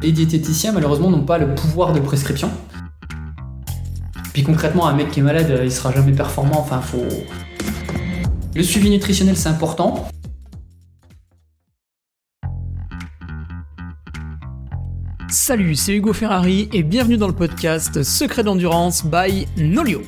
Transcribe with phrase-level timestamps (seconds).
[0.00, 2.50] Les diététiciens, malheureusement, n'ont pas le pouvoir de prescription.
[4.32, 6.60] Puis concrètement, un mec qui est malade, il sera jamais performant.
[6.60, 7.02] Enfin, faut.
[8.54, 10.08] Le suivi nutritionnel, c'est important.
[15.30, 20.02] Salut, c'est Hugo Ferrari et bienvenue dans le podcast Secret d'endurance by Nolio.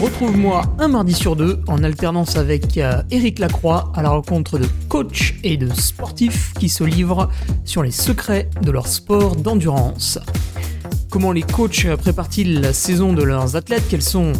[0.00, 4.66] Retrouve-moi un mardi sur deux en alternance avec euh, Eric Lacroix à la rencontre de
[4.88, 7.30] coachs et de sportifs qui se livrent
[7.64, 10.18] sur les secrets de leur sport d'endurance.
[11.10, 13.84] Comment les coachs préparent-ils la saison de leurs athlètes?
[13.88, 14.32] Quels sont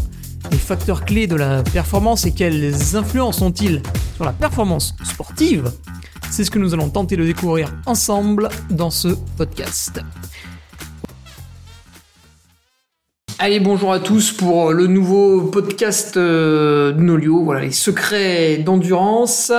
[0.51, 3.81] les facteurs clés de la performance et quelles influences ont-ils
[4.17, 5.71] sur la performance sportive?
[6.31, 10.01] C'est ce que nous allons tenter de découvrir ensemble dans ce podcast.
[13.47, 19.53] Allez, bonjour à tous pour le nouveau podcast euh, de Nolio, voilà les secrets d'endurance,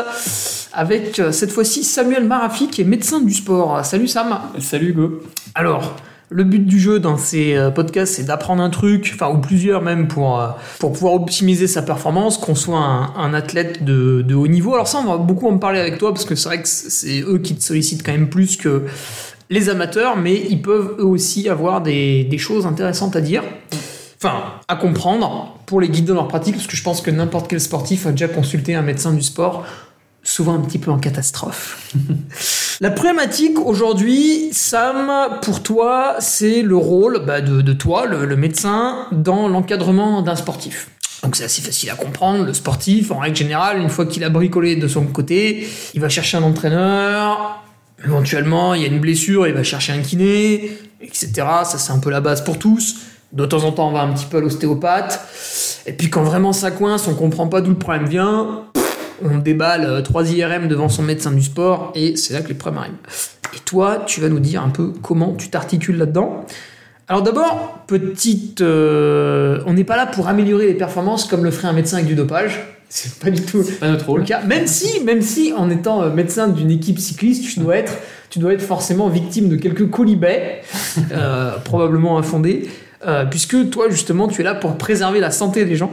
[0.73, 3.85] avec euh, cette fois-ci Samuel Marafi qui est médecin du sport.
[3.85, 4.39] Salut Sam.
[4.59, 5.21] Salut Hugo.
[5.53, 5.97] Alors,
[6.29, 9.83] le but du jeu dans ces euh, podcasts, c'est d'apprendre un truc, enfin ou plusieurs
[9.83, 10.43] même pour
[10.79, 14.73] pour pouvoir optimiser sa performance, qu'on soit un, athlète de, de, haut niveau.
[14.73, 17.21] Alors ça, on va beaucoup en parler avec toi parce que c'est vrai que c'est
[17.21, 18.85] eux qui te sollicitent quand même plus que
[19.49, 23.43] les amateurs, mais ils peuvent eux aussi avoir des, choses intéressantes à dire,
[24.17, 27.47] enfin à comprendre pour les guider dans leur pratique, parce que je pense que n'importe
[27.47, 29.65] quel sportif a déjà consulté un médecin du sport,
[30.23, 31.93] souvent un petit peu en catastrophe.
[32.81, 35.09] La problématique aujourd'hui, Sam,
[35.41, 40.89] pour toi, c'est le rôle bah, de, toi, le, médecin, dans l'encadrement d'un sportif.
[41.23, 42.43] Donc c'est assez facile à comprendre.
[42.43, 46.09] Le sportif, en règle générale, une fois qu'il a bricolé de son côté, il va
[46.09, 47.63] chercher un entraîneur,
[48.05, 51.31] Éventuellement, il y a une blessure, il va chercher un kiné, etc.
[51.63, 52.97] Ça, c'est un peu la base pour tous.
[53.33, 55.19] De temps en temps, on va un petit peu à l'ostéopathe.
[55.85, 58.65] Et puis, quand vraiment ça coince, on comprend pas d'où le problème vient,
[59.23, 62.81] on déballe 3 IRM devant son médecin du sport et c'est là que les problèmes
[62.81, 62.93] arrivent.
[63.55, 66.45] Et toi, tu vas nous dire un peu comment tu t'articules là-dedans.
[67.07, 71.67] Alors d'abord, petite, euh, on n'est pas là pour améliorer les performances comme le ferait
[71.67, 72.74] un médecin avec du dopage.
[72.95, 74.23] C'est pas du tout pas notre rôle.
[74.47, 77.91] Même si, même si, en étant euh, médecin d'une équipe cycliste, tu dois être,
[78.29, 80.61] tu dois être forcément victime de quelques colibets,
[81.11, 82.69] euh, probablement infondés,
[83.05, 85.91] euh, puisque toi, justement, tu es là pour préserver la santé des gens.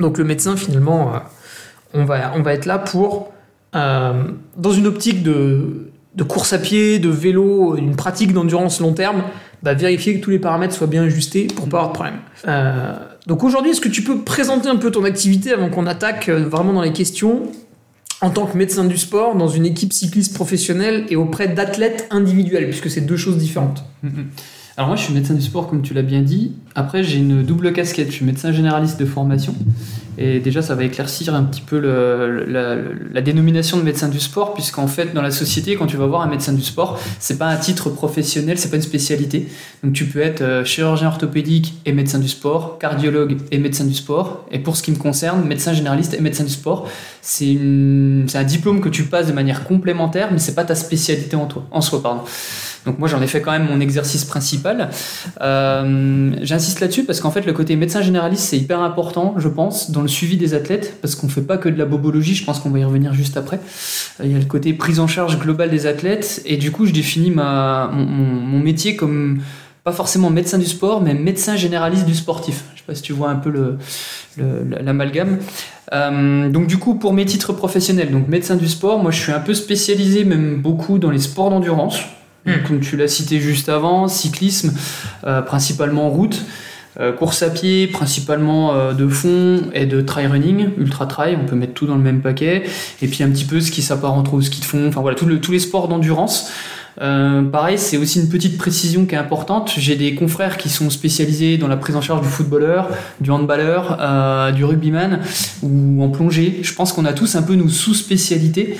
[0.00, 1.14] Donc le médecin, finalement,
[1.94, 3.32] on, va, on va être là pour,
[3.72, 9.22] dans une optique de, de course à pied, de vélo, une pratique d'endurance long terme,
[9.62, 12.18] bah, vérifier que tous les paramètres soient bien ajustés pour pas avoir de problème.
[13.26, 16.44] Donc aujourd'hui, est-ce que tu peux présenter un peu ton activité avant qu'on attaque euh,
[16.48, 17.42] vraiment dans les questions
[18.20, 22.68] en tant que médecin du sport dans une équipe cycliste professionnelle et auprès d'athlètes individuels,
[22.68, 23.84] puisque c'est deux choses différentes?
[24.76, 26.52] Alors moi je suis médecin du sport comme tu l'as bien dit.
[26.74, 29.54] Après j'ai une double casquette, je suis médecin généraliste de formation.
[30.18, 34.86] Et déjà, ça va éclaircir un petit peu la, dénomination de médecin du sport, puisqu'en
[34.86, 37.56] fait, dans la société, quand tu vas voir un médecin du sport, c'est pas un
[37.56, 39.48] titre professionnel, c'est pas une spécialité.
[39.82, 43.94] Donc, tu peux être euh, chirurgien orthopédique et médecin du sport, cardiologue et médecin du
[43.94, 44.44] sport.
[44.50, 46.88] Et pour ce qui me concerne, médecin généraliste et médecin du sport,
[47.22, 51.46] c'est un diplôme que tu passes de manière complémentaire, mais c'est pas ta spécialité en
[51.46, 52.22] toi, en soi, pardon.
[52.86, 54.90] Donc moi j'en ai fait quand même mon exercice principal.
[55.40, 59.90] Euh, J'insiste là-dessus parce qu'en fait le côté médecin généraliste c'est hyper important je pense
[59.90, 62.58] dans le suivi des athlètes parce qu'on fait pas que de la bobologie, je pense
[62.60, 63.60] qu'on va y revenir juste après.
[64.20, 66.86] Euh, il y a le côté prise en charge globale des athlètes et du coup
[66.86, 69.40] je définis ma, mon, mon métier comme
[69.84, 72.64] pas forcément médecin du sport, mais médecin généraliste du sportif.
[72.74, 73.76] Je sais pas si tu vois un peu
[74.36, 75.38] l'amalgame.
[75.92, 79.32] Euh, donc du coup, pour mes titres professionnels, donc médecin du sport, moi je suis
[79.32, 81.98] un peu spécialisé, même beaucoup dans les sports d'endurance.
[82.46, 82.52] Hmm.
[82.66, 84.72] Comme tu l'as cité juste avant, cyclisme,
[85.24, 86.44] euh, principalement route,
[87.00, 91.46] euh, course à pied, principalement euh, de fond et de trail running, ultra trail, on
[91.46, 92.64] peut mettre tout dans le même paquet,
[93.00, 95.52] et puis un petit peu ce qui s'apparente au ski de fond, enfin voilà, tous
[95.52, 96.50] les sports d'endurance.
[96.96, 99.72] Pareil, c'est aussi une petite précision qui est importante.
[99.76, 102.88] J'ai des confrères qui sont spécialisés dans la prise en charge du footballeur,
[103.20, 105.20] du handballeur, du rugbyman
[105.62, 106.60] ou en plongée.
[106.62, 108.76] Je pense qu'on a tous un peu nos sous-spécialités.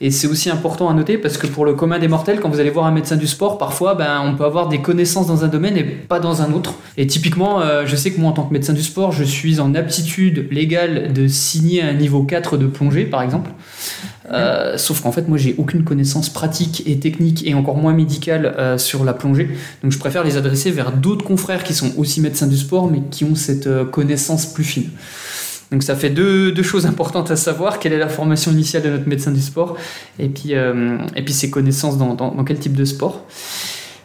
[0.00, 2.60] Et c'est aussi important à noter parce que pour le commun des mortels, quand vous
[2.60, 5.48] allez voir un médecin du sport, parfois ben, on peut avoir des connaissances dans un
[5.48, 6.74] domaine et pas dans un autre.
[6.98, 9.58] Et typiquement, euh, je sais que moi en tant que médecin du sport, je suis
[9.58, 13.50] en aptitude légale de signer un niveau 4 de plongée par exemple.
[14.32, 18.54] Euh, sauf qu'en fait, moi, j'ai aucune connaissance pratique et technique et encore moins médicale
[18.58, 19.50] euh, sur la plongée.
[19.82, 23.02] Donc, je préfère les adresser vers d'autres confrères qui sont aussi médecins du sport, mais
[23.10, 24.90] qui ont cette connaissance plus fine.
[25.72, 28.90] Donc ça fait deux, deux, choses importantes à savoir, quelle est la formation initiale de
[28.90, 29.76] notre médecin du sport,
[30.18, 33.24] et puis, euh, et puis ses connaissances dans, dans, quel type de sport?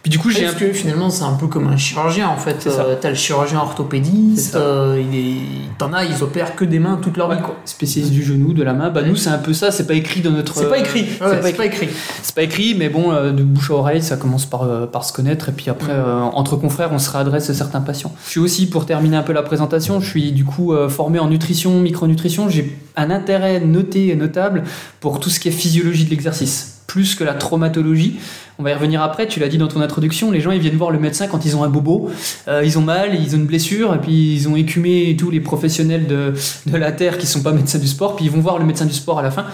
[0.03, 2.37] Puis du coup, j'ai Parce un que finalement, c'est un peu comme un chirurgien en
[2.37, 2.65] fait.
[2.65, 5.41] Euh, T'as le chirurgien orthopédiste, euh, il est...
[5.77, 7.55] t'en as, ils opèrent que des mains toute leur vie quoi.
[7.65, 8.89] spécialiste du genou, de la main.
[8.89, 9.69] Bah nous, c'est un peu ça.
[9.69, 10.55] C'est pas écrit dans notre.
[10.55, 11.01] C'est pas écrit.
[11.01, 11.53] Ouais, pas c'est écrit.
[11.53, 11.89] pas écrit.
[12.23, 15.05] C'est pas écrit, mais bon, euh, de bouche à oreille, ça commence par, euh, par
[15.05, 18.13] se connaître, et puis après, euh, entre confrères, on se réadresse à certains patients.
[18.25, 21.19] Je suis aussi, pour terminer un peu la présentation, je suis du coup euh, formé
[21.19, 22.49] en nutrition, micronutrition.
[22.49, 24.63] J'ai un intérêt noté et notable
[24.99, 28.19] pour tout ce qui est physiologie de l'exercice, plus que la traumatologie.
[28.59, 30.75] On va y revenir après, tu l'as dit dans ton introduction, les gens ils viennent
[30.75, 32.11] voir le médecin quand ils ont un bobo,
[32.47, 35.39] euh, ils ont mal, ils ont une blessure, et puis ils ont écumé tous les
[35.39, 36.33] professionnels de,
[36.67, 38.85] de la Terre qui sont pas médecins du sport, puis ils vont voir le médecin
[38.85, 39.45] du sport à la fin.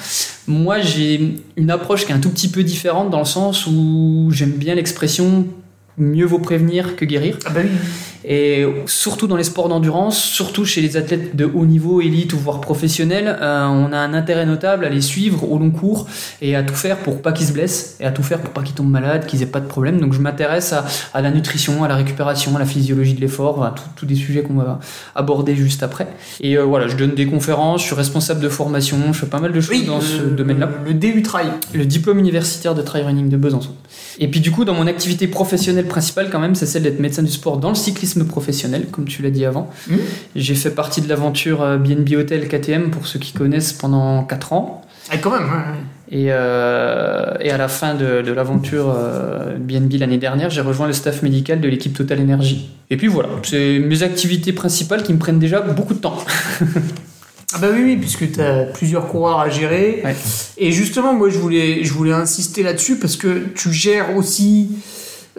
[0.47, 4.29] Moi, j'ai une approche qui est un tout petit peu différente dans le sens où
[4.31, 5.45] j'aime bien l'expression
[5.97, 7.37] mieux vaut prévenir que guérir.
[7.45, 7.69] Ah bah oui.
[8.29, 12.37] Et surtout dans les sports d'endurance, surtout chez les athlètes de haut niveau, élite ou
[12.37, 16.07] voire professionnels, euh, on a un intérêt notable à les suivre au long cours
[16.41, 18.63] et à tout faire pour pas qu'ils se blessent et à tout faire pour pas
[18.63, 20.01] qu'ils tombent malades, qu'ils aient pas de problème.
[20.01, 23.63] Donc je m'intéresse à, à la nutrition, à la récupération, à la physiologie de l'effort,
[23.63, 24.79] à tous des sujets qu'on va
[25.15, 26.07] aborder juste après.
[26.41, 29.39] Et euh, voilà, je donne des conférences, je suis responsable de formation, je fais pas
[29.39, 31.47] mal de choses Oui, dans ce domaine-là Le DU Trail.
[31.73, 33.71] le diplôme universitaire de trail running de Besançon.
[34.19, 37.23] Et puis du coup, dans mon activité professionnelle principale, quand même, c'est celle d'être médecin
[37.23, 39.69] du sport dans le cyclisme professionnel, comme tu l'as dit avant.
[39.89, 39.99] Mhm.
[40.35, 44.53] J'ai fait partie de l'aventure euh, BNB Hotel KTM, pour ceux qui connaissent, pendant 4
[44.53, 44.81] ans.
[45.09, 45.43] Ah, quand même.
[45.43, 45.79] ouais, ouais.
[46.09, 50.87] Et, euh, et à la fin de, de l'aventure euh, BNB l'année dernière, j'ai rejoint
[50.87, 52.69] le staff médical de l'équipe Total Energy.
[52.89, 56.17] Et puis voilà, c'est mes activités principales qui me prennent déjà beaucoup de temps.
[57.53, 60.01] Ah bah oui, oui, puisque tu as plusieurs coureurs à gérer.
[60.03, 60.15] Ouais.
[60.57, 64.71] Et justement, moi, je voulais, je voulais insister là-dessus parce que tu gères aussi,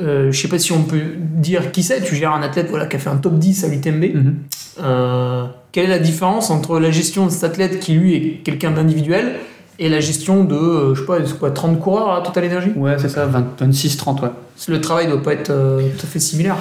[0.01, 2.87] euh, je sais pas si on peut dire qui c'est, tu gères un athlète voilà,
[2.87, 4.05] qui a fait un top 10 à l'UTMB.
[4.15, 4.35] Mhm.
[4.81, 8.71] Euh, quelle est la différence entre la gestion de cet athlète qui, lui, est quelqu'un
[8.71, 9.35] d'individuel
[9.79, 12.71] et la gestion de, euh, je sais pas, quoi, 30 coureurs à Total Energy?
[12.77, 13.29] Ouais, c'est ça,
[13.61, 14.31] 26-30, ouais.
[14.69, 16.57] Le travail doit pas être euh, tout à fait similaire.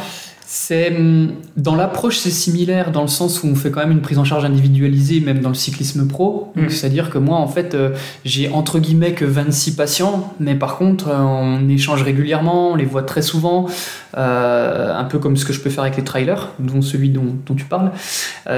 [0.50, 4.02] C'est hum, dans l'approche c'est similaire dans le sens où on fait quand même une
[4.02, 6.54] prise en charge individualisée même dans le cyclisme pro.
[6.56, 6.70] Mm.
[6.70, 7.90] C'est-à-dire que moi en fait euh,
[8.24, 12.86] j'ai entre guillemets que 26 patients, mais par contre euh, on échange régulièrement, on les
[12.86, 13.68] voit très souvent,
[14.18, 17.36] euh, un peu comme ce que je peux faire avec les trailers, dont celui dont,
[17.46, 17.92] dont tu parles.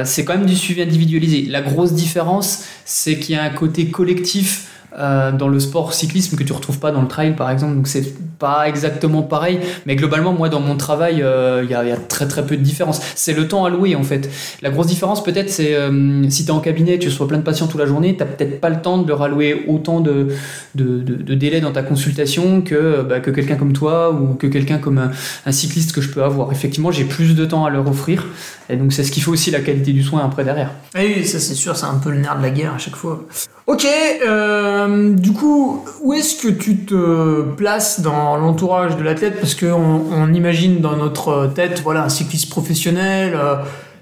[0.04, 1.48] C'est quand même du suivi individualisé.
[1.50, 4.68] La grosse différence c'est qu'il y a un côté collectif.
[4.98, 7.88] Euh, dans le sport cyclisme que tu retrouves pas dans le trail par exemple donc
[7.88, 12.28] c'est pas exactement pareil mais globalement, moi, dans mon travail, euh, il y, a- très
[12.28, 13.02] très peu de différence.
[13.16, 14.30] C'est le temps alloué, en fait.
[14.62, 17.44] La grosse différence, peut-être, c'est euh, si tu es en cabinet, tu reçois plein de
[17.44, 20.28] patients toute la journée, tu peut-être pas le temps de leur allouer autant de,
[20.76, 24.48] de, de- de délai dans ta consultation que, bah, que quelqu'un comme toi ou que
[24.48, 25.10] quelqu'un comme
[25.46, 26.52] un, cycliste que je peux avoir.
[26.52, 28.26] Effectivement, j'ai plus de temps à leur offrir.
[28.70, 30.72] Et donc, c'est ce qui fait aussi la qualité du soin après derrière.
[30.96, 33.26] Oui, ça c'est sûr, c'est un peu le nerf de la guerre à chaque fois.
[33.70, 39.40] Ok, euh, du coup, où est-ce que tu te places dans l'entourage de l'athlète?
[39.40, 43.36] Parce qu'on on imagine dans notre tête, voilà, un cycliste professionnel.
[43.36, 43.58] euh,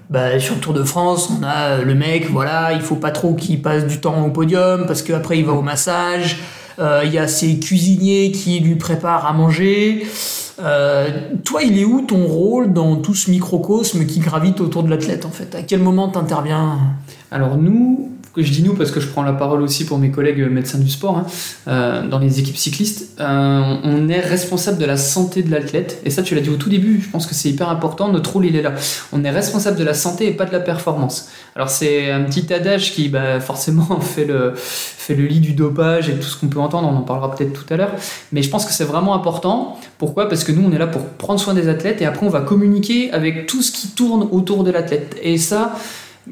[0.08, 3.34] bah, sur le Tour de France, on a le mec, voilà, il faut pas trop
[3.34, 6.38] qu'il passe du temps au podium parce qu'après il va au massage.
[6.78, 10.06] Euh, Il y a ses cuisiniers qui lui préparent à manger.
[11.44, 15.26] Toi, il est où ton rôle dans tout ce microcosme qui gravite autour de l'athlète
[15.26, 15.54] en fait?
[15.54, 16.78] À quel moment t'interviens?
[17.30, 18.12] Alors nous,
[18.42, 20.88] je dis nous parce que je prends la parole aussi pour mes collègues médecins du
[20.88, 21.26] sport, hein,
[21.68, 26.00] euh, dans les équipes cyclistes, euh, on est responsable de la santé de l'athlète.
[26.04, 28.32] Et ça, tu l'as dit au tout début, je pense que c'est hyper important, notre
[28.32, 28.74] rôle, il est là.
[29.12, 31.28] On est responsable de la santé et pas de la performance.
[31.56, 36.08] Alors c'est un petit adage qui bah, forcément fait le, fait le lit du dopage
[36.08, 37.92] et tout ce qu'on peut entendre, on en parlera peut-être tout à l'heure.
[38.32, 39.78] Mais je pense que c'est vraiment important.
[39.98, 40.28] Pourquoi?
[40.28, 42.40] Parce que nous, on est là pour prendre soin des athlètes et après, on va
[42.40, 45.16] communiquer avec tout ce qui tourne autour de l'athlète.
[45.22, 45.74] Et ça,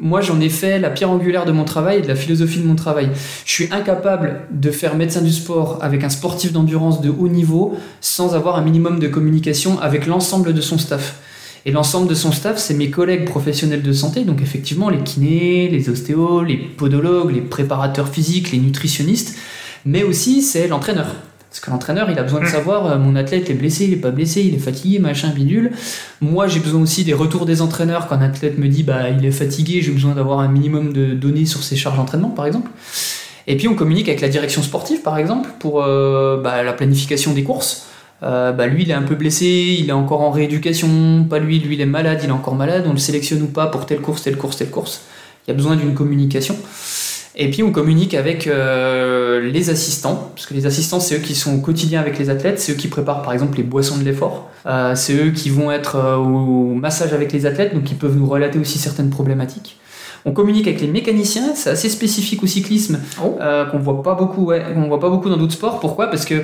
[0.00, 2.66] moi, j'en ai fait la pierre angulaire de mon travail et de la philosophie de
[2.66, 3.10] mon travail.
[3.44, 7.76] Je suis incapable de faire médecin du sport avec un sportif d'endurance de haut niveau
[8.00, 11.20] sans avoir un minimum de communication avec l'ensemble de son staff.
[11.64, 15.68] Et l'ensemble de son staff, c'est mes collègues professionnels de santé, donc effectivement les kinés,
[15.68, 19.36] les ostéos, les podologues, les préparateurs physiques, les nutritionnistes,
[19.84, 21.08] mais aussi c'est l'entraîneur.
[21.56, 23.96] Parce que l'entraîneur, il a besoin de savoir euh, mon athlète est blessé, il est
[23.96, 25.70] pas blessé, il est fatigué, machin, bidule.
[26.20, 29.24] Moi, j'ai besoin aussi des retours des entraîneurs quand un athlète me dit bah il
[29.24, 32.70] est fatigué, j'ai besoin d'avoir un minimum de données sur ses charges d'entraînement, par exemple.
[33.46, 37.32] Et puis on communique avec la direction sportive, par exemple, pour euh, bah, la planification
[37.32, 37.86] des courses.
[38.22, 41.24] Euh, bah, lui, il est un peu blessé, il est encore en rééducation.
[41.24, 42.84] Pas lui, lui, il est malade, il est encore malade.
[42.86, 45.00] On le sélectionne ou pas pour telle course, telle course, telle course.
[45.46, 46.54] Il y a besoin d'une communication.
[47.38, 51.34] Et puis on communique avec euh, les assistants, parce que les assistants, c'est eux qui
[51.34, 54.04] sont au quotidien avec les athlètes, c'est eux qui préparent par exemple les boissons de
[54.04, 57.96] l'effort, Euh, c'est eux qui vont être euh, au massage avec les athlètes, donc ils
[57.96, 59.76] peuvent nous relater aussi certaines problématiques.
[60.24, 63.38] On communique avec les mécaniciens, c'est assez spécifique au cyclisme, Oh.
[63.70, 65.78] qu'on voit pas beaucoup, ouais, qu'on voit pas beaucoup dans d'autres sports.
[65.78, 66.08] Pourquoi?
[66.08, 66.42] Parce que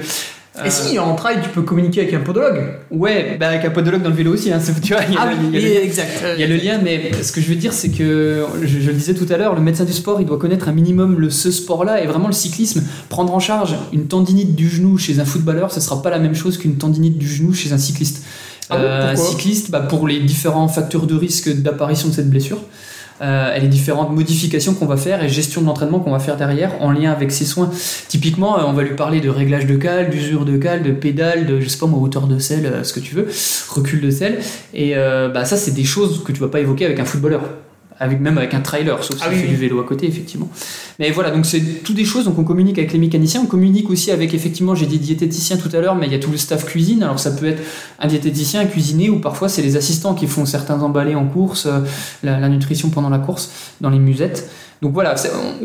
[0.67, 2.75] Et si, en trail, tu peux communiquer avec un podologue.
[2.91, 5.03] Ouais, bah avec un podologue dans le vélo aussi, hein, tu vois.
[5.09, 6.11] Il y a, Ah le- oui, il y a le- exact.
[6.37, 8.87] il y a le lien, mais ce que je veux dire, c'est que, je, je
[8.89, 11.31] le disais tout à l'heure, le médecin du sport, il doit connaître un minimum le,
[11.31, 15.25] ce sport-là, et vraiment le cyclisme, prendre en charge une tendinite du genou chez un
[15.25, 18.23] footballeur, ce sera pas la même chose qu'une tendinite du genou chez un cycliste.
[18.69, 22.59] Ah Euh, cycliste, bah, pour les différents facteurs de risque d'apparition de cette blessure,
[23.23, 26.37] euh, et les différentes modifications qu'on va faire et gestion de l'entraînement qu'on va faire
[26.37, 27.71] derrière en lien avec ses soins.
[28.09, 31.47] Typiquement, euh, on va lui parler de réglage de cale, d'usure de cale, de pédale,
[31.47, 33.29] de je sais pas moi, hauteur de selle, euh, ce que tu veux,
[33.69, 34.39] recul de selle.
[34.75, 37.43] Et euh, bah, ça, c'est des choses que tu vas pas évoquer avec un footballeur.
[38.03, 39.55] Avec, même avec un trailer, sauf Ah s'il oui, fait oui.
[39.55, 40.49] du vélo à côté, effectivement.
[40.99, 43.89] Mais voilà, donc c'est tout des choses, donc on communique avec les mécaniciens, on communique
[43.91, 46.37] aussi avec, effectivement, j'ai dit diététiciens tout à l'heure, mais il y a tout le
[46.37, 47.63] staff cuisine, alors ça peut être
[48.01, 51.67] un diététicien, un cuisinier, ou parfois c'est les assistants qui font certains emballés en course,
[51.67, 51.79] euh,
[52.25, 54.51] la, la nutrition pendant la course, dans les musettes.
[54.83, 55.15] Donc voilà,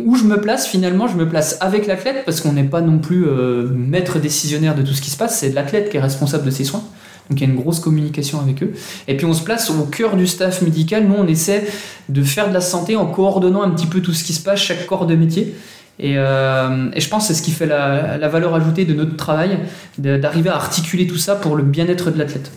[0.06, 3.00] où je me place finalement, je me place avec l'athlète, parce qu'on n'est pas non
[3.00, 6.46] plus euh, maître décisionnaire de tout ce qui se passe, c'est l'athlète qui est responsable
[6.46, 6.84] de ses soins.
[7.30, 8.74] Donc il y a une grosse communication avec eux.
[9.08, 11.08] Et puis on se place au cœur du staff médical.
[11.08, 11.68] Nous, on essaie
[12.10, 14.60] de faire de la santé en coordonnant un petit peu tout ce qui se passe,
[14.60, 15.56] chaque corps de métier.
[16.00, 19.60] Et, euh, je pense que c'est ce qui fait la, valeur ajoutée de notre travail,
[19.98, 22.52] d'arriver à articuler tout ça pour le bien-être de l'athlète.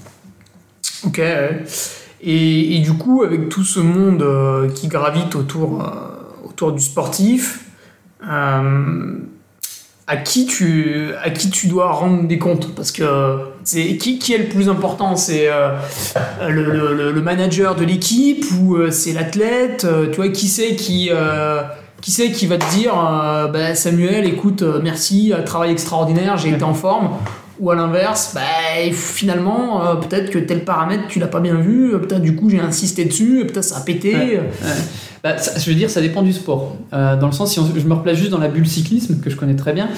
[1.05, 1.21] Ok.
[2.23, 7.65] Et, du coup, avec tout ce monde euh, qui gravite autour, euh, autour du sportif,
[8.23, 12.75] à, qui tu, à qui tu dois rendre des comptes?
[12.75, 15.71] Parce que c'est qui, qui est le plus important C'est euh,
[16.49, 20.49] le, le- le- le manager de l'équipe ou euh, c'est l'athlète Euh, Tu vois, qui
[20.49, 21.11] c'est qui.
[22.00, 22.95] qui c'est qui va te dire
[23.52, 27.11] bah, Samuel, écoute, merci, travail extraordinaire, j'ai été en forme
[27.61, 28.40] ou à l'inverse, bah,
[28.93, 32.49] finalement, euh, peut-être que tel paramètre tu l'as pas bien vu, euh, peut-être du coup
[32.50, 34.14] j'ai insisté dessus, euh, peut-être ça a pété.
[34.14, 34.40] Ouais.
[35.23, 36.76] Bah, ça- je veux dire, ça dépend du sport.
[36.95, 39.29] Euh, dans le sens, si on- je me replace juste dans la bulle cyclisme, que
[39.29, 39.88] je connais très bien,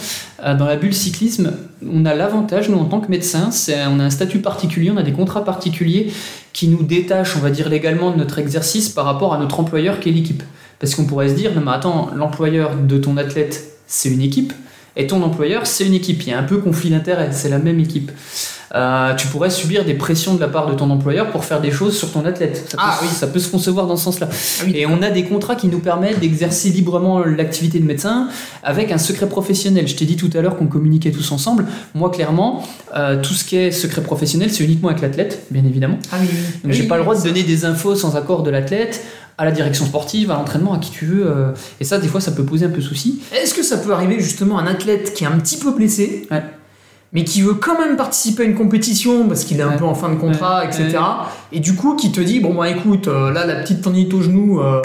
[0.45, 1.52] euh, dans la bulle cyclisme,
[1.88, 4.97] on a l'avantage, nous, en tant que médecin, c'est on a un statut particulier, on
[4.97, 6.12] a des contrats particuliers
[6.52, 10.00] qui nous détachent, on va dire, légalement de notre exercice par rapport à notre employeur
[10.00, 10.42] qui est l'équipe.
[10.81, 14.52] Parce qu'on pourrait se dire, non mais attends, l'employeur de ton athlète, c'est une équipe,
[14.96, 16.22] et ton employeur, c'est une équipe.
[16.22, 18.11] Il y a un peu conflit d'intérêts, c'est la même équipe.
[18.75, 21.70] Euh, tu pourrais subir des pressions de la part de ton employeur pour faire des
[21.70, 22.56] choses sur ton athlète.
[22.70, 23.11] Ça peut, Ah se- oui.
[23.12, 24.28] ça peut se concevoir dans ce sens-là.
[24.32, 24.72] Ah oui.
[24.75, 28.28] Et on a des contrats qui nous permettent d'exercer librement l'activité de médecin
[28.62, 29.87] avec un secret professionnel.
[29.88, 31.66] Je t'ai dit tout à l'heure qu'on communiquait tous ensemble.
[31.94, 35.99] Moi, clairement, euh, tout ce qui est secret professionnel, c'est uniquement avec l'athlète, bien évidemment.
[36.11, 36.28] Ah oui.
[36.64, 39.04] Donc j'ai pas le droit de donner des infos sans accord de l'athlète
[39.39, 41.27] à la direction sportive, à l'entraînement, à qui tu veux.
[41.27, 43.21] euh, et ça, des fois, ça peut poser un peu souci.
[43.35, 46.27] Est-ce que ça peut arriver justement à un athlète qui est un petit peu blessé,
[46.31, 46.43] Ouais.
[47.12, 49.77] mais qui veut quand même participer à une compétition parce qu'il est un Ouais.
[49.77, 50.67] peu en fin de contrat, Ouais.
[50.69, 50.99] etc.
[51.53, 54.21] Et du coup, qui te dit bon bah écoute, euh, là la petite tendinite au
[54.23, 54.61] genou.
[54.61, 54.81] euh,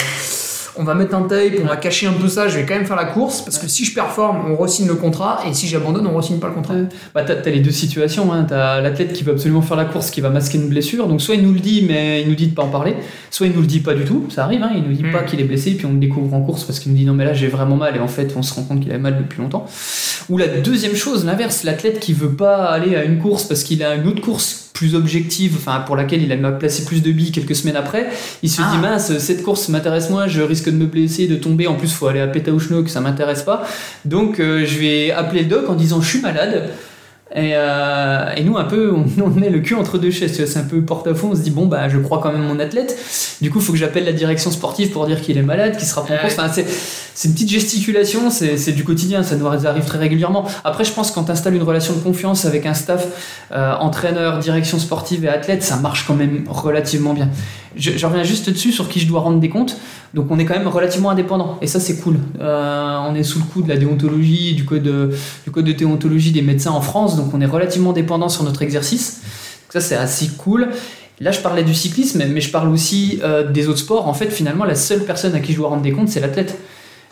[0.78, 2.86] on va mettre un tape, on va cacher un peu ça, je vais quand même
[2.86, 6.06] faire la course, parce que si je performe, on re-signe le contrat, et si j'abandonne,
[6.06, 6.74] on re-signe pas le contrat.
[7.14, 8.32] Bah, t'as, t'as les deux situations.
[8.32, 8.44] Hein.
[8.48, 11.08] T'as l'athlète qui veut absolument faire la course, qui va masquer une blessure.
[11.08, 12.94] Donc soit il nous le dit, mais il nous dit de pas en parler.
[13.30, 14.26] Soit il nous le dit pas du tout.
[14.30, 14.62] Ça arrive.
[14.62, 14.70] Hein.
[14.76, 15.12] Il nous dit Mm.
[15.12, 17.14] pas qu'il est blessé, puis on le découvre en course parce qu'il nous dit non
[17.14, 19.16] mais là j'ai vraiment mal et en fait on se rend compte qu'il a mal
[19.18, 19.66] depuis longtemps.
[20.28, 23.82] Ou la deuxième chose, l'inverse, l'athlète qui veut pas aller à une course parce qu'il
[23.82, 27.32] a une autre course plus objective, enfin pour laquelle il a placé plus de billes
[27.32, 28.08] quelques semaines après,
[28.44, 28.70] il se Ah.
[28.72, 31.92] dit mince cette course m'intéresse moins, je risque de me blesser, de tomber, en plus
[31.92, 33.66] faut aller à Pétaouchnok, ça m'intéresse pas,
[34.04, 36.70] donc euh, je vais appeler le doc en disant je suis malade.
[37.34, 40.44] Et, euh, et nous, un peu, on, on est le cul entre deux chaises.
[40.44, 41.28] C'est un peu porte-à-faux.
[41.32, 42.96] On se dit, bon, bah, je crois quand même mon athlète.
[43.40, 45.86] Du coup, il faut que j'appelle la direction sportive pour dire qu'il est malade, qu'il
[45.86, 46.34] sera pas en course.
[46.38, 46.66] Enfin, c'est,
[47.14, 50.46] c'est une petite gesticulation, c'est, c'est du quotidien, ça nous arrive très régulièrement.
[50.64, 53.06] Après, je pense que quand tu installes une relation de confiance avec un staff,
[53.52, 57.28] euh, entraîneur, direction sportive et athlète, ça marche quand même relativement bien.
[57.76, 59.76] Je, je reviens juste dessus sur qui je dois rendre des comptes.
[60.14, 62.18] Donc on est quand même relativement indépendant et ça c'est cool.
[62.40, 65.10] Euh, on est sous le coup de la déontologie, du code, de,
[65.44, 68.62] du code de déontologie des médecins en France, donc on est relativement dépendant sur notre
[68.62, 69.20] exercice.
[69.66, 70.68] Donc ça c'est assez cool.
[71.20, 74.08] Là je parlais du cyclisme, mais je parle aussi euh, des autres sports.
[74.08, 76.58] En fait finalement la seule personne à qui je dois rendre des comptes c'est l'athlète.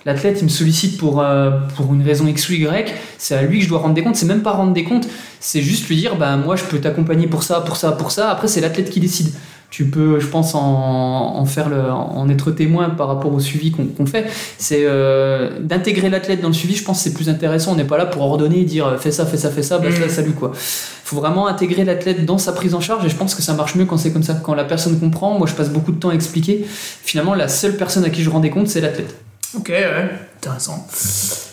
[0.07, 3.59] L'athlète il me sollicite pour, euh, pour une raison X ou Y, c'est à lui
[3.59, 4.17] que je dois rendre des comptes.
[4.17, 5.07] C'est même pas rendre des comptes,
[5.39, 8.31] c'est juste lui dire bah moi je peux t'accompagner pour ça, pour ça, pour ça.
[8.31, 9.35] Après c'est l'athlète qui décide
[9.71, 13.73] tu peux, je pense, en, en faire le, en être témoin par rapport au suivi
[13.73, 14.27] qu'on fait.
[14.59, 16.75] C'est euh, d'intégrer l'athlète dans le suivi.
[16.77, 17.73] Je pense c'est plus intéressant.
[17.73, 20.09] On n'est pas là pour ordonner, dire fais ça, fais ça, fais ça, basta, Mhm.
[20.09, 20.53] salut quoi.
[20.55, 23.75] Faut vraiment intégrer l'athlète dans sa prise en charge et je pense que ça marche
[23.75, 24.35] mieux quand c'est comme ça.
[24.43, 26.65] Quand la personne comprend, moi je passe beaucoup de temps à expliquer.
[26.69, 29.15] Finalement, la seule personne à qui je rends des comptes, c'est l'athlète.
[29.57, 30.87] Ok, ouais, intéressant.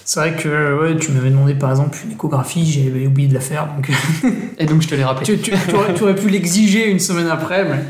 [0.05, 3.39] C'est vrai que ouais, tu m'avais demandé par exemple une échographie, j'avais oublié de la
[3.39, 3.89] faire, donc
[4.57, 5.25] Et donc je te l'ai rappelé.
[5.25, 7.63] tu, tu- tu aurais, tu aurais pu l'exiger une semaine après.
[7.65, 7.83] mais-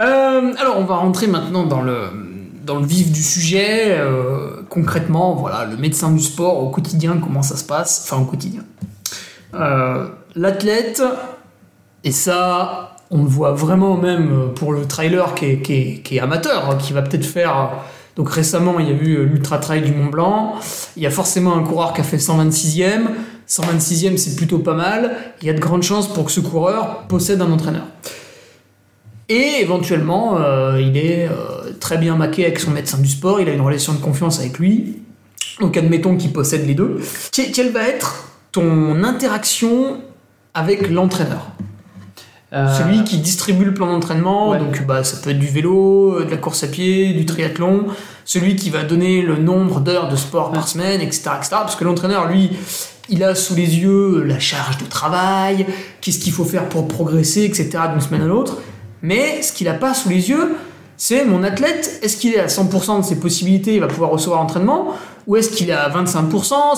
[0.00, 2.10] Euh, alors on va rentrer maintenant dans le,
[2.64, 3.96] dans le vif du sujet.
[3.98, 8.26] euh, concrètement, voilà, le médecin du sport au quotidien, comment ça se passe Enfin au
[8.26, 8.62] quotidien.
[9.54, 11.02] Euh, L'athlète,
[12.04, 16.16] et ça, on le voit vraiment même pour le trailer qui est, qui est- qui
[16.16, 17.70] est amateur, hein, qui va peut-être faire.
[18.16, 20.54] Donc récemment, il y a eu l'Ultra Trail du Mont Blanc.
[20.96, 23.08] Il y a forcément un coureur qui a fait 126e.
[23.48, 25.16] 126e, c'est plutôt pas mal.
[25.42, 27.84] Il y a de grandes chances pour que ce coureur possède un entraîneur.
[29.28, 33.48] Et éventuellement, euh, il est euh, très bien maqué avec son médecin du sport, il
[33.48, 34.98] a une relation de confiance avec lui.
[35.60, 37.00] Donc admettons qu'il possède les deux.
[37.34, 40.00] Que- Quelle va être ton interaction
[40.54, 41.48] avec l'entraîneur?
[41.60, 41.64] Euh,
[42.52, 44.58] Celui qui distribue le plan d'entraînement, ouais.
[44.58, 47.86] donc bah, ça peut être du vélo, euh, de la course à pied, du triathlon.
[48.24, 51.48] Celui qui va donner le nombre d'heures de sport par semaine, etc., etc.
[51.50, 52.50] Parce que l'entraîneur, lui,
[53.08, 55.66] il a sous les yeux la charge de travail,
[56.00, 58.58] qu'est-ce qu'il faut faire pour progresser, etc., d'une semaine à l'autre.
[59.02, 60.56] Mais ce qu'il n'a pas sous les yeux,
[60.96, 64.40] c'est mon athlète, est-ce qu'il est à 100% de ses possibilités, il va pouvoir recevoir
[64.40, 64.94] l'entraînement,
[65.26, 66.30] ou est-ce qu'il est à 25%,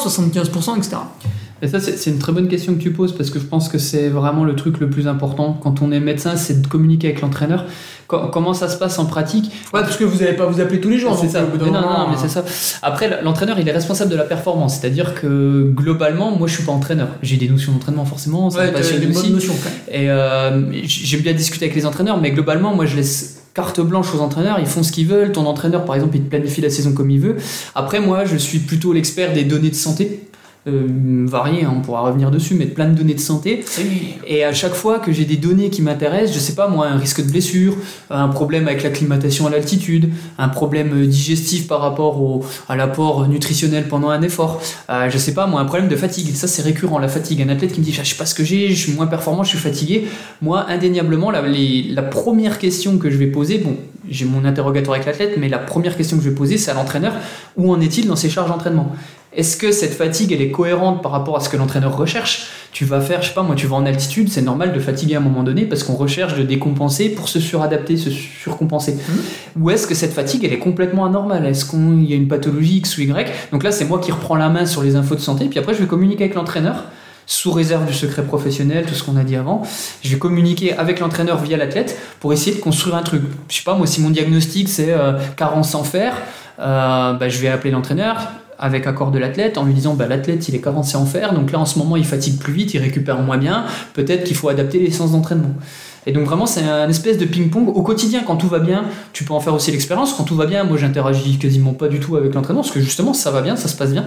[0.03, 0.97] 75%, etc.
[1.61, 3.79] Et ça, c'est une très bonne question que tu poses parce que je pense que
[3.79, 7.21] c'est vraiment le truc le plus important quand on est médecin, c'est de communiquer avec
[7.21, 7.65] l'entraîneur.
[8.07, 9.47] Co- comment ça se passe en pratique?
[9.75, 11.19] Ouais, parce que vous n'allez pas vous appeler tous les jours.
[11.21, 11.43] C'est ça.
[11.43, 12.45] non, moment, non, mais c'est ça.
[12.83, 14.79] Après, l'entraîneur, il est responsable de la performance.
[14.79, 17.09] C'est-à-dire que globalement, moi, je suis pas entraîneur.
[17.23, 18.51] J'ai des notions d'entraînement forcément.
[18.51, 19.55] Ça Ouais, me des bonnes notions.
[19.91, 24.15] Et euh, j'aime bien discuter avec les entraîneurs, mais globalement, moi, je laisse carte blanche
[24.15, 24.59] aux entraîneurs.
[24.61, 25.33] Ils font ce qu'ils veulent.
[25.33, 27.37] Ton entraîneur, par exemple, il te planifie la saison comme il veut.
[27.75, 30.21] Après, moi, je suis plutôt l'expert des données de santé.
[30.67, 33.65] Euh, variées, hein, on pourra revenir dessus, mais plein de données de santé.
[34.27, 36.99] Et à chaque fois que j'ai des données qui m'intéressent, je sais pas moi, un
[36.99, 37.75] risque de blessure,
[38.11, 43.89] un problème avec l'acclimatation à l'altitude, un problème digestif par rapport au, à l'apport nutritionnel
[43.89, 44.61] pendant un effort,
[44.91, 46.35] euh, je sais pas moi, un problème de fatigue.
[46.35, 47.41] Ça c'est récurrent, la fatigue.
[47.41, 49.07] Un athlète qui me dit, Ah, je sais pas ce que j'ai, je suis moins
[49.07, 50.09] performant, je suis fatigué.
[50.43, 53.77] Moi, indéniablement, la, les- la première question que je vais poser, bon,
[54.11, 56.75] j'ai mon interrogatoire avec l'athlète, mais la première question que je vais poser, c'est à
[56.75, 57.15] l'entraîneur,
[57.57, 58.93] où en est-il dans ses charges d'entraînement?
[59.33, 62.47] Est-ce que cette fatigue, elle est cohérente par rapport à ce que l'entraîneur recherche?
[62.73, 65.17] Tu vas faire, je sais pas, moi, tu vas en altitude, c'est normal de fatiguer
[65.17, 68.97] à un moment donné parce qu'on recherche de décompenser pour se suradapter, se surcompenser.
[69.59, 71.45] Ou est-ce que cette fatigue, elle est complètement anormale?
[71.47, 73.31] Est-ce qu'il y a une pathologie X ou Y?
[73.53, 75.75] Donc là, c'est moi qui reprends la main sur les infos de santé, puis après,
[75.75, 76.85] je vais communiquer avec l'entraîneur
[77.27, 79.63] sous réserve du secret professionnel, tout ce qu'on a dit avant.
[80.03, 83.23] Je vais communiquer avec l'entraîneur via l'athlète pour essayer de construire un truc.
[83.51, 86.15] Je sais pas, moi, si mon diagnostic c'est euh, carence en fer,
[86.59, 90.49] euh, bah, je vais appeler l'entraîneur avec accord de l'athlète en lui disant bah, l'athlète
[90.49, 92.81] il est carencé en fer donc là en ce moment il fatigue plus vite il
[92.81, 95.55] récupère moins bien peut-être qu'il faut adapter les séances d'entraînement.
[96.07, 98.23] Et donc vraiment c'est un espèce de ping-pong au quotidien.
[98.27, 100.15] Quand tout va bien tu peux en faire aussi l'expérience.
[100.15, 103.13] Quand tout va bien moi j'interagis quasiment pas du tout avec l'entraînement parce que justement
[103.13, 104.07] ça va bien ça se passe bien.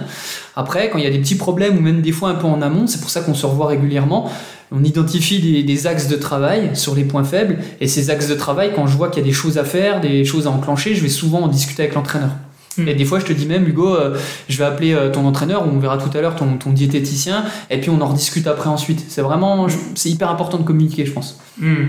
[0.56, 2.60] Après quand il y a des petits problèmes ou même des fois un peu en
[2.60, 4.30] amont c'est pour ça qu'on se revoit régulièrement.
[4.74, 7.58] On identifie des, des axes de travail sur les points faibles.
[7.80, 10.00] Et ces axes de travail quand je vois qu'il y a des choses à faire
[10.00, 12.30] des choses à enclencher je vais souvent en discuter avec l'entraîneur.
[12.78, 14.16] Et des fois, je te dis même, Hugo, euh,
[14.48, 17.44] je vais appeler euh, ton entraîneur, ou on verra tout à l'heure ton, ton diététicien,
[17.70, 19.04] et puis on en rediscute après ensuite.
[19.08, 21.38] C'est vraiment, c'est hyper important de communiquer, je pense.
[21.58, 21.86] Hmm.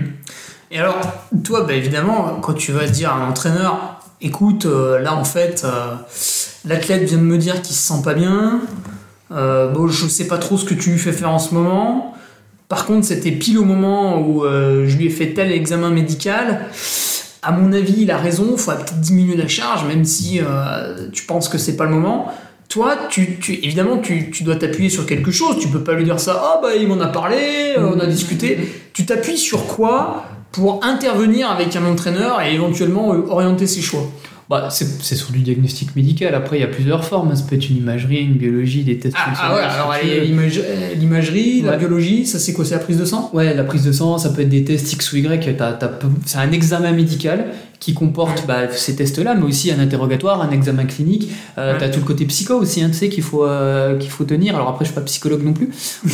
[0.70, 0.96] Et alors,
[1.42, 5.66] toi, bah, évidemment, quand tu vas dire à un entraîneur, écoute, euh, là en fait,
[6.64, 8.60] l'athlète vient de me dire qu'il se sent pas bien,
[9.30, 12.14] bon, je sais pas trop ce que tu lui fais faire en ce moment.
[12.68, 16.66] Par contre, c'était pile au moment où je lui ai fait tel examen médical.
[17.46, 21.24] À mon avis, il a raison, faudrait peut-être diminuer la charge, même si euh, tu
[21.24, 22.32] penses que c'est pas le moment.
[22.70, 25.58] Toi, tu, évidemment, tu, dois t'appuyer sur quelque chose.
[25.60, 26.42] Tu peux pas lui dire ça.
[26.42, 28.58] Ah bah il m'en a parlé, euh, on a discuté.
[28.94, 34.08] Tu t'appuies sur quoi pour intervenir avec un entraîneur et éventuellement euh, orienter ses choix?
[34.50, 36.34] Bah, c'est sur du diagnostic médical.
[36.34, 37.34] Après, il y a plusieurs formes.
[37.34, 39.16] Ça peut être une imagerie, une biologie, des tests.
[39.18, 42.64] Ah, ah ouais, alors euh, l'imagerie, la biologie, ça c'est quoi?
[42.64, 43.30] C'est la prise de sang?
[43.32, 45.56] Ouais, la prise de sang, ça peut être des tests X ou Y.
[46.26, 47.46] C'est un examen médical
[47.80, 51.30] qui comporte bah, ces tests-là, mais aussi un interrogatoire, un examen clinique.
[51.58, 51.78] Euh, Ouais.
[51.78, 54.54] T'as tout le côté psycho aussi, hein, tu sais, qu'il faut, euh, qu'il faut tenir.
[54.54, 55.68] Alors après, je suis pas psychologue non plus.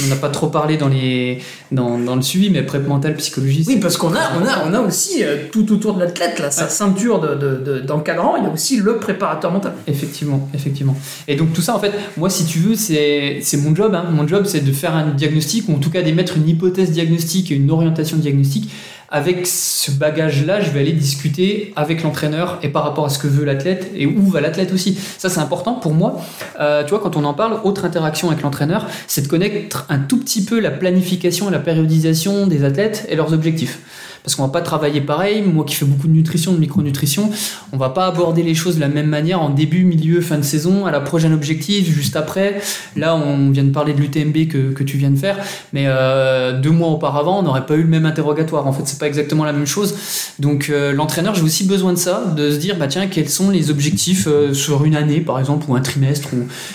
[0.04, 1.40] On n'a pas trop parlé dans, les,
[1.72, 3.64] dans, dans le suivi, mais prep mental, psychologie.
[3.68, 6.50] Oui, parce qu'on a, on a, on a aussi euh, tout autour de l'athlète, là,
[6.50, 6.70] sa Ouais.
[6.70, 9.72] ceinture de- de- de- d'encadrant, il y a aussi le préparateur mental.
[9.86, 10.96] Effectivement, effectivement.
[11.28, 13.94] Et donc tout ça, en fait, moi, si tu veux, c'est c'est mon job.
[13.94, 14.04] hein.
[14.10, 17.50] Mon job, c'est de faire un diagnostic, ou en tout cas d'émettre une hypothèse diagnostique
[17.52, 18.70] et une orientation diagnostique.
[19.12, 23.26] Avec ce bagage-là, je vais aller discuter avec l'entraîneur et par rapport à ce que
[23.26, 24.96] veut l'athlète et où va l'athlète aussi.
[25.18, 26.20] Ça, c'est important pour moi.
[26.60, 29.98] Euh, tu vois, quand on en parle, autre interaction avec l'entraîneur, c'est de connaître un
[29.98, 33.80] tout petit peu la planification et la périodisation des athlètes et leurs objectifs.
[34.22, 35.42] Parce qu'on va pas travailler pareil.
[35.42, 37.30] Moi qui fais beaucoup de nutrition, de micronutrition,
[37.72, 40.42] on va pas aborder les choses de la même manière en début, milieu, fin de
[40.42, 42.60] saison, à la prochaine objectif, juste après.
[42.96, 45.38] Là, on vient de parler de l'UTMB que, tu viens de faire,
[45.72, 48.66] mais euh, deux mois auparavant, on n'aurait pas eu le même interrogatoire.
[48.66, 49.94] En fait, c'est pas exactement la même chose.
[50.38, 53.50] Donc, euh, l'entraîneur, j'ai aussi besoin de ça, de se dire, bah tiens, quels sont
[53.50, 56.30] les objectifs euh, sur une année, par exemple, ou un trimestre,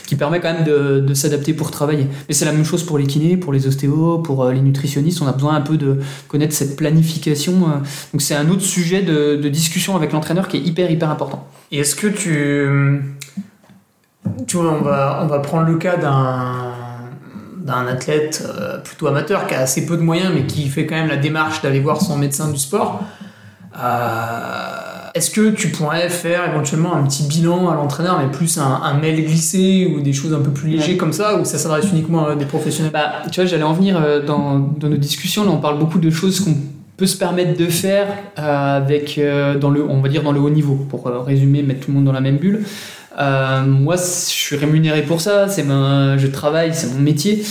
[0.08, 2.08] qui permet quand même de, s'adapter pour travailler.
[2.28, 5.22] Mais c'est la même chose pour les kinés, pour les ostéos, pour les nutritionnistes.
[5.22, 7.35] On a besoin un peu de connaître cette planification.
[7.36, 7.80] Euh.
[8.14, 11.48] Donc, c'est un autre sujet de, de discussion avec l'entraîneur qui est hyper, hyper important.
[11.72, 13.16] Et est-ce que tu.
[14.48, 16.74] Tu vois, on va, on va prendre le cas d'un
[17.58, 20.94] d'un athlète euh, plutôt amateur qui a assez peu de moyens mais qui fait quand
[20.94, 23.02] même la démarche d'aller voir son médecin du sport.
[23.82, 28.82] Euh, Est-ce que tu pourrais faire éventuellement un petit bilan à l'entraîneur, mais plus un,
[28.84, 31.90] un mail glissé ou des choses un peu plus légères comme ça, ou ça s'adresse
[31.92, 32.92] uniquement à des professionnels?
[32.92, 35.44] Bah, tu vois, j'allais en venir dans, dans nos discussions.
[35.44, 36.56] Là, on parle beaucoup de choses qu'on
[36.98, 38.08] peut se permettre de faire
[38.40, 41.62] euh, avec, euh, dans le, on va dire, dans le haut niveau, pour euh, résumer,
[41.62, 42.64] mettre tout le monde dans la même bulle.
[43.20, 45.48] Euh, moi, je suis rémunéré pour ça.
[45.48, 47.44] C'est ma, je travaille, c'est mon métier.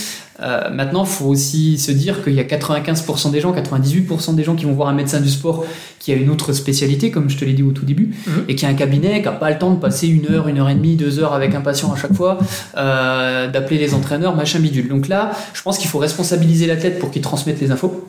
[0.43, 4.43] Euh, maintenant, il faut aussi se dire qu'il y a 95% des gens, 98% des
[4.43, 5.65] gens qui vont voir un médecin du sport
[5.97, 8.43] qui a une autre spécialité, comme je te l'ai dit au tout début, Mhm.
[8.49, 10.59] et qui a un cabinet, qui n'a pas le temps de passer une heure, une
[10.59, 12.37] heure et demie, deux heures avec un patient à chaque fois,
[12.77, 14.89] euh, d'appeler les entraîneurs, machin bidule.
[14.89, 18.05] Donc là, je pense qu'il faut responsabiliser l'athlète pour qu'il transmette les infos.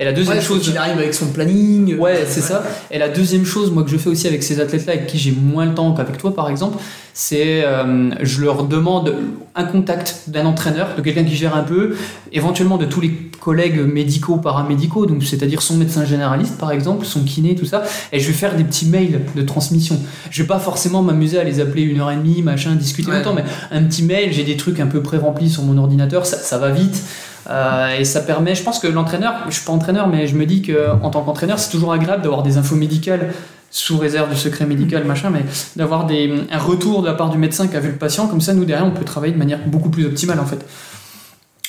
[0.00, 1.98] Et la deuxième Ouais, chose, qu'il arrive avec son planning.
[1.98, 2.64] Ouais, c'est ça.
[2.90, 5.32] Et la deuxième chose, moi, que je fais aussi avec ces athlètes-là, avec qui j'ai
[5.32, 6.78] moins le temps qu'avec toi, par exemple,
[7.14, 9.14] c'est euh, je leur demande
[9.54, 11.94] un contact d'un entraîneur, de quelqu'un qui gère un peu,
[12.32, 17.22] éventuellement de tous les collègues médicaux, paramédicaux, donc c'est-à-dire son médecin généraliste, par exemple, son
[17.24, 19.98] kiné, tout ça, et je vais faire des petits mails de transmission.
[20.30, 23.18] Je vais pas forcément m'amuser à les appeler une heure et demie, machin, discuter Ouais.
[23.18, 26.38] longtemps, mais un petit mail, j'ai des trucs un peu pré-remplis sur mon ordinateur, ça,
[26.38, 27.02] ça va vite.
[27.50, 30.46] Euh, et ça permet, je pense que l'entraîneur, je suis pas entraîneur, mais je me
[30.46, 33.32] dis que en tant qu'entraîneur, c'est toujours agréable d'avoir des infos médicales
[33.70, 35.44] sous réserve du secret médical, machin, mais
[35.76, 38.52] d'avoir un retour de la part du médecin qui a vu le patient, comme ça,
[38.52, 40.64] nous derrière, on peut travailler de manière beaucoup plus optimale en fait.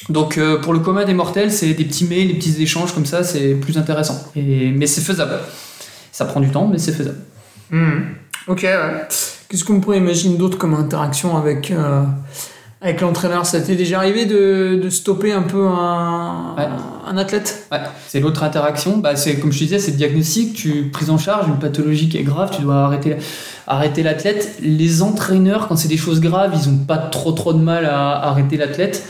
[0.09, 3.05] Donc euh, pour le commun des mortels, c'est des petits mails, des petits échanges comme
[3.05, 4.21] ça, c'est plus intéressant.
[4.35, 5.39] Et, mais c'est faisable.
[6.11, 7.19] Ça prend du temps, mais c'est faisable.
[7.71, 8.01] Hmm.
[8.47, 9.07] Ok, ouais.
[9.47, 12.03] Qu'est-ce qu'on pourrait imaginer d'autre comme interaction avec, euh,
[12.83, 16.67] avec l'entraîneur Ça t'est déjà arrivé de, de stopper un peu un, Ouais.
[17.07, 17.65] un athlète?
[17.71, 18.97] Ouais, c'est l'autre interaction.
[18.97, 20.53] Bah, c'est comme je te disais, c'est le diagnostic.
[20.53, 23.15] Tu prise en charge une pathologie qui est grave, tu dois arrêter
[23.65, 24.57] arrêter l'athlète.
[24.61, 28.21] Les entraîneurs, quand c'est des choses graves, ils ont pas trop trop de mal à
[28.27, 29.03] arrêter l'athlète.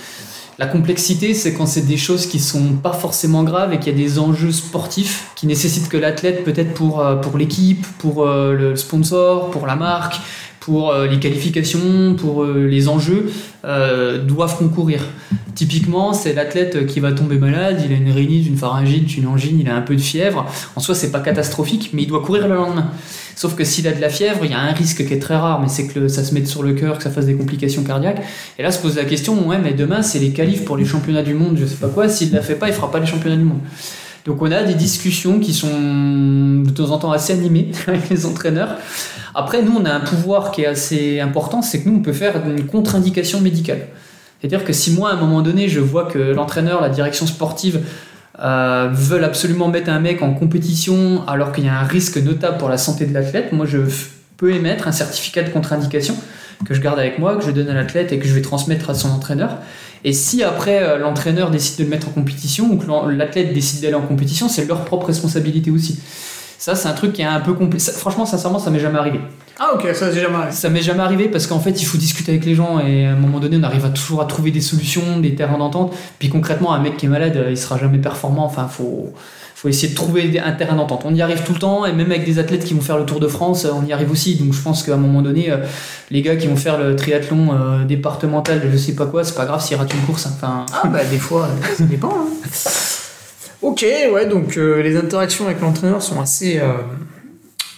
[0.59, 3.95] La complexité, c'est quand c'est des choses qui sont pas forcément graves et qu'il y
[3.95, 8.53] a des enjeux sportifs qui nécessitent que l'athlète, peut-être pour, euh, pour l'équipe, pour euh,
[8.53, 10.17] le sponsor, pour la marque,
[10.63, 13.30] pour euh, les qualifications, pour euh, les enjeux,
[13.65, 15.02] euh, doivent concourir.
[15.56, 19.60] Typiquement, c'est l'athlète qui va tomber malade, il a une rhinite, une pharyngite, une angine,
[19.60, 20.45] il a un peu de fièvre.
[20.78, 22.88] En soi, c'est pas catastrophique, mais il doit courir le lendemain.
[23.36, 25.36] Sauf que s'il a de la fièvre, il y a un risque qui est très
[25.36, 27.84] rare, mais c'est que ça se mette sur le cœur, que ça fasse des complications
[27.84, 28.21] cardiaques.
[28.58, 31.23] Et là, se pose la question, ouais, mais demain, c'est les qualifs pour les championnats
[31.23, 32.08] du monde, je sais pas quoi.
[32.08, 33.60] S'il la fait pas, il fera pas les championnats du monde.
[34.25, 38.25] Donc on a des discussions qui sont de temps en temps assez animées avec les
[38.25, 38.77] entraîneurs.
[39.36, 42.13] Après, nous, on a un pouvoir qui est assez important, c'est que nous, on peut
[42.13, 43.88] faire une contre-indication médicale.
[44.39, 47.81] C'est-à-dire que si moi, à un moment donné, je vois que l'entraîneur, la direction sportive
[48.39, 52.57] euh, veulent absolument mettre un mec en compétition alors qu'il y a un risque notable
[52.57, 53.79] pour la santé de l'athlète, moi, je
[54.38, 56.15] peux émettre un certificat de contre-indication
[56.65, 58.89] que je garde avec moi, que je donne à l'athlète et que je vais transmettre
[58.89, 59.58] à son entraîneur.
[60.04, 63.82] Et si après euh, l'entraîneur décide de le mettre en compétition ou que l'athlète décide
[63.82, 65.99] d'aller en compétition, c'est leur propre responsabilité aussi.
[66.58, 67.91] Ça, c'est un truc qui est un peu compliqué.
[67.91, 69.19] Franchement, sincèrement, ça m'est jamais arrivé.
[69.60, 70.52] Ah ok, ça c'est jamais arrivé.
[70.54, 73.12] Ça m'est jamais arrivé parce qu'en fait, il faut discuter avec les gens et à
[73.12, 75.93] un moment donné, on arrive à toujours à trouver des solutions, des terrains d'entente.
[76.19, 78.45] Puis concrètement, un mec qui est malade, euh, il sera jamais performant.
[78.45, 79.13] Enfin, faut
[79.63, 81.04] faut essayer de trouver un terrain d'entente.
[81.06, 83.06] On y arrive tout le temps et même avec des athlètes qui vont faire le
[83.06, 84.36] Tour de France, euh, on y arrive aussi.
[84.36, 85.58] Donc je pense qu'à un moment donné, euh,
[86.12, 89.45] les gars qui vont faire le triathlon euh, départemental, je sais pas quoi, c'est pas
[89.45, 90.26] grave s'ils ratent une course.
[90.28, 90.32] hein.
[90.36, 91.47] Enfin, Ah bah des fois,
[91.78, 92.10] ça dépend.
[92.13, 92.28] hein.
[93.62, 96.73] Ok, ouais, donc euh, les interactions avec l'entraîneur sont assez, euh,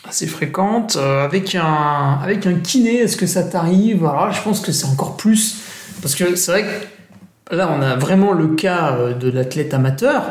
[0.10, 0.95] assez fréquentes.
[1.00, 4.04] Euh, avec, un, avec un kiné, est-ce que ça t'arrive?
[4.04, 5.58] Alors là, je pense que c'est encore plus.
[6.02, 10.24] Parce que c'est vrai que là, on a vraiment le cas de l'athlète amateur.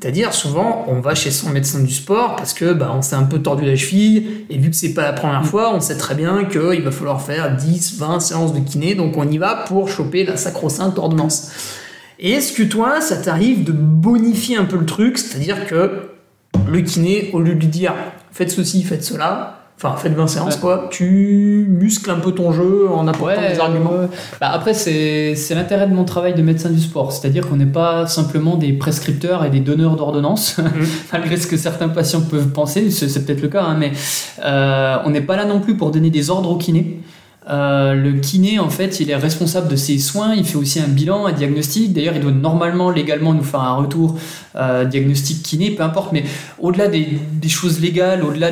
[0.00, 3.22] C'est-à-dire, souvent, on va chez son médecin du sport parce que bah, on s'est un
[3.22, 6.14] peu tordu la cheville, et vu que c'est pas la première fois, on sait très
[6.14, 9.88] bien qu'il va falloir faire 10, 20 séances de kiné, donc on y va pour
[9.88, 11.52] choper la sacro-sainte ordonnance.
[12.18, 16.10] Et est-ce que toi, ça t'arrive de bonifier un peu le truc, c'est-à-dire que
[16.68, 17.94] le kiné, au lieu de lui dire
[18.30, 20.88] faites ceci, faites cela, Enfin, faites 20 séances, quoi.
[20.90, 24.08] Tu muscles un peu ton jeu en apportant des arguments.
[24.40, 27.12] Bah, après, c'est l'intérêt de mon travail de médecin du sport.
[27.12, 30.86] C'est-à-dire qu'on n'est pas simplement des prescripteurs et des donneurs d'ordonnances, mhm.
[31.12, 32.90] malgré ce que certains patients peuvent penser.
[32.90, 33.92] C'est peut-être le cas, hein, mais
[34.44, 37.00] euh, on n'est pas là non plus pour donner des ordres aux kinés.
[37.50, 40.88] Euh, le kiné, en fait, il est responsable de ses soins, il fait aussi un
[40.88, 41.92] bilan, un diagnostic.
[41.92, 44.16] D'ailleurs, il doit normalement, légalement, nous faire un retour
[44.56, 46.12] euh, diagnostic kiné, peu importe.
[46.12, 46.24] Mais
[46.58, 48.50] au-delà des, choses légales, au-delà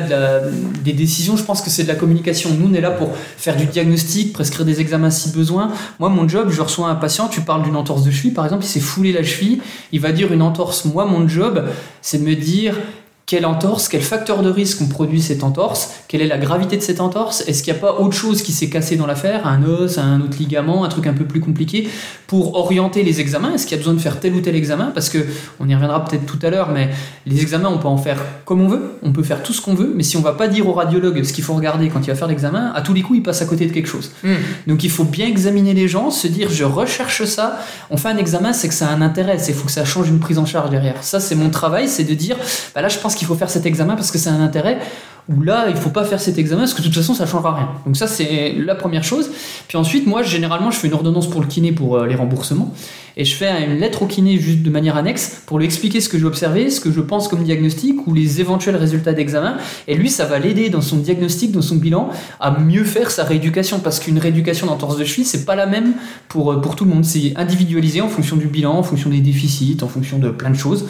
[0.83, 2.51] des décisions, je pense que c'est de la communication.
[2.51, 5.71] Nous, on est là pour faire du diagnostic, prescrire des examens si besoin.
[5.99, 8.63] Moi, mon job, je reçois un patient, tu parles d'une entorse de cheville, par exemple,
[8.63, 9.59] il s'est foulé la cheville,
[9.91, 10.85] il va dire une entorse.
[10.85, 11.65] Moi, mon job,
[12.01, 12.77] c'est de me dire
[13.25, 16.81] quelle entorse, quel facteur de risque on produit cette entorse, quelle est la gravité de
[16.81, 19.63] cette entorse, est-ce qu'il n'y a pas autre chose qui s'est cassé dans l'affaire, un
[19.63, 21.87] os, un autre ligament, un truc un peu plus compliqué,
[22.27, 24.91] pour orienter les examens, est-ce qu'il y a besoin de faire tel ou tel examen,
[24.93, 25.19] parce que
[25.61, 26.89] on y reviendra peut-être tout à l'heure, mais
[27.25, 29.73] les examens on peut en faire comme on veut, on peut faire tout ce qu'on
[29.73, 32.07] veut, mais si on va pas dire au radiologue ce qu'il faut regarder quand il
[32.07, 34.11] va faire l'examen, à tous les coups il passe à côté de quelque chose.
[34.23, 34.35] Hmm.
[34.67, 37.59] Donc il faut bien examiner les gens, se dire je recherche ça,
[37.89, 40.09] on fait un examen, c'est que ça a un intérêt, c'est faut que ça change
[40.09, 41.03] une prise en charge derrière.
[41.03, 42.35] Ça c'est mon travail, c'est de dire,
[42.75, 44.79] bah là je pense qu'il faut faire cet examen parce que c'est un intérêt,
[45.29, 47.55] ou là, il faut pas faire cet examen parce que de toute façon, ça changera
[47.55, 47.69] rien.
[47.85, 49.29] Donc ça, c'est la première chose.
[49.69, 52.73] Puis ensuite, moi, généralement, je fais une ordonnance pour le kiné pour euh, les remboursements.
[53.15, 56.09] Et je fais une lettre au kiné juste de manière annexe pour lui expliquer ce
[56.09, 59.57] que j'ai observé, ce que je pense comme diagnostic ou les éventuels résultats d'examen.
[59.87, 62.09] Et lui, ça va l'aider dans son diagnostic, dans son bilan,
[62.41, 63.79] à mieux faire sa rééducation.
[63.79, 65.93] Parce qu'une rééducation d'entorse de cheville, c'est pas la même
[66.27, 67.05] pour, euh, pour tout le monde.
[67.05, 70.57] C'est individualisé en fonction du bilan, en fonction des déficits, en fonction de plein de
[70.57, 70.85] choses.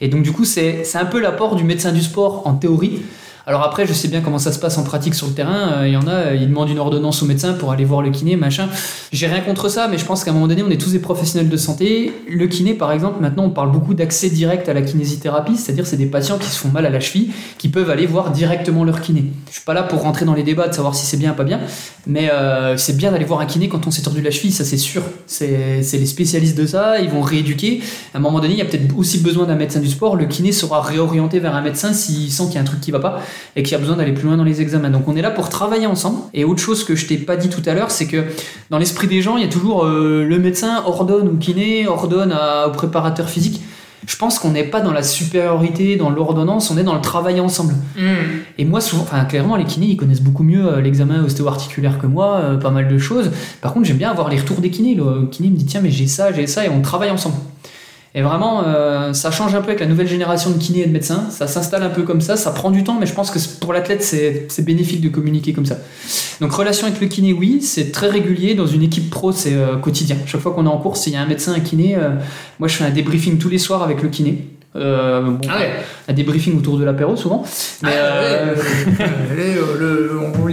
[0.00, 3.00] Et donc, du coup, c'est un peu l'apport du médecin du sport en théorie
[3.44, 5.72] alors après, je sais bien comment ça se passe en pratique sur le terrain.
[5.72, 8.00] Euh, il y en a, euh, ils demandent une ordonnance au médecin pour aller voir
[8.00, 8.68] le kiné, machin.
[9.12, 11.00] J'ai rien contre ça, mais je pense qu'à un moment donné, on est tous des
[11.00, 12.12] professionnels de santé.
[12.30, 15.96] Le kiné, par exemple, maintenant, on parle beaucoup d'accès direct à la kinésithérapie, c'est-à-dire c'est
[15.96, 19.00] des patients qui se font mal à la cheville, qui peuvent aller voir directement leur
[19.00, 19.24] kiné.
[19.48, 21.34] Je suis pas là pour rentrer dans les débats de savoir si c'est bien ou
[21.34, 21.60] pas bien,
[22.06, 24.64] mais euh, c'est bien d'aller voir un kiné quand on s'est tordu la cheville, ça
[24.64, 25.02] c'est sûr.
[25.26, 25.48] C'est
[25.92, 27.80] les spécialistes de ça, ils vont rééduquer.
[28.14, 30.14] À un moment donné, il y a peut-être aussi besoin d'un médecin du sport.
[30.14, 32.92] Le kiné sera réorienté vers un médecin s'il sent qu'il y a un truc qui
[32.92, 33.20] va pas
[33.56, 34.90] et qu'il y a besoin d'aller plus loin dans les examens.
[34.90, 36.20] Donc on est là pour travailler ensemble.
[36.34, 38.24] Et autre chose que je t'ai pas dit tout à l'heure, c'est que
[38.70, 42.34] dans l'esprit des gens, il y a toujours euh, le médecin ordonne ou kiné, ordonne
[42.66, 43.62] au préparateur physique.
[44.06, 47.38] Je pense qu'on n'est pas dans la supériorité, dans l'ordonnance, on est dans le travail
[47.38, 47.74] ensemble.
[47.96, 48.40] Hmm.
[48.58, 52.08] Et moi, souvent, enfin, clairement, les kinés, ils connaissent beaucoup mieux euh, l'examen ostéo-articulaire que
[52.08, 53.30] moi, euh, pas mal de choses.
[53.60, 54.96] Par contre, j'aime bien avoir les retours des kinés.
[54.96, 57.36] Le kiné me dit, tiens, mais j'ai ça, j'ai ça, et on travaille ensemble.
[58.14, 60.92] Et vraiment, euh, ça change un peu avec la nouvelle génération de kinés et de
[60.92, 61.30] médecins.
[61.30, 62.36] Ça s'installe un peu comme ça.
[62.36, 65.64] Ça prend du temps, mais je pense que pour l'athlète, c'est bénéfique de communiquer comme
[65.64, 65.78] ça.
[66.40, 68.54] Donc, relation avec le kiné, oui, c'est très régulier.
[68.54, 70.18] Dans une équipe pro, c'est euh, quotidien.
[70.26, 71.96] Chaque fois qu'on est en course, il y a un médecin, un kiné.
[71.96, 72.10] Euh,
[72.58, 74.46] moi, je fais un débriefing tous les soirs avec le kiné.
[74.74, 75.70] Euh, bon, ah ouais.
[76.08, 77.44] un débriefing autour de l'apéro souvent.
[77.82, 78.54] Mais ah euh,
[79.78, 80.51] le, on lit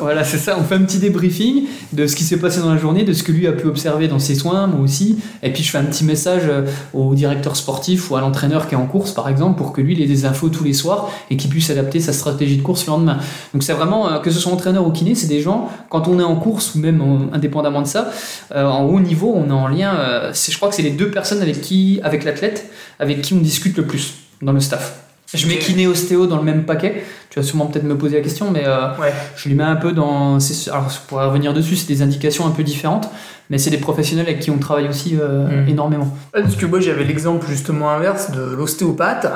[0.00, 0.56] Voilà, c'est ça.
[0.58, 3.22] On fait un petit débriefing de ce qui s'est passé dans la journée, de ce
[3.22, 5.18] que lui a pu observer dans ses soins, moi aussi.
[5.42, 8.74] Et puis je fais un petit message euh, au directeur sportif ou à l'entraîneur qui
[8.74, 11.36] est en course, par exemple, pour que lui ait des infos tous les soirs et
[11.36, 13.18] qu'il puisse adapter sa stratégie de course le lendemain.
[13.52, 16.24] Donc c'est vraiment que ce soit entraîneur ou kiné, c'est des gens quand on est
[16.24, 18.10] en course ou même indépendamment de ça,
[18.54, 20.30] en haut niveau, on est en lien.
[20.32, 23.76] je crois que c'est les deux personnes avec qui, avec l'athlète avec qui on discute
[23.76, 25.07] le plus dans le staff.
[25.34, 27.04] Je mets kiné ostéo dans le même paquet.
[27.28, 28.88] Tu vas sûrement peut-être me poser la question, mais euh,
[29.36, 30.38] je lui mets un peu dans.
[30.70, 33.10] Alors, pour revenir dessus, c'est des indications un peu différentes,
[33.50, 35.68] mais c'est des professionnels avec qui on travaille aussi euh, mm.
[35.68, 36.16] énormément.
[36.32, 39.26] Parce que moi, j'avais l'exemple justement inverse de l'ostéopathe.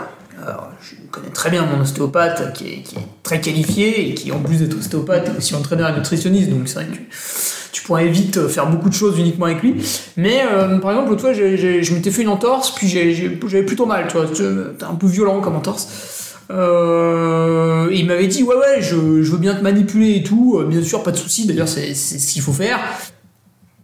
[0.81, 2.85] Je connais très bien mon ostéopathe qui est,
[3.23, 6.51] très qualifié et qui, en plus d'être ostéopathe, est aussi entraîneur et nutritionniste.
[6.51, 6.99] Donc, c'est vrai que
[7.73, 9.77] tu pourrais vite faire beaucoup de choses uniquement avec lui.
[10.17, 14.07] Mais euh, par exemple, l'autre fois, je m'étais fait une entorse, puis j'avais plutôt mal,
[14.09, 14.27] tu vois.
[14.27, 16.23] T'es un peu violent comme entorse.
[16.51, 20.83] Euh, il m'avait dit ouais ouais je, veux bien te manipuler et tout, euh, bien
[20.83, 22.79] sûr pas de souci, d'ailleurs c'est ce qu'il faut faire.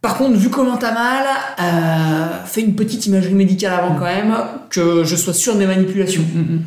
[0.01, 1.25] Par contre, vu comment t'as mal,
[2.47, 4.35] fais une petite imagerie médicale avant quand même,
[4.71, 6.23] que je sois sûr de mes manipulations.
[6.23, 6.63] Mm, mm.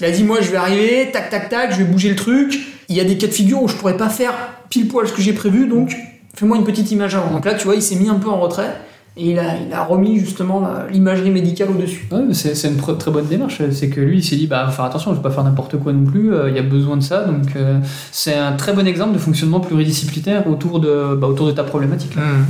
[0.00, 2.58] Il a dit moi je vais arriver, tac tac tac, je vais bouger le truc.
[2.88, 4.34] Il y a des cas de figure où je pourrais pas faire
[4.68, 5.96] pile poil ce que j'ai prévu, donc
[6.34, 7.30] fais-moi une petite image avant.
[7.30, 8.76] Donc là, tu vois, il s'est mis un peu en retrait.
[9.16, 12.08] Et il a, il a remis justement l'imagerie médicale au-dessus.
[12.32, 13.62] c'est une très bonne démarche.
[13.70, 15.78] C'est que lui, il s'est dit, bah, faire attention, je ne vais pas faire n'importe
[15.78, 17.24] quoi non plus, euh, il y a besoin de ça.
[17.24, 17.78] Donc, euh,
[18.10, 22.16] c'est un très bon exemple de fonctionnement pluridisciplinaire autour de, bah, autour de ta problématique.
[22.16, 22.44] Mmh.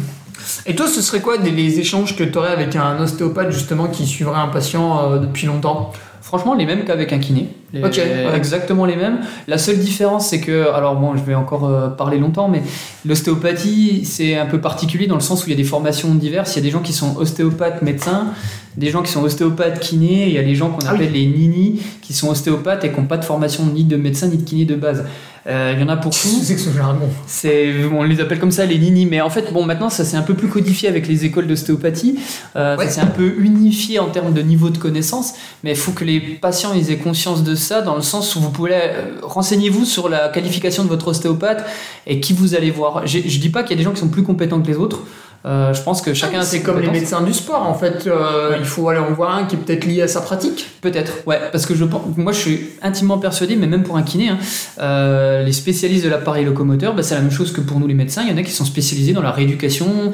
[0.67, 4.07] Et toi, ce serait quoi les échanges que tu aurais avec un ostéopathe justement qui
[4.07, 5.93] suivrait un patient euh, depuis longtemps?
[6.37, 7.49] Franchement, les mêmes qu'avec un kiné.
[7.73, 8.37] Les- Ok, ouais.
[8.37, 9.19] Exactement les mêmes.
[9.47, 12.61] La seule différence, c'est que, alors bon, je vais encore euh, parler longtemps, mais
[13.07, 16.55] l'ostéopathie, c'est un peu particulier dans le sens où il y a des formations diverses.
[16.55, 18.27] Il y a des gens qui sont ostéopathes médecins,
[18.77, 20.97] des gens qui sont ostéopathes kinés, et il y a les gens qu'on Ah oui.
[20.97, 24.27] appelle les nini, qui sont ostéopathes et qui n'ont pas de formation ni de médecin
[24.29, 25.05] ni de kiné de base.
[25.47, 26.29] Euh, Il y en a pour tout.
[26.43, 27.07] C'est que ce jargon.
[27.27, 30.17] C'est, on les appelle comme ça les nini, mais en fait, bon, maintenant ça s'est
[30.17, 32.19] un peu plus codifié avec les écoles d'ostéopathie.
[32.57, 32.87] Euh, Ouais.
[32.87, 36.05] Ça s'est un peu unifié en termes de niveau de connaissance, mais il faut que
[36.05, 39.85] les patients ils aient conscience de ça, dans le sens où vous pouvez euh, renseignez-vous
[39.85, 41.65] sur la qualification de votre ostéopathe
[42.07, 43.07] et qui vous allez voir.
[43.07, 44.77] J'ai- Je dis pas qu'il y a des gens qui sont plus compétents que les
[44.77, 45.01] autres.
[45.47, 48.07] Euh, je pense que chacun a ses C'est comme les médecins du sport en fait.
[48.07, 48.57] Euh, Ouais.
[48.59, 50.67] Il faut aller en voir un qui est peut-être lié à sa pratique.
[50.81, 54.03] Peut-être, ouais, parce que je pense, moi je suis intimement persuadé, mais même pour un
[54.03, 54.39] kiné, hein,
[54.81, 57.95] euh, les spécialistes de l'appareil locomoteur, bah, c'est la même chose que pour nous les
[57.95, 58.23] médecins.
[58.23, 60.13] Il y en a qui sont spécialisés dans la rééducation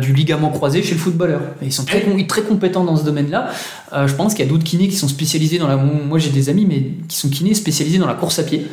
[0.00, 1.40] du ligament croisé chez le footballeur.
[1.60, 3.50] Et ils sont très, très compétents dans ce domaine-là.
[4.06, 5.76] Je pense qu'il y a d'autres kinés qui sont spécialisés dans la.
[5.76, 8.66] Moi j'ai des amis, mais qui sont kinés spécialisés dans la course à pied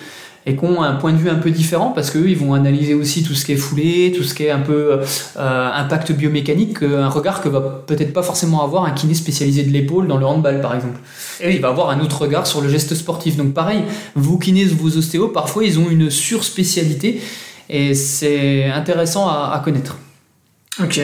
[0.49, 2.95] et qui ont un point de vue un peu différent parce qu'eux ils vont analyser
[2.95, 4.99] aussi tout ce qui est foulée, tout ce qui est un peu
[5.37, 9.69] euh, impact biomécanique, un regard que va peut-être pas forcément avoir un kiné spécialisé de
[9.69, 10.99] l'épaule dans le handball par exemple.
[11.39, 13.37] Et il va avoir un autre regard sur le geste sportif.
[13.37, 13.83] Donc pareil,
[14.15, 17.21] vos kinés, vos ostéos, parfois ils ont une surspécialité
[17.69, 19.97] et c'est intéressant à, à connaître.
[20.81, 20.99] Ok.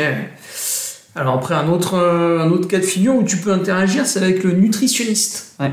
[1.15, 4.23] Alors après un autre, euh, un autre cas de figure où tu peux interagir, c'est
[4.23, 5.53] avec le nutritionniste.
[5.59, 5.71] Ouais.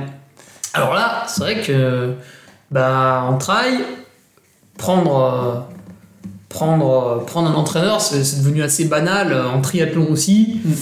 [0.74, 2.12] Alors là, c'est vrai que
[2.72, 3.78] bah en trail,
[4.78, 5.60] prendre euh,
[6.48, 10.60] prendre euh, prendre un entraîneur, c'est devenu assez banal euh, en triathlon aussi.
[10.64, 10.72] Mm.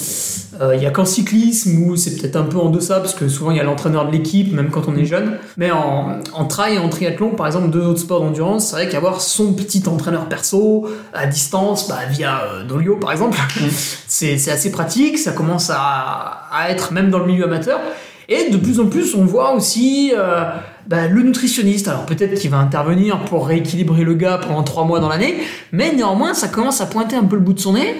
[0.74, 3.50] Il y a qu'en cyclisme où c'est peut-être un peu en deçà parce que souvent
[3.50, 5.38] il y a l'entraîneur de l'équipe même quand on est jeune.
[5.56, 8.88] Mais en, en trail et en triathlon, par exemple deux autres sports d'endurance, c'est vrai
[8.90, 13.68] qu'avoir son petit entraîneur perso à distance, bah, via Dolio par exemple, Mm.
[14.06, 15.18] c'est c'est assez pratique.
[15.18, 17.80] Ça commence à, à être même dans le milieu amateur.
[18.28, 20.44] Et de plus en plus, on voit aussi euh,
[20.86, 21.88] bah, le nutritionniste.
[21.88, 25.36] Alors peut-être qu'il va intervenir pour rééquilibrer le gars pendant trois mois dans l'année,
[25.72, 27.96] mais néanmoins, ça commence à pointer un peu le bout de son nez.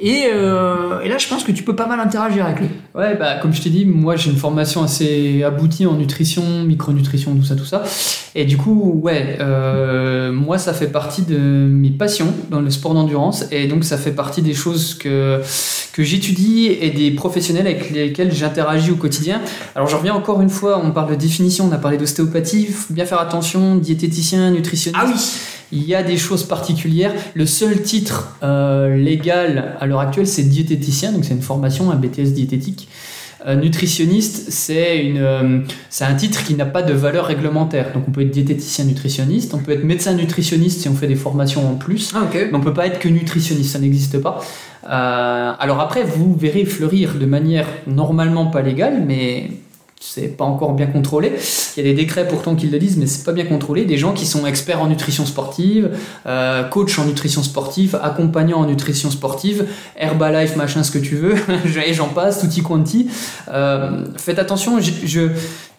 [0.00, 2.68] Et, euh, et là, je pense que tu peux pas mal interagir avec lui.
[2.94, 7.34] Ouais, bah, comme je t'ai dit, moi j'ai une formation assez aboutie en nutrition, micronutrition,
[7.34, 7.82] tout ça, tout ça.
[8.36, 12.94] Et du coup, ouais, euh, moi ça fait partie de mes passions dans le sport
[12.94, 13.46] d'endurance.
[13.50, 15.40] Et donc ça fait partie des choses que,
[15.92, 19.40] que j'étudie et des professionnels avec lesquels j'interagis au quotidien.
[19.74, 22.94] Alors je reviens encore une fois, on parle de définition, on a parlé il faut
[22.94, 25.02] bien faire attention, diététicien, nutritionniste.
[25.02, 25.20] Ah oui
[25.72, 27.12] Il y a des choses particulières.
[27.34, 31.96] Le seul titre euh, légal à l'heure actuelle, c'est diététicien, donc c'est une formation, un
[31.96, 32.88] BTS diététique.
[33.46, 37.92] Euh, nutritionniste, c'est une, euh, c'est un titre qui n'a pas de valeur réglementaire.
[37.94, 41.14] Donc on peut être diététicien nutritionniste, on peut être médecin nutritionniste si on fait des
[41.14, 42.12] formations en plus.
[42.16, 42.34] Ah ok.
[42.34, 44.40] Mais on peut pas être que nutritionniste, ça n'existe pas.
[44.84, 49.50] Euh, alors après, vous verrez fleurir de manière normalement pas légale, mais
[50.00, 51.32] c'est pas encore bien contrôlé.
[51.76, 53.84] Il y a des décrets pourtant qui le disent, mais c'est pas bien contrôlé.
[53.84, 55.90] Des gens qui sont experts en nutrition sportive,
[56.26, 61.34] euh, coach en nutrition sportive, accompagnant en nutrition sportive, Herbalife, machin, ce que tu veux,
[61.86, 63.08] et j'en passe, tutti quanti.
[63.52, 65.28] Euh, faites attention, je, je-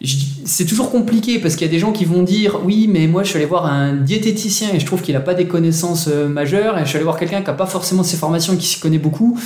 [0.00, 3.06] je- c'est toujours compliqué parce qu'il y a des gens qui vont dire oui, mais
[3.06, 6.08] moi je suis allé voir un diététicien et je trouve qu'il n'a pas des connaissances
[6.08, 8.66] euh, majeures, et je suis allé voir quelqu'un qui n'a pas forcément ses formations, qui
[8.66, 9.38] s'y connaît beaucoup.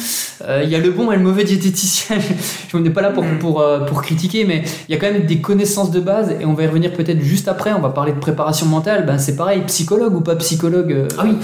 [0.47, 2.17] Euh, Il y a le bon et le mauvais diététicien.
[2.73, 5.27] je n'ai pas là pour, pour, euh, pour critiquer, mais il y a quand même
[5.27, 7.73] des connaissances de base et on va y revenir peut-être juste après.
[7.73, 9.05] On va parler de préparation mentale.
[9.07, 10.93] Ben, c'est pareil, psychologue ou pas psychologue.
[10.93, 11.37] euh, Ah oui.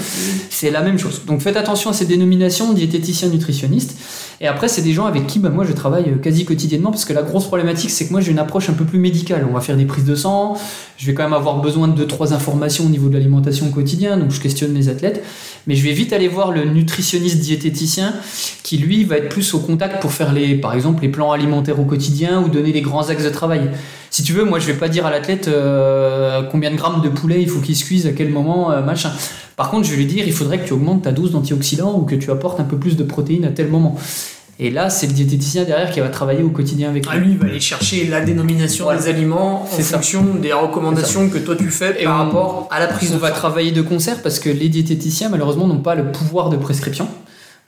[0.49, 1.21] c'est la même chose.
[1.25, 3.97] Donc faites attention à ces dénominations, diététicien, nutritionniste.
[4.39, 7.05] Et après, c'est des gens avec qui bah, moi je travaille euh, quasi quotidiennement parce
[7.05, 9.45] que la grosse problématique, c'est que moi j'ai une approche un peu plus médicale.
[9.49, 10.57] On va faire des prises de sang,
[11.01, 14.17] je vais quand même avoir besoin de 2-3 informations au niveau de l'alimentation au quotidien,
[14.17, 15.23] donc je questionne mes athlètes.
[15.65, 18.13] Mais je vais vite aller voir le nutritionniste diététicien
[18.61, 21.79] qui lui va être plus au contact pour faire les, par exemple les plans alimentaires
[21.79, 23.71] au quotidien ou donner les grands axes de travail.
[24.11, 27.09] Si tu veux, moi je vais pas dire à l'athlète euh, combien de grammes de
[27.09, 29.11] poulet il faut qu'il se cuise à quel moment, euh, machin.
[29.55, 32.03] Par contre, je vais lui dire il faudrait que tu augmentes ta dose d'antioxydants ou
[32.03, 33.97] que tu apportes un peu plus de protéines à tel moment.
[34.63, 37.25] Et là, c'est le diététicien derrière qui va travailler au quotidien avec Ah, lui.
[37.25, 39.81] lui, il va aller chercher la dénomination des aliments en ça.
[39.97, 43.15] fonction des recommandations que toi tu fais Et par on- rapport à la prise On
[43.15, 43.33] de va sang.
[43.35, 47.07] travailler de concert parce que les diététiciens, malheureusement, n'ont pas le pouvoir de prescription.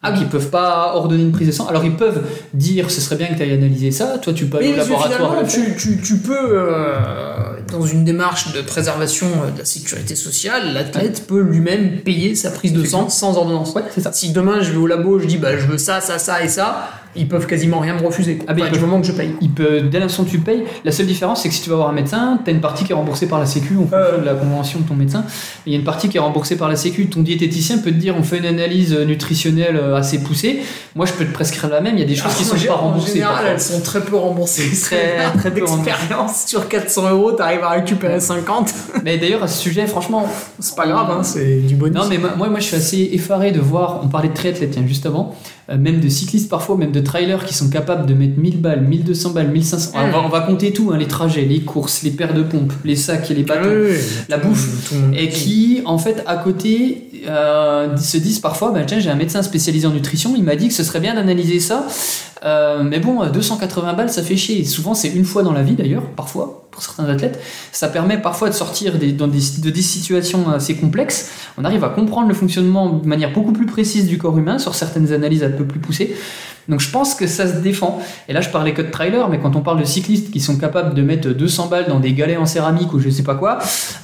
[0.06, 0.26] Ah Donc, oui.
[0.28, 1.66] ils peuvent pas ordonner une prise de sang.
[1.68, 2.22] Alors, ils peuvent
[2.54, 4.18] dire ce serait bien que tu ailles analyser ça.
[4.22, 5.36] Toi, tu peux aller Mais au laboratoire.
[5.48, 10.74] tu, tu, tu peux, euh, dans une démarche de préservation euh, de la sécurité sociale,
[10.74, 13.74] l'athlète peut lui-même payer sa prise de sang sans ordonnance.
[13.74, 14.14] Ouais, c'est ça.
[14.14, 16.48] Si demain je vais au labo, je dis bah, je veux ça, ça, ça et
[16.48, 18.40] ça, ils peuvent quasiment rien me refuser.
[18.48, 19.36] Ah, ben, du moment que je paye.
[19.42, 21.76] Il peut, dès l'instant où tu payes, la seule différence c'est que si tu vas
[21.78, 23.98] voir un médecin, tu as une partie qui est remboursée par la Sécu en fonction
[23.98, 24.20] Ouais.
[24.22, 25.24] de la convention de ton médecin.
[25.66, 27.08] Il y a une partie qui est remboursée par la Sécu.
[27.08, 30.62] Ton diététicien peut te dire on fait une analyse nutritionnelle euh, assez poussée.
[30.96, 31.96] Moi je peux te prescrire la même.
[31.96, 33.14] Il y a des choses qui sont En pas En remboursées.
[33.14, 33.52] général, parfois.
[33.52, 34.70] elles sont très peu remboursées.
[34.82, 36.46] Très- très peu d'expérience.
[36.48, 38.74] Sur 400 euros, t'arrives à récupérer 50.
[39.04, 40.28] Mais d'ailleurs à ce sujet, franchement,
[40.60, 41.96] C'est pas grave, hein, c'est du bonus.
[41.96, 44.84] Non, mais moi, moi, je suis assez effaré de voir, on parlait de triathlètes, tiens,
[44.88, 48.38] juste avant, euh, même de cyclistes parfois, même de trailers qui sont capables de mettre
[48.38, 49.92] 1000 balles, 1200 balles, 1500.
[49.96, 52.74] On, va, on va compter tout, hein, les trajets, les courses, les paires de pompes,
[52.84, 53.70] les sacs et les bâtons.
[53.70, 53.98] Oui, oui,
[54.30, 54.90] la bouffe.
[54.90, 59.16] tout Et qui, en fait, à côté, euh, se disent parfois, bah, tiens, j'ai un
[59.16, 61.88] médecin spécialisé en nutrition, il m'a dit que ce serait bien d'analyser ça.
[62.44, 64.60] Euh, mais bon, 280 balles, ça fait chier.
[64.60, 67.40] Et souvent, c'est une fois dans la vie d'ailleurs, parfois, pour certains athlètes.
[67.72, 71.32] Ça permet parfois de sortir de des situations assez complexes.
[71.58, 74.76] On arrive à comprendre le fonctionnement de manière beaucoup plus précise du corps humain sur
[74.76, 76.16] certaines analyses un peu plus poussées.
[76.70, 78.00] Donc je pense que ça se défend.
[78.28, 80.58] Et là, je parlais que de trailer, mais quand on parle de cyclistes qui sont
[80.58, 83.60] capables de mettre 200 balles dans des galets en céramique ou je sais pas quoi,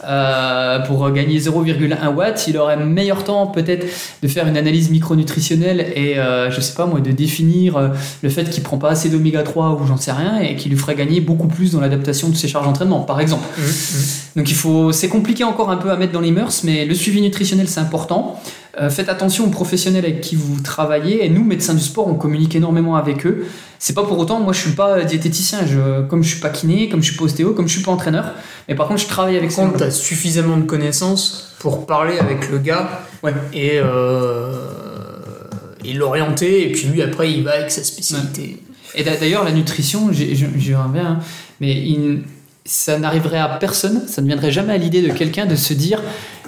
[0.05, 3.85] euh, pour gagner 0,1 watt, il aurait meilleur temps peut-être
[4.21, 7.89] de faire une analyse micronutritionnelle et euh, je sais pas moi, de définir euh,
[8.21, 10.77] le fait qu'il prend pas assez d'oméga 3 ou j'en sais rien et qui lui
[10.77, 13.45] ferait gagner beaucoup plus dans l'adaptation de ses charges d'entraînement, par exemple.
[13.57, 14.28] Mmh, mmh.
[14.39, 16.95] Donc il faut, c'est compliqué encore un peu à mettre dans les mœurs, mais le
[16.95, 18.41] suivi nutritionnel c'est important.
[18.79, 21.25] Euh, faites attention aux professionnels avec qui vous travaillez.
[21.25, 23.45] Et nous, médecins du sport, on communique énormément avec eux.
[23.79, 26.87] C'est pas pour autant, moi je suis pas diététicien, je, comme je suis pas kiné,
[26.87, 28.31] comme je suis pas ostéo, comme je suis pas entraîneur.
[28.69, 32.49] Mais par contre, je travaille avec ces contre, t'as suffisamment de connaissances pour parler avec
[32.49, 33.33] le gars Ouais.
[33.53, 34.53] et, euh,
[35.83, 38.63] et l'orienter, et puis lui, après, il va avec sa spécialité.
[38.95, 41.19] Et d'a- d'ailleurs, la nutrition, j'y reviens, hein,
[41.59, 42.21] mais il-
[42.69, 46.01] ça n'arriverait à personne, ça ne viendrait jamais à l'idée de quelqu'un de se dire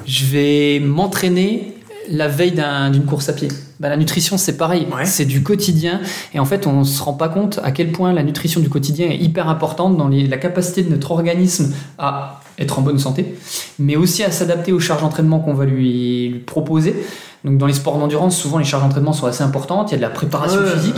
[0.05, 1.74] je vais m'entraîner
[2.09, 3.47] la veille d'un- d'une course à pied.
[3.80, 5.05] Bah, la nutrition, c'est pareil, Ouais.
[5.05, 5.99] c'est du quotidien.
[6.36, 8.69] Et en fait, on ne se rend pas compte à quel point la nutrition du
[8.69, 12.99] quotidien est hyper importante dans les- la capacité de notre organisme à être en bonne
[12.99, 13.36] santé,
[13.80, 16.95] mais aussi à s'adapter aux charges d'entraînement qu'on va lui, lui proposer.
[17.43, 19.97] Donc dans les sports d'endurance, souvent les charges d'entraînement sont assez importantes, il y a
[19.97, 20.95] de la préparation physique.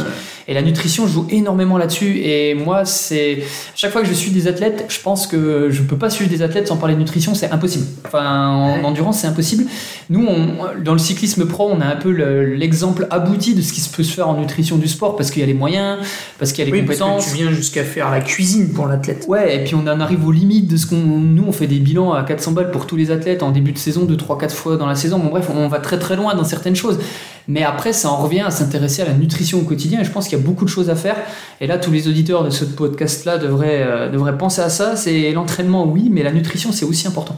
[0.47, 2.19] Et la nutrition joue énormément là-dessus.
[2.23, 3.43] Et moi, c'est
[3.75, 6.41] chaque fois que je suis des athlètes, je pense que je peux pas suivre des
[6.41, 7.85] athlètes sans parler de nutrition, c'est impossible.
[8.05, 8.83] Enfin, en Ouais.
[8.85, 9.65] endurance, c'est impossible.
[10.09, 13.71] Nous, on- dans le cyclisme pro, on a un peu le- l'exemple abouti de ce
[13.73, 15.99] qui se peut se faire en nutrition du sport parce qu'il y a les moyens,
[16.39, 17.25] parce qu'il y a les Oui, parce compétences.
[17.25, 19.25] que tu viens jusqu'à faire la cuisine pour l'athlète.
[19.27, 20.97] Ouais, et puis on en arrive aux limites de ce qu'on.
[20.97, 23.77] Nous, on fait des bilans à 400 balles pour tous les athlètes en début de
[23.77, 25.19] saison, 2, 3, 4 fois dans la saison.
[25.19, 26.99] Bon, bref, on va très très loin dans certaines choses.
[27.47, 29.99] Mais après, ça en revient à s'intéresser à la nutrition au quotidien.
[30.01, 31.17] Et je pense qu'il y a beaucoup de choses à faire.
[31.59, 34.95] Et là, tous les auditeurs de ce podcast-là devraient, euh, devraient penser à ça.
[34.95, 37.35] C'est l'entraînement, oui, mais la nutrition, c'est aussi important.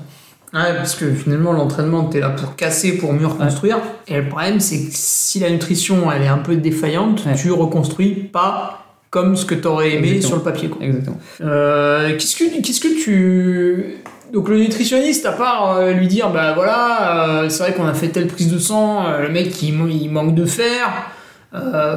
[0.53, 3.79] Ouais, parce que finalement, l'entraînement, t'es là pour casser, pour mieux reconstruire.
[4.07, 7.35] Et le problème, c'est que si la nutrition, elle est un peu défaillante, Ouais.
[7.35, 10.27] tu reconstruis pas comme ce que t'aurais aimé Exactement.
[10.27, 10.69] sur le papier.
[10.69, 10.85] quoi.
[10.85, 11.17] Exactement.
[11.41, 13.95] Euh, qu'est-ce que qu'est-ce que tu
[14.35, 17.93] donc le nutritionniste à part euh, lui dire bah voilà euh, c'est vrai qu'on a
[17.93, 20.91] fait telle prise de sang euh, le mec il, il manque de fer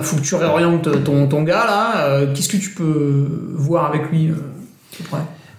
[0.03, 3.27] faut que tu réorientes ton, ton gars là qu'est-ce que tu peux
[3.57, 4.31] voir avec lui.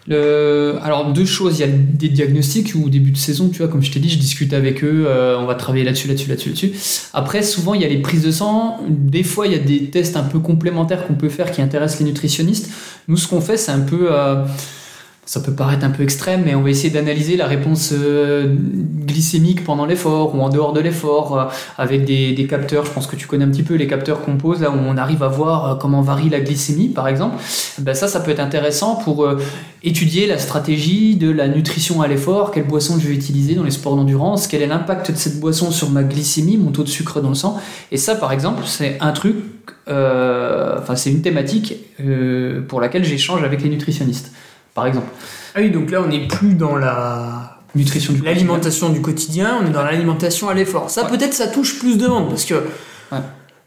[0.10, 1.60] Alors, deux choses.
[1.60, 4.00] Il y a des diagnostics où, au début de saison, tu vois, comme je t'ai
[4.00, 5.06] dit, je discute avec eux,
[5.38, 6.72] on va travailler là-dessus, là-dessus, là-dessus, là-dessus.
[7.14, 8.80] Après, souvent, il y a les prises de sang.
[8.88, 12.00] Des fois, il y a des tests un peu complémentaires qu'on peut faire qui intéressent
[12.00, 12.72] les nutritionnistes.
[13.10, 14.08] Nous, ce qu'on fait, c'est un peu.
[15.30, 18.52] Ça peut paraître un peu extrême, mais on va essayer d'analyser la réponse euh,
[19.06, 21.46] glycémique pendant l'effort ou en dehors de l'effort euh,
[21.78, 22.84] avec des, capteurs.
[22.84, 24.98] Je pense que tu connais un petit peu les capteurs qu'on pose là où on
[24.98, 27.38] arrive à voir euh, comment varie la glycémie, par exemple.
[27.78, 29.28] Ben ça, ça peut être intéressant pour
[29.84, 33.70] étudier la stratégie de la nutrition à l'effort, quelle boisson je vais utiliser dans les
[33.70, 37.22] sports d'endurance, quel est l'impact de cette boisson sur ma glycémie, mon taux de sucre
[37.22, 37.62] dans le sang?
[37.92, 39.36] Et ça, par exemple, c'est un truc,
[39.86, 41.76] enfin, c'est une thématique
[42.68, 44.32] pour laquelle j'échange avec les nutritionnistes,
[44.74, 45.08] par exemple.
[45.56, 48.34] ah oui donc là on n'est plus dans la Nutrition du quotidien.
[48.34, 51.10] l'alimentation du quotidien on est dans l'alimentation à l'effort ça Ouais.
[51.18, 52.56] peut-être ça touche plus de monde parce que
[53.12, 53.20] Ouais.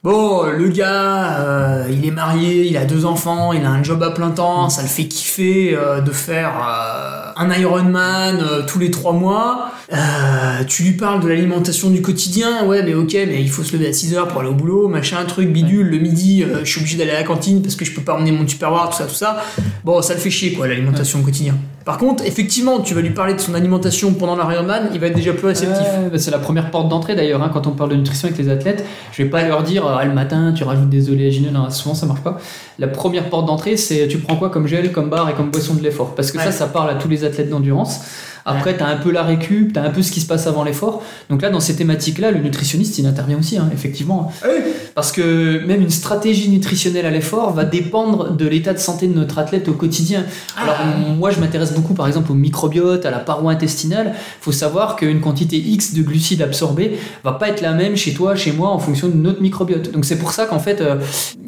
[0.05, 4.03] Bon, le gars, euh, il est marié, il a deux enfants, il a un job
[4.03, 8.81] à plein temps, ça le fait kiffer euh, de faire euh, un Ironman euh, tous
[8.81, 9.71] les trois mois.
[9.93, 13.75] Euh, tu lui parles de l'alimentation du quotidien, ouais, mais ok, mais il faut se
[13.75, 15.89] lever à 6 heures pour aller au boulot, machin, truc, bidule.
[15.89, 18.33] Le midi, je suis obligé d'aller à la cantine parce que je peux pas emmener
[18.33, 19.45] mon tupperware, tout ça, tout ça.
[19.85, 21.55] Bon, ça le fait chier, quoi, l'alimentation au quotidien.
[21.85, 25.16] Par contre, effectivement, tu vas lui parler de son alimentation pendant l'Ironman, il va être
[25.16, 25.87] déjà plus réceptif.
[26.11, 28.49] Bah, c'est la première porte d'entrée d'ailleurs, hein, quand on parle de nutrition avec les
[28.49, 28.85] athlètes.
[29.12, 32.07] Je vais pas leur dire ah, le matin tu rajoutes des oléagineux, non, souvent ça
[32.07, 32.39] marche pas.
[32.78, 35.74] La première porte d'entrée c'est tu prends quoi comme gel, comme barre et comme boisson
[35.74, 36.14] de l'effort?
[36.14, 36.45] Parce que Ouais.
[36.45, 38.01] ça, ça parle à tous les athlètes d'endurance.
[38.45, 40.47] Après, tu as un peu la récup, tu as un peu ce qui se passe
[40.47, 41.03] avant l'effort.
[41.30, 44.32] Donc là, dans ces thématiques-là, le nutritionniste, il intervient aussi, hein, effectivement.
[44.43, 44.49] Ah
[44.95, 49.14] parce que même une stratégie nutritionnelle à l'effort va dépendre de l'état de santé de
[49.14, 50.24] notre athlète au quotidien.
[50.57, 50.76] Alors
[51.16, 54.12] moi, je m'intéresse beaucoup, par exemple, au microbiote, à la paroi intestinale.
[54.14, 58.12] Il faut savoir qu'une quantité X de glucides absorbés va pas être la même chez
[58.12, 59.93] toi, chez moi, en fonction de notre microbiote.
[59.93, 60.97] Donc c'est pour ça qu'en fait, euh,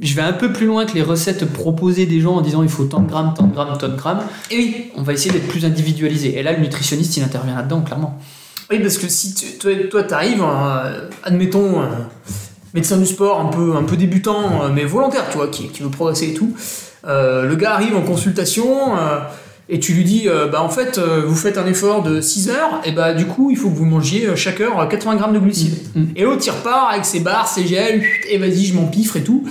[0.01, 2.69] je vais un peu plus loin que les recettes proposées des gens en disant il
[2.69, 4.23] faut tant de grammes, tant de grammes, tant de grammes.
[4.51, 6.39] Et oui, on va essayer d'être plus individualisé.
[6.39, 8.19] Et là, le nutritionniste, il intervient là-dedans, clairement.
[8.71, 11.87] Oui, parce que si tu- toi, toi t'arrives, euh, admettons, euh,
[12.73, 15.83] médecin du sport un peu, un peu débutant, euh, mais volontaire, tu vois, qui, qui
[15.83, 16.55] veut progresser et tout,
[17.07, 18.67] euh, le gars arrive en consultation
[19.71, 22.93] et tu lui dis, bah en fait, vous faites un effort de 6 heures, et
[22.93, 25.79] bah du coup, il faut que vous mangiez chaque heure euh, 80 grammes de glucides.
[25.95, 26.09] Mm, mm.
[26.17, 29.45] Et l'autre, il repart avec ses barres, ses gels, et vas-y, je m'empiffre et tout.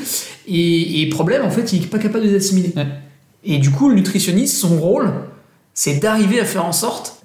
[0.47, 2.73] Et, et problème, en fait, il est pas capable de les assimiler.
[2.75, 2.85] Ouais.
[3.43, 5.11] Et du coup, le nutritionniste, son rôle,
[5.73, 7.22] c'est d'arriver à faire en sorte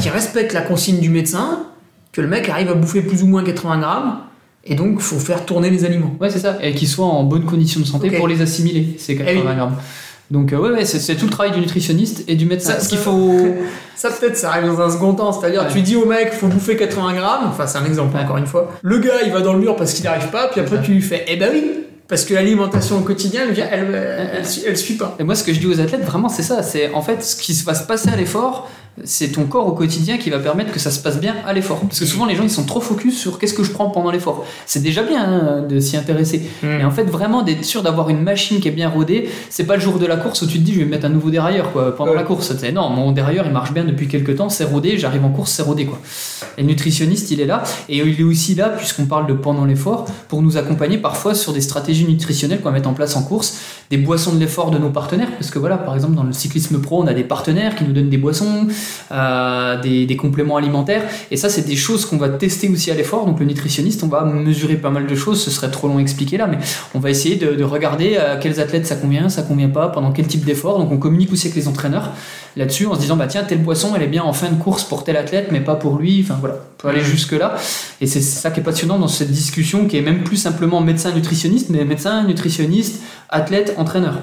[0.00, 1.64] qu'il respecte la consigne du médecin,
[2.12, 4.18] que le mec arrive à bouffer plus ou moins 80 grammes,
[4.64, 6.14] et donc faut faire tourner les aliments.
[6.20, 6.56] Ouais, c'est ça.
[6.62, 9.54] Et qu'ils soient en bonne condition de santé pour les assimiler, ces 80 Eh oui.
[9.56, 9.76] grammes.
[10.28, 12.72] Donc euh, ouais, ouais c'est, tout le travail du nutritionniste et du médecin.
[12.72, 13.46] Ça, Ce qu'il faut...
[13.94, 15.68] Ça peut-être ça arrive dans un second temps, c'est-à-dire Ouais.
[15.72, 18.22] tu dis au mec faut bouffer 80 grammes, enfin c'est un exemple Ouais.
[18.24, 18.72] encore une fois.
[18.82, 20.90] Le gars il va dans le mur parce qu'il n'y arrive pas, puis après tu
[20.92, 21.64] lui fais eh ben oui,
[22.08, 25.16] parce que l'alimentation au quotidien elle, elle, elle, elle suit- elle suit pas.
[25.18, 26.62] Et moi, ce que je dis aux athlètes, vraiment, c'est ça.
[26.62, 28.68] C'est en fait ce qui va se passer à l'effort.
[29.04, 31.80] C'est ton corps au quotidien qui va permettre que ça se passe bien à l'effort.
[31.80, 34.10] Parce que souvent, les gens, ils sont trop focus sur qu'est-ce que je prends pendant
[34.10, 34.44] l'effort.
[34.64, 36.42] C'est déjà bien hein, de s'y intéresser.
[36.62, 36.80] Hmm.
[36.80, 39.74] Et en fait, vraiment, d'être sûr d'avoir une machine qui est bien rodée, c'est pas
[39.74, 41.72] le jour de la course où tu te dis, je vais mettre un nouveau dérailleur
[41.72, 42.16] quoi, pendant Ouais.
[42.16, 42.54] la course.
[42.56, 45.50] C'est, non, mon dérailleur, il marche bien depuis quelques temps, c'est rodé, j'arrive en course,
[45.52, 45.84] c'est rodé.
[45.84, 45.98] Quoi.
[46.56, 47.64] Et le nutritionniste, il est là.
[47.90, 51.52] Et il est aussi là, puisqu'on parle de pendant l'effort, pour nous accompagner parfois sur
[51.52, 53.58] des stratégies nutritionnelles qu'on va mettre en place en course,
[53.90, 55.30] des boissons de l'effort de nos partenaires.
[55.38, 57.92] Parce que voilà, par exemple, dans le cyclisme pro, on a des partenaires qui nous
[57.92, 58.66] donnent des boissons,
[59.12, 61.02] euh, des, des compléments alimentaires.
[61.30, 63.26] Et ça, c'est des choses qu'on va tester aussi à l'effort.
[63.26, 65.42] Donc le nutritionniste, on va mesurer pas mal de choses.
[65.42, 66.58] Ce serait trop long à expliquer là, mais
[66.94, 70.12] on va essayer de, de regarder à quels athlètes ça convient, ça convient pas, pendant
[70.12, 70.78] quel type d'effort.
[70.78, 72.12] Donc on communique aussi avec les entraîneurs
[72.56, 74.82] là-dessus en se disant bah tiens telle boisson elle est bien en fin de course
[74.82, 76.20] pour tel athlète mais pas pour lui.
[76.24, 77.56] Enfin voilà, on peut aller jusque là.
[78.00, 81.12] Et c'est ça qui est passionnant dans cette discussion qui est même plus simplement médecin
[81.12, 84.20] nutritionniste, mais médecin nutritionniste, athlète, entraîneur.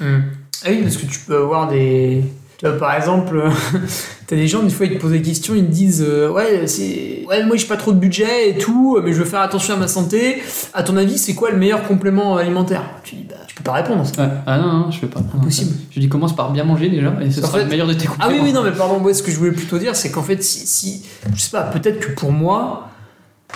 [0.00, 0.20] Hmm.
[0.64, 2.22] Ah oui, parce que tu peux avoir des.
[2.62, 3.42] Vois, par exemple,
[4.26, 6.66] t'as des gens, des fois, ils te posent des questions, ils te disent euh, Ouais,
[6.66, 7.24] c'est.
[7.28, 9.76] Ouais, moi, j'ai pas trop de budget et tout, mais je veux faire attention à
[9.76, 10.42] ma santé.
[10.74, 12.82] À ton avis, c'est quoi le meilleur complément alimentaire?
[13.04, 14.06] Tu dis Bah, tu peux pas répondre.
[14.06, 14.22] ça.
[14.22, 14.28] Ouais.
[14.46, 15.20] Ah non, non, je fais pas.
[15.34, 15.72] Impossible.
[15.90, 17.94] Je dis commence par bien manger déjà et ce En sera fait- le meilleur de
[17.94, 18.32] tes Ah compléments.
[18.34, 20.42] oui, oui, non, mais pardon, moi, ce que je voulais plutôt dire, c'est qu'en fait,
[20.42, 21.02] si, si.
[21.34, 22.88] Je sais pas, peut-être que pour moi.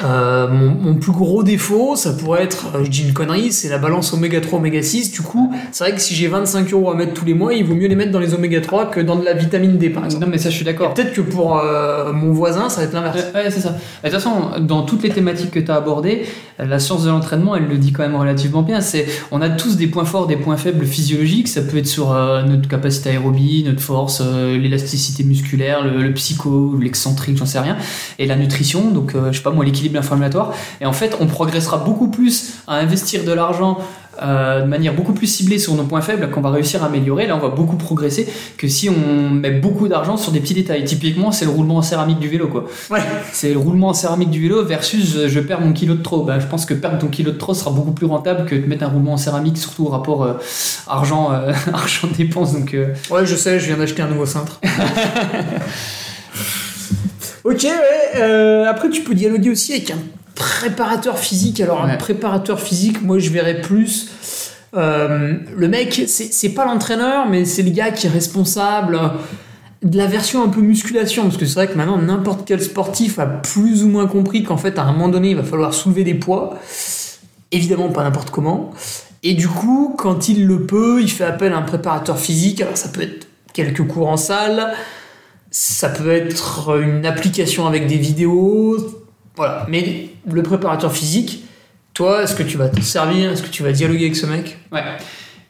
[0.04, 3.68] Euh, mon, mon plus gros défaut, ça pourrait être, euh, je dis une connerie, c'est
[3.68, 5.10] la balance oméga 3, oméga 6.
[5.12, 7.64] Du coup, c'est vrai que si j'ai 25 euros à mettre tous les mois, il
[7.64, 10.04] vaut mieux les mettre dans les oméga 3 que dans de la vitamine D, par
[10.04, 10.24] exemple.
[10.24, 10.92] Non mais ça je suis d'accord.
[10.94, 13.24] Peut-être que pour euh, mon voisin, ça va être l'inverse.
[13.34, 13.70] Ouais, ouais, c'est ça.
[13.70, 16.26] De toute façon, dans toutes les thématiques que tu as abordées,
[16.58, 18.80] la science de l'entraînement, elle le dit quand même relativement bien.
[18.80, 21.48] C'est, on a tous des points forts, des points faibles physiologiques.
[21.48, 26.14] Ça peut être sur euh, notre capacité aérobie, notre force, euh, l'élasticité musculaire, le, le
[26.14, 27.76] psycho, l'excentrique, j'en sais rien.
[28.18, 30.52] Et la nutrition, donc euh, je sais pas moi, l'équilibre inflammatoire.
[30.80, 33.78] Et en fait, on progressera beaucoup plus à investir de l'argent
[34.22, 37.26] euh, de manière beaucoup plus ciblée sur nos points faibles qu'on va réussir à améliorer.
[37.26, 38.26] Là, on va beaucoup progresser
[38.56, 40.84] que si on met beaucoup d'argent sur des petits détails.
[40.84, 42.64] Typiquement, c'est le roulement en céramique du vélo, quoi.
[42.90, 43.00] Ouais.
[43.32, 46.22] C'est le roulement en céramique du vélo versus euh, je perds mon kilo de trop.
[46.22, 48.66] Ben, je pense que perdre ton kilo de trop sera beaucoup plus rentable que de
[48.66, 50.32] mettre un roulement en céramique, surtout au rapport euh,
[50.86, 52.54] argent, euh, argent dépense.
[52.54, 52.74] Donc,
[53.10, 54.60] Ouais, je sais, je viens d'acheter un nouveau cintre.
[57.46, 58.20] ok, ouais.
[58.20, 59.98] euh, après, tu peux dialoguer aussi avec un
[60.34, 61.60] préparateur physique.
[61.60, 64.10] Alors, un préparateur physique, moi, je verrais plus.
[64.76, 69.00] euh, le mec, c'est pas l'entraîneur, mais c'est le gars qui est responsable
[69.82, 71.22] de la version un peu musculation.
[71.24, 74.56] Parce que c'est vrai que maintenant, n'importe quel sportif a plus ou moins compris qu'en
[74.56, 76.58] fait, à un moment donné, il va falloir soulever des poids.
[77.52, 78.72] Évidemment, pas n'importe comment.
[79.22, 82.60] Et du coup, quand il le peut, il fait appel à un préparateur physique.
[82.60, 84.74] Alors, ça peut être quelques cours en salle,
[85.58, 88.76] ça peut être une application avec des vidéos.
[89.36, 89.64] Voilà.
[89.70, 91.44] Mais le préparateur physique,
[91.94, 93.32] toi, est-ce que tu vas t'en servir?
[93.32, 94.58] Est-ce que tu vas dialoguer avec ce mec?
[94.70, 94.82] Ouais.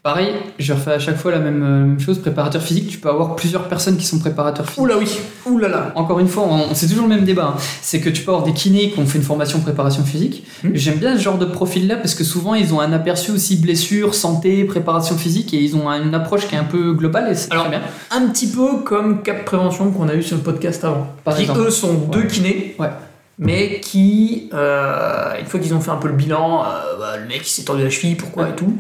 [0.06, 2.20] Pareil, je refais à chaque fois la même, euh, même chose.
[2.20, 4.80] Préparateur physique, tu peux avoir plusieurs personnes qui sont préparateurs physiques.
[4.80, 5.10] Oula oui,
[5.46, 5.90] oulala.
[5.96, 7.54] Encore une fois, on- c'est toujours le même débat.
[7.56, 7.60] hein.
[7.82, 10.46] C'est que tu peux avoir des kinés qui ont fait une formation préparation physique.
[10.62, 10.70] Mhm.
[10.76, 14.14] J'aime bien ce genre de profil-là parce que souvent ils ont un aperçu aussi blessure,
[14.14, 17.48] santé, préparation physique et ils ont une approche qui est un peu globale et c'est
[17.48, 17.80] très bien.
[18.12, 21.08] Un petit peu comme Cap Prévention qu'on a eu sur le podcast avant.
[21.24, 21.62] Par qui exemple.
[21.62, 22.76] eux sont deux kinés.
[22.78, 22.90] Ouais.
[23.38, 27.26] Mais qui, euh, une fois qu'ils ont fait un peu le bilan, euh, bah, le
[27.26, 28.72] mec il s'est tordu la cheville, pourquoi et tout,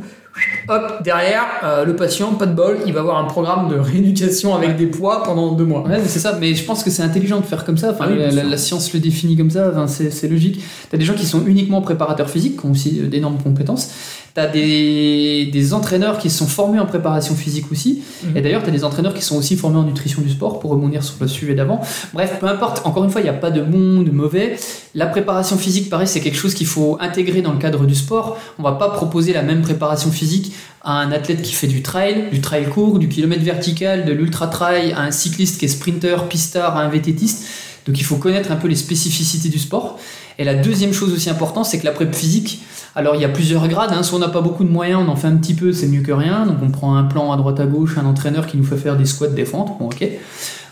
[0.68, 4.54] hop, derrière, euh, le patient, pas de bol, il va avoir un programme de rééducation
[4.54, 5.82] avec des poids pendant deux mois.
[5.82, 6.36] Ouais, mais c'est ça.
[6.40, 7.90] Mais je pense que c'est intelligent de faire comme ça.
[7.92, 9.68] Enfin, Ah oui, la, la- science le définit comme ça.
[9.70, 10.62] Enfin, c'est c'est logique.
[10.90, 13.90] T'as des gens qui sont uniquement préparateurs physiques, qui ont aussi euh, d'énormes compétences.
[14.36, 18.02] T'as des, des entraîneurs qui sont formés en préparation physique aussi.
[18.22, 18.36] Mhm.
[18.36, 21.02] Et d'ailleurs, t'as des entraîneurs qui sont aussi formés en nutrition du sport pour rebondir
[21.02, 21.80] sur le sujet d'avant.
[22.12, 22.84] Bref, peu importe.
[22.84, 24.58] Encore une fois, il n'y a pas de bon, de mauvais.
[24.94, 28.36] La préparation physique, pareil, c'est quelque chose qu'il faut intégrer dans le cadre du sport.
[28.58, 32.26] On va pas proposer la même préparation physique à un athlète qui fait du trail,
[32.30, 36.28] du trail court, du kilomètre vertical, de l'ultra trail, à un cycliste qui est sprinter,
[36.28, 37.46] pistard, à un VTTiste.
[37.86, 39.98] Donc il faut connaître un peu les spécificités du sport.
[40.38, 42.62] Et la deuxième chose aussi importante, c'est que la prep physique,
[42.94, 43.92] alors il y a plusieurs grades.
[43.92, 44.02] Hein.
[44.02, 46.02] Soit on n'a pas beaucoup de moyens, on en fait un petit peu, c'est mieux
[46.02, 46.46] que rien.
[46.46, 48.96] Donc on prend un plan à droite à gauche, un entraîneur qui nous fait faire
[48.96, 50.06] des squats, des bon ok.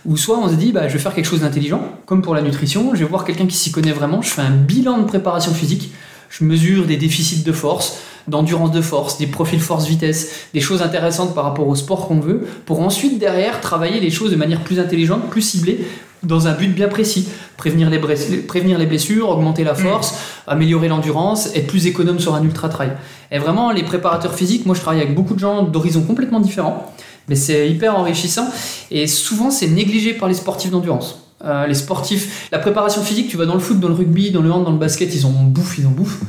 [0.07, 2.43] Ou soit on se dit, bah, je vais faire quelque chose d'intelligent, comme pour la
[2.43, 2.95] nutrition.
[2.95, 4.21] Je vais voir quelqu'un qui s'y connaît vraiment.
[4.21, 5.93] Je fais un bilan de préparation physique.
[6.29, 7.99] Je mesure des déficits de force,
[8.29, 12.47] d'endurance de force, des profils force-vitesse, des choses intéressantes par rapport au sport qu'on veut,
[12.67, 15.87] pour ensuite derrière travailler les choses de manière plus intelligente, plus ciblée,
[16.25, 17.29] dans un but bien précis.
[17.57, 20.15] Prévenir les, bless- prévenir les blessures, augmenter la force,
[20.47, 22.93] améliorer l'endurance, être plus économe sur un ultra-trail.
[23.31, 26.93] Et vraiment, les préparateurs physiques, moi je travaille avec beaucoup de gens d'horizons complètement différents,
[27.29, 28.49] mais c'est hyper enrichissant,
[28.91, 31.21] et souvent c'est négligé par les sportifs d'endurance.
[31.45, 34.41] Euh, les sportifs, la préparation physique, tu vas dans le foot, dans le rugby, dans
[34.43, 36.21] le hand, dans le basket, ils en bouffent, ils en bouffent.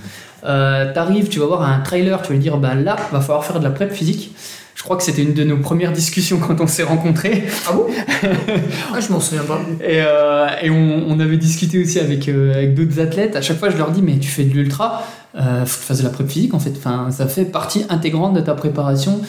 [0.45, 3.43] Euh, T'arrives, tu vas voir un trailer, tu vas lui dire, bah là, va falloir
[3.45, 4.35] faire de la prep physique.
[4.75, 7.45] Je crois que c'était une de nos premières discussions quand on s'est rencontrés.
[7.67, 7.87] Ah bon?
[8.93, 9.61] Ah, je m'en souviens pas.
[9.81, 13.35] Et, euh, et on, on avait discuté aussi avec, euh, avec d'autres athlètes.
[13.35, 15.03] À chaque fois, je leur dis, mais tu fais de l'ultra,
[15.35, 16.73] euh, faut que tu fasses de la prep physique en fait.
[16.77, 19.21] Enfin, ça fait partie intégrante de ta préparation.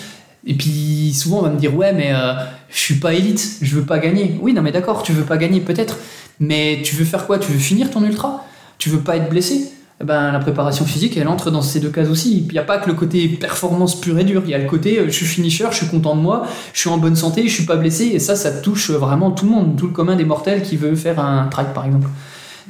[0.47, 2.35] Et puis souvent, on va me dire, ouais, mais euh,
[2.69, 4.37] je suis pas élite, je veux pas gagner.
[4.41, 5.97] Oui, non, mais d'accord, tu veux pas gagner peut-être,
[6.41, 7.39] mais tu veux faire quoi?
[7.39, 8.45] Tu veux finir ton ultra?
[8.79, 9.71] Tu veux pas être blessé?
[10.05, 12.45] Ben, la préparation physique, elle entre dans ces deux cases aussi.
[12.47, 14.43] Il n'y a pas que le côté performance pure et dure.
[14.45, 16.81] Il y a le côté, euh, je suis finisher, je suis content de moi, je
[16.81, 18.05] suis en bonne santé, je suis pas blessé.
[18.05, 20.95] Et ça, ça touche vraiment tout le monde, tout le commun des mortels qui veut
[20.97, 22.09] faire un track, par exemple.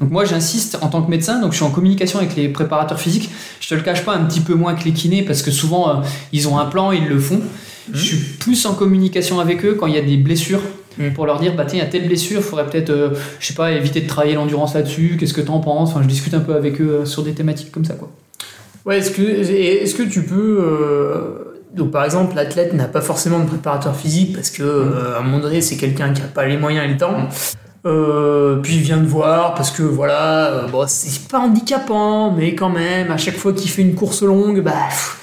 [0.00, 3.00] Donc moi, j'insiste en tant que médecin, donc je suis en communication avec les préparateurs
[3.00, 3.30] physiques.
[3.60, 5.88] Je te le cache pas, un petit peu moins que les kinés, parce que souvent,
[5.88, 5.92] euh,
[6.32, 7.40] ils ont un plan, ils le font.
[7.92, 10.60] Je suis plus en communication avec eux quand il y a des blessures
[10.98, 11.12] Mhm.
[11.12, 13.54] pour leur dire bah tiens il y a telle blessure faudrait peut-être euh, je sais
[13.54, 15.90] pas éviter de travailler l'endurance là-dessus qu'est-ce que t'en penses?
[15.90, 18.10] Enfin je discute un peu avec eux euh, sur des thématiques comme ça quoi
[18.86, 20.58] Ouais, est-ce que, est-ce que tu peux.
[20.62, 21.42] euh,
[21.74, 25.22] donc, par exemple, l'athlète n'a pas forcément de préparateur physique parce que, euh, à un
[25.22, 27.28] moment donné, c'est quelqu'un qui n'a pas les moyens et le temps.
[27.84, 32.54] Euh, puis il vient de voir parce que voilà, euh, bon, c'est pas handicapant, mais
[32.54, 35.18] quand même, à chaque fois qu'il fait une course longue, bah, pff,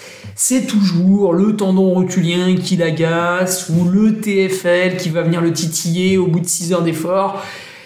[0.46, 6.18] c'est toujours le tendon rotulien qui l'agace ou le TFL qui va venir le titiller
[6.18, 7.42] au bout de 6 heures d'effort.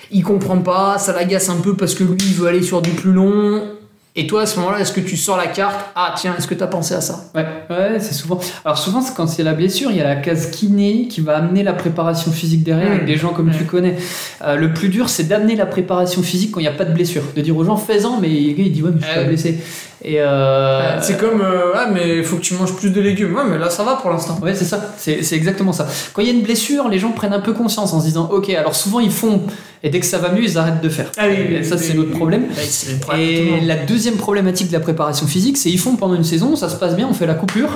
[0.10, 2.90] Il comprend pas, ça l'agace un peu parce que lui il veut aller sur du
[2.90, 3.62] plus long.
[4.16, 5.80] Et toi à ce moment-là, est-ce que tu sors la carte?
[5.96, 7.26] Ah tiens, est-ce que tu as pensé à ça?
[7.36, 8.40] Ouais ouais c'est souvent.
[8.66, 11.38] Alors souvent c'est quand c'est la blessure il y a la case kiné qui va
[11.38, 12.94] amener la préparation physique derrière Mhm.
[12.94, 13.98] avec des gens comme tu connais.
[14.44, 16.94] Euh, le plus dur c'est d'amener la préparation physique quand il n'y a pas de
[16.96, 17.22] blessure.
[17.36, 19.20] De dire aux gens fais-en mais le gars il dit ouais mais je suis Ah
[19.22, 19.60] pas blessé
[20.04, 23.36] et euh, C'est comme euh, ah mais il faut que tu manges plus de légumes.
[23.36, 24.38] Ouais, mais là ça va pour l'instant.
[24.42, 25.88] Ouais, c'est ça, c'est exactement ça.
[26.14, 28.30] Quand il y a une blessure, les gens prennent un peu conscience en se disant
[28.32, 29.42] Ok, alors souvent ils font,
[29.84, 31.12] et dès que ça va mieux, ils arrêtent de faire.
[31.18, 32.46] Ah oui, et oui, ça, oui, c'est notre problème.
[33.18, 36.70] Et la deuxième problématique de la préparation physique, c'est ils font pendant une saison, ça
[36.70, 37.70] se passe bien, on fait la coupure,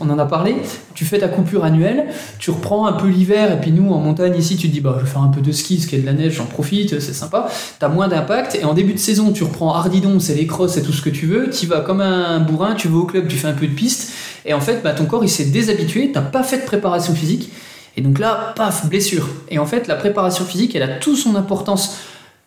[0.00, 0.56] on en a parlé,
[0.94, 2.06] tu fais ta coupure annuelle,
[2.38, 4.96] tu reprends un peu l'hiver, et puis nous en montagne ici, tu te dis bah
[4.98, 6.98] je vais faire un peu de ski, qu'il y a de la neige, j'en profite,
[7.00, 7.48] c'est sympa,
[7.78, 10.82] t'as moins d'impact, et en début de saison, tu reprends Hardidon, c'est les crosses, c'est
[10.82, 13.36] tout ce que tu veux, tu vas comme un bourrin, tu vas au club, tu
[13.36, 14.12] fais un peu de piste,
[14.44, 17.50] et en fait bah, ton corps il s'est déshabitué, t'as pas fait de préparation physique,
[17.98, 19.28] et donc là, paf, blessure.
[19.48, 21.96] Et en fait, la préparation physique, elle a toute son importance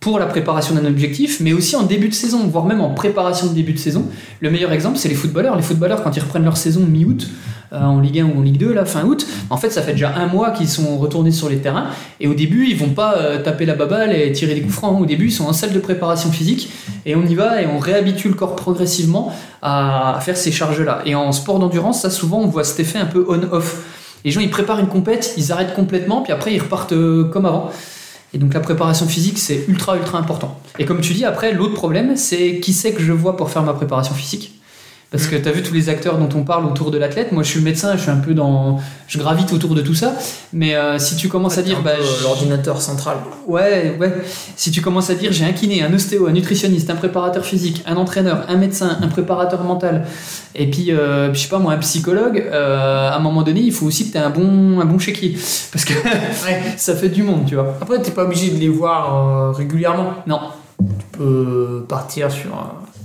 [0.02, 3.45] pour la préparation d'un objectif, mais aussi en début de saison, voire même en préparation
[3.45, 4.08] de début de saison.
[4.39, 5.56] Le meilleur exemple, c'est les footballeurs.
[5.56, 7.30] Les footballeurs, quand ils reprennent leur saison mi-août,
[7.72, 9.91] euh, en Ligue 1 ou en Ligue 2, là, fin août, en fait, ça fait
[9.91, 11.86] déjà un mois qu'ils sont retournés sur les terrains.
[12.20, 14.99] Et au début, ils vont pas euh, taper la baballe et tirer des coups francs.
[14.99, 16.72] Au début, ils sont en salle de préparation physique
[17.06, 19.32] et on y va et on réhabitue le corps progressivement
[19.62, 21.04] à, faire ces charges-là.
[21.06, 23.84] Et en sport d'endurance, ça, souvent, on voit cet effet un peu on-off.
[24.26, 27.45] Les gens, ils préparent une compète, ils arrêtent complètement, puis après, ils repartent euh, comme
[27.45, 27.72] avant.
[28.34, 30.60] Et donc la préparation physique, c'est ultra, ultra important.
[30.80, 33.64] Et comme tu dis, après, l'autre problème, c'est qui c'est que je vois pour faire
[33.64, 34.61] ma préparation physique?
[35.12, 37.34] Parce que tu as vu tous les acteurs dont on parle autour de l'athlète.
[37.34, 38.80] Moi, je suis médecin, je suis un peu dans.
[39.07, 40.14] Je gravite autour de tout ça.
[40.53, 41.82] Mais euh, si tu commences à dire.
[41.82, 43.18] Bah, je- l'ordinateur central.
[43.45, 44.14] Ouais, ouais.
[44.55, 47.84] Si tu commences à dire j'ai un kiné, un ostéo, un nutritionniste, un préparateur physique,
[47.86, 50.05] un entraîneur, un médecin, un préparateur mental,
[50.55, 53.74] et puis, euh, je sais pas moi, un psychologue, euh, à un moment donné, il
[53.74, 55.38] faut aussi que tu aies un bon, un bon chéquier.
[55.74, 55.93] Parce que
[56.78, 57.76] ça fait du monde, tu vois.
[57.82, 60.14] Après, t'es pas obligé de les voir euh, régulièrement.
[60.26, 60.39] Non.
[60.80, 62.49] Tu peux partir sur.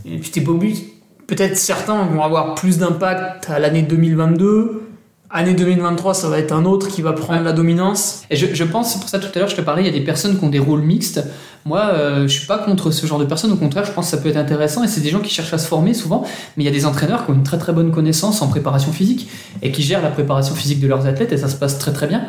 [0.04, 0.92] Et puis t'es pas obligé.
[1.26, 4.82] Peut-être certains vont avoir plus d'impact à l'année 2022.
[5.28, 8.24] Année 2023, ça va être un autre qui va prendre la dominance.
[8.30, 9.90] Et je, je pense, c'est pour ça tout à l'heure je te parlais, il y
[9.90, 11.20] a des personnes qui ont des rôles mixtes.
[11.66, 14.16] Moi, euh, je suis pas contre ce genre de personnes, au contraire, je pense que
[14.16, 16.22] ça peut être intéressant et c'est des gens qui cherchent à se former souvent,
[16.56, 18.92] mais il y a des entraîneurs qui ont une très très bonne connaissance en préparation
[18.92, 19.28] physique
[19.62, 22.06] et qui gèrent la préparation physique de leurs athlètes et ça se passe très très
[22.06, 22.20] bien.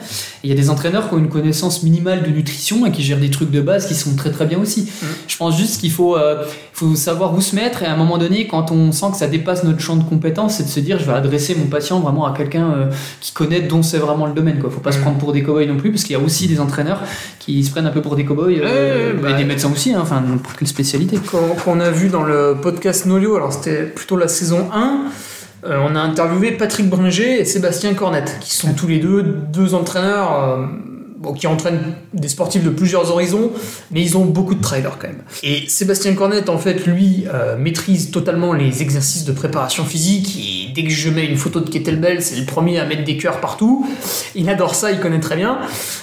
[0.44, 3.04] Et il y a des entraîneurs qui ont une connaissance minimale de nutrition et qui
[3.04, 4.90] gèrent des trucs de base qui sont très très bien aussi.
[5.28, 8.18] Je pense juste qu'il faut, euh, faut savoir où se mettre et à un moment
[8.18, 10.98] donné, quand on sent que ça dépasse notre champ de compétences, c'est de se dire
[10.98, 12.86] je vais adresser mon patient vraiment à quelqu'un euh,
[13.22, 14.58] qui connaît dont c'est vraiment le domaine.
[14.58, 14.72] Quoi.
[14.72, 16.60] Faut pas se prendre pour des cow-boys non plus parce qu'il y a aussi des
[16.60, 17.02] entraîneurs
[17.38, 19.94] qui se prennent un peu pour des cow-boys euh, Ouais, bah, et des médecins aussi,
[19.94, 21.18] hein, enfin n'importe quelle spécialité.
[21.18, 25.06] qu'on qu'on a vu dans le podcast Nolio, alors c'était plutôt la saison 1,
[25.66, 29.74] euh, on a interviewé Patrick Bringer et Sébastien Cornette, qui sont tous les deux deux
[29.74, 30.66] entraîneurs euh,
[31.18, 33.52] bon, qui entraînent des sportifs de plusieurs horizons,
[33.92, 35.24] mais ils ont beaucoup de trailers quand même.
[35.44, 40.74] Et Sébastien Cornette, en fait, lui, euh, maîtrise totalement les exercices de préparation physique, et
[40.74, 43.42] dès que je mets une photo de kettlebell, c'est le premier à mettre des cœurs
[43.42, 43.88] partout.
[44.36, 45.60] Il adore ça, il connaît très bien.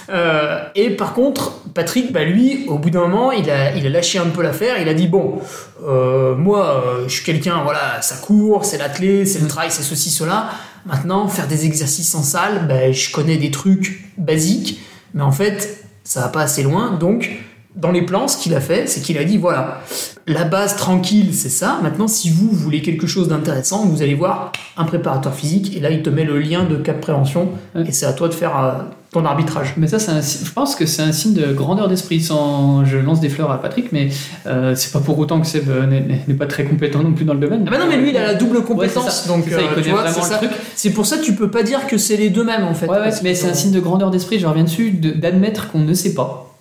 [0.09, 3.89] Euh, et par contre, Patrick, bah lui, au bout d'un moment, il a, il a
[3.89, 4.79] lâché un peu l'affaire.
[4.81, 5.39] Il a dit bon,
[5.87, 10.09] euh, moi, je suis quelqu'un, voilà, ça court, c'est l'athlète, c'est le trail, c'est ceci,
[10.09, 10.49] cela.
[10.85, 14.79] Maintenant, faire des exercices en salle, bah, je connais des trucs basiques,
[15.15, 16.91] mais en fait, ça va pas assez loin.
[16.91, 17.31] Donc,
[17.75, 19.81] dans les plans, ce qu'il a fait, c'est qu'il a dit voilà,
[20.27, 21.79] la base tranquille, c'est ça.
[21.81, 25.89] Maintenant, si vous voulez quelque chose d'intéressant, vous allez voir un préparateur physique, et là,
[25.89, 28.71] il te met le lien de cap prévention, et c'est à toi de faire euh,
[29.15, 29.73] ton arbitrage.
[29.77, 32.21] Mais ça, c'est un je pense que c'est un signe de grandeur d'esprit.
[32.21, 34.09] Sans, je lance des fleurs à Patrick, mais
[34.45, 37.33] euh, c'est pas pour autant que Seb euh, n'est- pas très compétent non plus dans
[37.33, 37.63] le domaine.
[37.67, 39.89] Ah bah non, mais lui, il a la double compétence, donc ça, il euh, connaît
[39.89, 40.37] vois, vraiment le ça.
[40.37, 40.51] truc.
[40.75, 42.87] C'est pour ça que tu peux pas dire que c'est les deux mêmes en fait.
[42.87, 45.93] Ouais, mais c'est un signe de grandeur d'esprit, je reviens dessus, de- d'admettre qu'on ne
[45.93, 46.54] sait pas.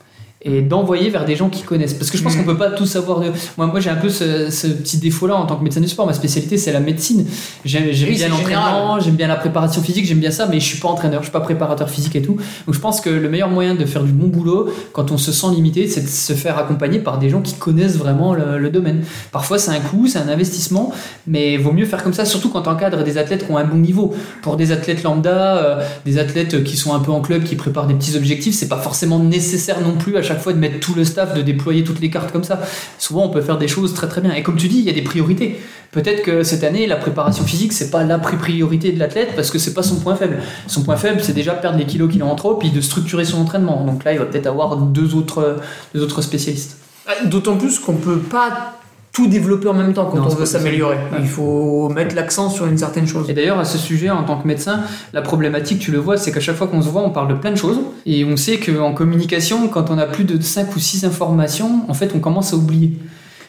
[0.46, 1.94] Et d'envoyer vers des gens qui connaissent.
[1.94, 2.40] Parce que je pense Mhm.
[2.44, 3.20] qu'on peut pas tout savoir.
[3.20, 3.30] De...
[3.56, 6.06] Moi, moi j'ai un peu ce, ce petit défaut-là en tant que médecin du sport.
[6.06, 7.24] Ma spécialité, c'est la médecine.
[7.64, 10.78] J'aime Oui, bien l'entraînement, j'aime bien la préparation physique, j'aime bien ça, mais je suis
[10.78, 12.36] pas entraîneur, je suis pas préparateur physique et tout.
[12.66, 15.32] Donc je pense que le meilleur moyen de faire du bon boulot, quand on se
[15.32, 18.68] sent limité, c'est de se faire accompagner par des gens qui connaissent vraiment le, le
[18.70, 19.02] domaine.
[19.32, 20.92] Parfois, c'est un coût, c'est un investissement,
[21.26, 23.64] mais vaut mieux faire comme ça, surtout quand tu encadres des athlètes qui ont un
[23.64, 24.14] bon niveau.
[24.42, 27.86] Pour des athlètes lambda, euh, des athlètes qui sont un peu en club, qui préparent
[27.86, 30.94] des petits objectifs, c'est pas forcément nécessaire non plus à chaque fois de mettre tout
[30.94, 32.60] le staff, de déployer toutes les cartes comme ça.
[32.98, 34.32] Souvent, on peut faire des choses très très bien.
[34.34, 35.60] Et comme tu dis, il y a des priorités.
[35.92, 39.50] Peut-être que cette année, la préparation physique, c'est pas la pri- priorité de l'athlète parce
[39.50, 40.38] que c'est pas son point faible.
[40.66, 43.24] Son point faible, c'est déjà perdre les kilos qu'il a en trop, puis de structurer
[43.24, 43.84] son entraînement.
[43.84, 45.58] Donc là, il va peut-être avoir deux autres,
[45.94, 46.78] deux autres spécialistes.
[47.06, 48.78] Ah, D'autant plus qu'on peut pas
[49.14, 50.98] tout développer en même temps quand on veut s'améliorer.
[51.20, 53.30] Il faut mettre l'accent sur une certaine chose.
[53.30, 54.80] Et d'ailleurs, à ce sujet, en tant que médecin,
[55.12, 57.34] la problématique, tu le vois, c'est qu'à chaque fois qu'on se voit, on parle de
[57.34, 57.78] plein de choses.
[58.06, 61.94] Et on sait qu'en communication, quand on a plus de 5 ou 6 informations, en
[61.94, 62.98] fait, on commence à oublier.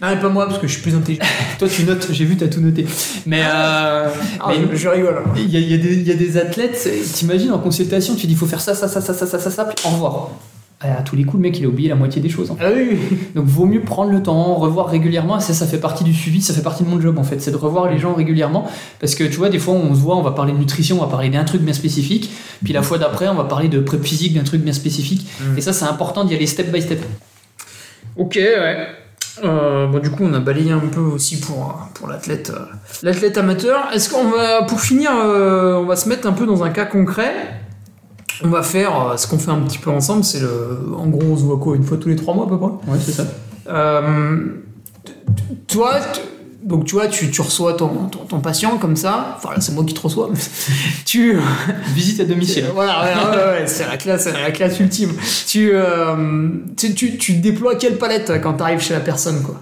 [0.01, 1.23] Non, mais pas moi, parce que je suis plus intelligent.
[1.57, 2.85] Toi, tu notes, j'ai vu, t'as tout noté.
[3.25, 4.09] Mais, ah, euh,
[4.41, 5.23] ah, je, rigole.
[5.35, 8.61] Il y, y, y a, des athlètes, t'imagines, en consultation, tu dis, il faut faire
[8.61, 10.29] ça, ça, ça, ça, ça, ça, ça, puis au revoir.
[10.81, 12.51] À tous les coups, le mec, il a oublié la moitié des choses.
[12.51, 12.65] en fait.
[12.65, 13.17] Ah oui, oui.
[13.33, 15.39] Donc, vaut mieux prendre le temps, revoir régulièrement.
[15.39, 17.39] Ça, ça fait partie du suivi, ça fait partie de mon job en fait.
[17.39, 18.67] C'est de revoir les gens régulièrement.
[18.99, 21.05] Parce que tu vois, des fois, on se voit, on va parler de nutrition, on
[21.05, 22.29] va parler d'un truc bien spécifique.
[22.63, 25.27] Puis la fois d'après, on va parler de prep physique, d'un truc bien spécifique.
[25.39, 25.57] Mm.
[25.57, 27.03] Et ça, c'est important d'y aller step by step.
[28.17, 28.87] Ok, ouais.
[29.43, 32.65] Euh, bon, du coup, on a balayé un peu aussi pour, pour l'athlète, euh,
[33.03, 33.89] l'athlète amateur.
[33.93, 36.85] Est-ce qu'on va, pour finir, euh, on va se mettre un peu dans un cas
[36.85, 37.33] concret?
[38.43, 40.23] On va faire euh, ce qu'on fait un petit peu ensemble.
[40.23, 42.49] C'est le, en gros, on se voit quoi une fois tous les trois mois à
[42.49, 42.67] peu près.
[42.91, 43.25] Ouais, c'est ça.
[43.67, 44.45] Euh,
[45.67, 45.95] toi,
[46.63, 49.35] donc tu vois, tu, tu reçois ton, ton, ton patient comme ça.
[49.37, 50.29] Enfin, là, c'est moi qui te reçois.
[50.31, 50.39] mais
[51.05, 51.37] tu,
[51.93, 52.65] Visite à domicile.
[52.73, 55.11] voilà, ouais, ouais, ouais, c'est la classe, c'est la classe ultime.
[55.47, 59.59] Tu, euh, tu, tu, tu déploies quelle palette quand tu arrives chez la personne, quoi?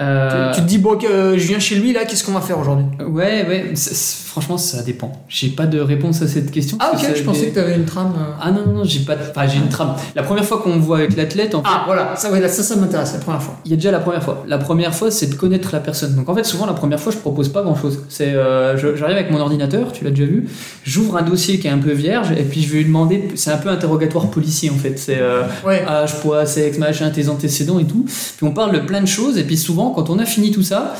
[0.00, 2.84] Euh, Tu te dis, bon, je viens chez lui, là, qu'est-ce qu'on va faire aujourd'hui?
[3.00, 5.10] Ouais, ouais, c'est- franchement, ça dépend.
[5.28, 6.76] J'ai pas de réponse à cette question.
[6.80, 8.12] Ah, ok, je pensais que tu avais une trame.
[8.16, 8.32] euh.
[8.40, 9.14] Ah non, non, non, j'ai pas.
[9.30, 9.94] Enfin, j'ai une trame.
[10.14, 12.48] La première fois qu'on me voit avec l'athlète, en fait, Ah, voilà, ça, ouais, là,
[12.48, 13.56] ça, ça m'intéresse, la première fois.
[13.64, 14.44] il y a déjà la première fois.
[14.46, 16.14] La première fois, c'est de connaître la personne.
[16.14, 18.00] Donc en fait, souvent, la première fois, je propose pas grand chose.
[18.08, 20.48] C'est, euh, j'arrive avec mon ordinateur, tu l'as déjà vu,
[20.84, 23.50] j'ouvre un dossier qui est un peu vierge, et puis je vais lui demander, c'est
[23.50, 24.98] un peu interrogatoire policier en fait.
[24.98, 25.82] C'est euh, Ouais.
[25.86, 28.04] âge, poids, sexe, machin, tes antécédents et tout.
[28.36, 30.62] Puis on parle de plein de choses, et puis souvent, quand on a fini tout
[30.62, 30.94] ça,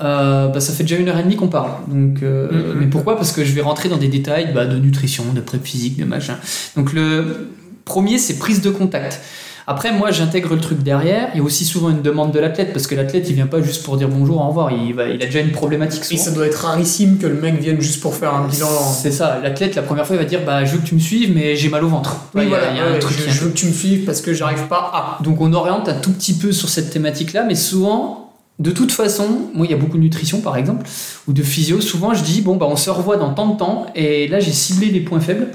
[0.00, 1.70] euh, bah, ça fait déjà une heure et demie qu'on parle.
[1.88, 2.80] Donc, euh, Mhm.
[2.80, 3.16] mais pourquoi?
[3.16, 6.04] Parce que je vais rentrer dans des détails bah, de nutrition, de prep physique, de
[6.04, 6.36] machin.
[6.76, 7.48] Donc le
[7.84, 9.20] premier, c'est prise de contact.
[9.68, 11.30] Après, moi, j'intègre le truc derrière.
[11.34, 13.60] Il y a aussi souvent une demande de l'athlète parce que l'athlète, il vient pas
[13.60, 14.70] juste pour dire bonjour, au revoir.
[14.70, 16.04] Il, va, il a déjà une problématique.
[16.12, 18.68] Et ça doit être rarissime que le mec vienne juste pour faire un bilan.
[18.68, 19.40] C'est ça.
[19.42, 21.56] L'athlète, la première fois, il va dire bah, je veux que tu me suives, mais
[21.56, 22.16] j'ai mal au ventre.
[22.36, 23.66] Oui, Ouais, il y a- voilà, il y a un truc je veux que tu
[23.66, 25.22] me suives parce que j'arrive pas à.
[25.24, 28.25] donc on oriente un tout petit peu sur cette thématique-là, mais souvent
[28.58, 30.86] de toute façon, moi, il y a beaucoup de nutrition, par exemple,
[31.28, 31.80] ou de physio.
[31.80, 34.52] Souvent, je dis, bon, bah, on se revoit dans tant de temps, et là, j'ai
[34.52, 35.48] ciblé les points faibles,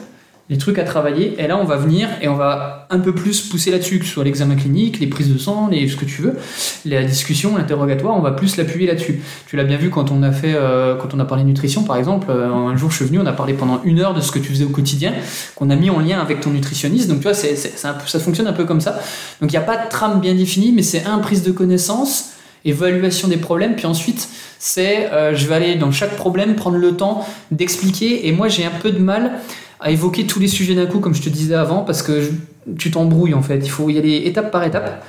[0.49, 3.39] les trucs à travailler, et là, on va venir et on va un peu plus
[3.39, 6.22] pousser là-dessus, que ce soit l'examen clinique, les prises de sang, les, ce que tu
[6.22, 6.36] veux,
[6.84, 9.22] la discussion, l'interrogatoire, on va plus l'appuyer là-dessus.
[9.47, 11.95] Tu l'as bien vu quand on a fait, euh, quand on a parlé nutrition, par
[11.95, 12.28] exemple.
[12.30, 14.39] Euh, un jour, je suis venu, on a parlé pendant une heure de ce que
[14.39, 15.14] tu faisais au quotidien,
[15.56, 17.08] qu'on a mis en lien avec ton nutritionniste.
[17.08, 18.99] Donc, tu vois, c'est, un peu- ça fonctionne un peu comme ça.
[19.39, 22.32] Donc, il n'y a pas de trame bien définie, mais c'est un prise de connaissance
[22.66, 26.95] évaluation des problèmes, puis ensuite c'est euh, je vais aller dans chaque problème prendre le
[26.95, 28.28] temps d'expliquer.
[28.28, 29.39] Et moi j'ai un peu de mal
[29.80, 32.32] à évoquer tous les sujets d'un coup comme je te disais avant parce que
[32.78, 35.03] tu t'embrouilles en fait, il faut y aller étape par étape.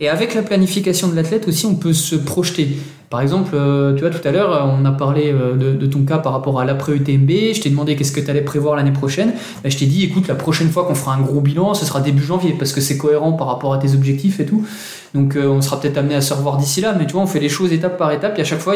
[0.00, 2.76] Et avec la planification de l'athlète aussi, on peut se projeter.
[3.10, 6.02] Par exemple, euh, tu vois, tout à l'heure, euh, on a parlé euh, de, ton
[6.02, 7.30] cas par rapport à l'après-UTMB.
[7.54, 9.34] Je t'ai demandé qu'est-ce que tu allais prévoir l'année prochaine.
[9.62, 12.00] Bah, je t'ai dit, écoute, la prochaine fois qu'on fera un gros bilan, ce sera
[12.00, 14.66] début janvier, parce que c'est cohérent par rapport à tes objectifs et tout.
[15.14, 17.38] Donc, on sera peut-être amené à se revoir d'ici là, mais tu vois, on fait
[17.38, 18.74] les choses étape par étape, et à chaque fois,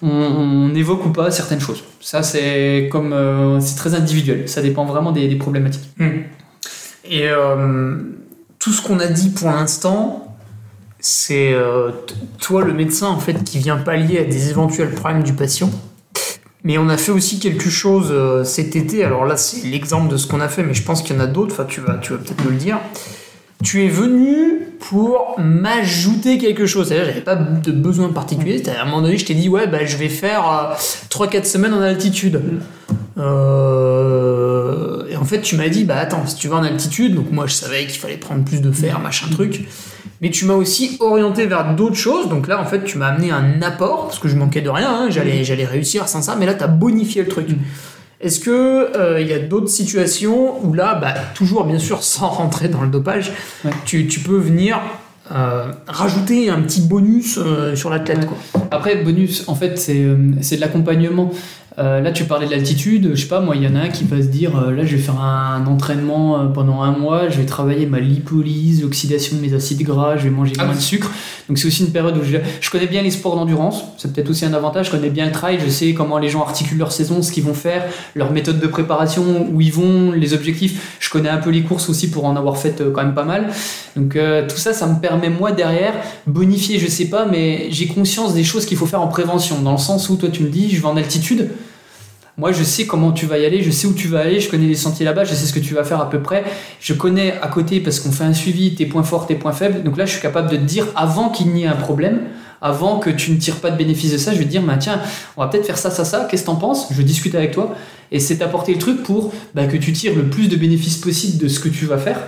[0.00, 1.82] on, évoque ou pas certaines choses.
[2.00, 3.12] Ça, c'est comme,
[3.60, 4.48] c'est très individuel.
[4.48, 5.90] Ça dépend vraiment des, problématiques.
[7.04, 7.96] Et euh,
[8.58, 10.33] tout ce qu'on a dit pour l'instant,
[11.06, 11.90] c'est euh,
[12.40, 15.70] toi le médecin en fait qui vient pallier à des éventuels problèmes du patient.
[16.62, 19.04] Mais on a fait aussi quelque chose euh, cet été.
[19.04, 21.22] Alors là, c'est l'exemple de ce qu'on a fait, mais je pense qu'il y en
[21.22, 21.52] a d'autres.
[21.52, 22.78] Enfin, tu vas, tu vas peut-être me le dire.
[23.62, 26.88] Tu es venu pour m'ajouter quelque chose.
[26.88, 28.62] C'est-à-dire, j'avais pas de besoin particulier.
[28.66, 30.74] À un moment donné, je t'ai dit, ouais, bah, je vais faire
[31.10, 32.40] 3-4 semaines en altitude.
[33.18, 37.30] Euh, et en fait, tu m'as dit, bah attends, si tu vas en altitude, donc
[37.30, 39.68] moi je savais qu'il fallait prendre plus de fer, machin truc,
[40.24, 42.30] mais tu m'as aussi orienté vers d'autres choses.
[42.30, 44.88] Donc là, en fait, tu m'as amené un apport, parce que je manquais de rien,
[44.88, 47.48] hein, j'allais, j'allais réussir sans ça, mais là, tu as bonifié le truc.
[48.22, 52.28] Est-ce que euh, il y a d'autres situations où là, bah, toujours bien sûr sans
[52.28, 53.32] rentrer dans le dopage,
[53.66, 53.70] Ouais.
[53.84, 54.80] tu, tu peux venir
[55.30, 58.26] euh, rajouter un petit bonus euh, sur l'athlète Ouais.
[58.26, 58.62] quoi?
[58.70, 61.30] Après, bonus, en fait, c'est euh, c'est de l'accompagnement.
[61.76, 63.10] Euh, là, tu parlais de l'altitude.
[63.14, 64.84] Je sais pas, moi, il y en a un qui va se dire euh, là,
[64.84, 69.36] je vais faire un entraînement euh, pendant un mois, je vais travailler ma lipolyse, l'oxydation
[69.36, 71.10] de mes acides gras, je vais manger Ah moins de sucre.
[71.48, 73.82] Donc, c'est aussi une période où je, je connais bien les sports d'endurance.
[73.98, 74.86] C'est peut-être aussi un avantage.
[74.86, 75.58] Je connais bien le trail.
[75.64, 78.66] Je sais comment les gens articulent leur saison, ce qu'ils vont faire, leur méthode de
[78.68, 80.96] préparation, où ils vont, les objectifs.
[81.00, 83.24] Je connais un peu les courses aussi pour en avoir fait euh, quand même pas
[83.24, 83.48] mal.
[83.96, 85.94] Donc, euh, tout ça, ça me permet, moi, derrière,
[86.26, 89.60] bonifier, je sais pas, mais j'ai conscience des choses qu'il faut faire en prévention.
[89.60, 91.50] Dans le sens où toi, tu me dis, je vais en altitude.
[92.36, 94.50] Moi, je sais comment tu vas y aller, je sais où tu vas aller, je
[94.50, 96.42] connais les sentiers là-bas, je sais ce que tu vas faire à peu près.
[96.80, 99.84] Je connais à côté, parce qu'on fait un suivi, tes points forts, tes points faibles.
[99.84, 102.22] Donc là, je suis capable de te dire, avant qu'il n'y ait un problème,
[102.60, 104.76] avant que tu ne tires pas de bénéfice de ça, je vais te dire, bah,
[104.78, 105.00] tiens,
[105.36, 106.88] on va peut-être faire ça, ça, ça, qu'est-ce que t'en penses?
[106.90, 107.76] Je discute avec toi.
[108.10, 111.38] Et c'est t'apporter le truc pour bah, que tu tires le plus de bénéfices possible
[111.38, 112.18] de ce que tu vas faire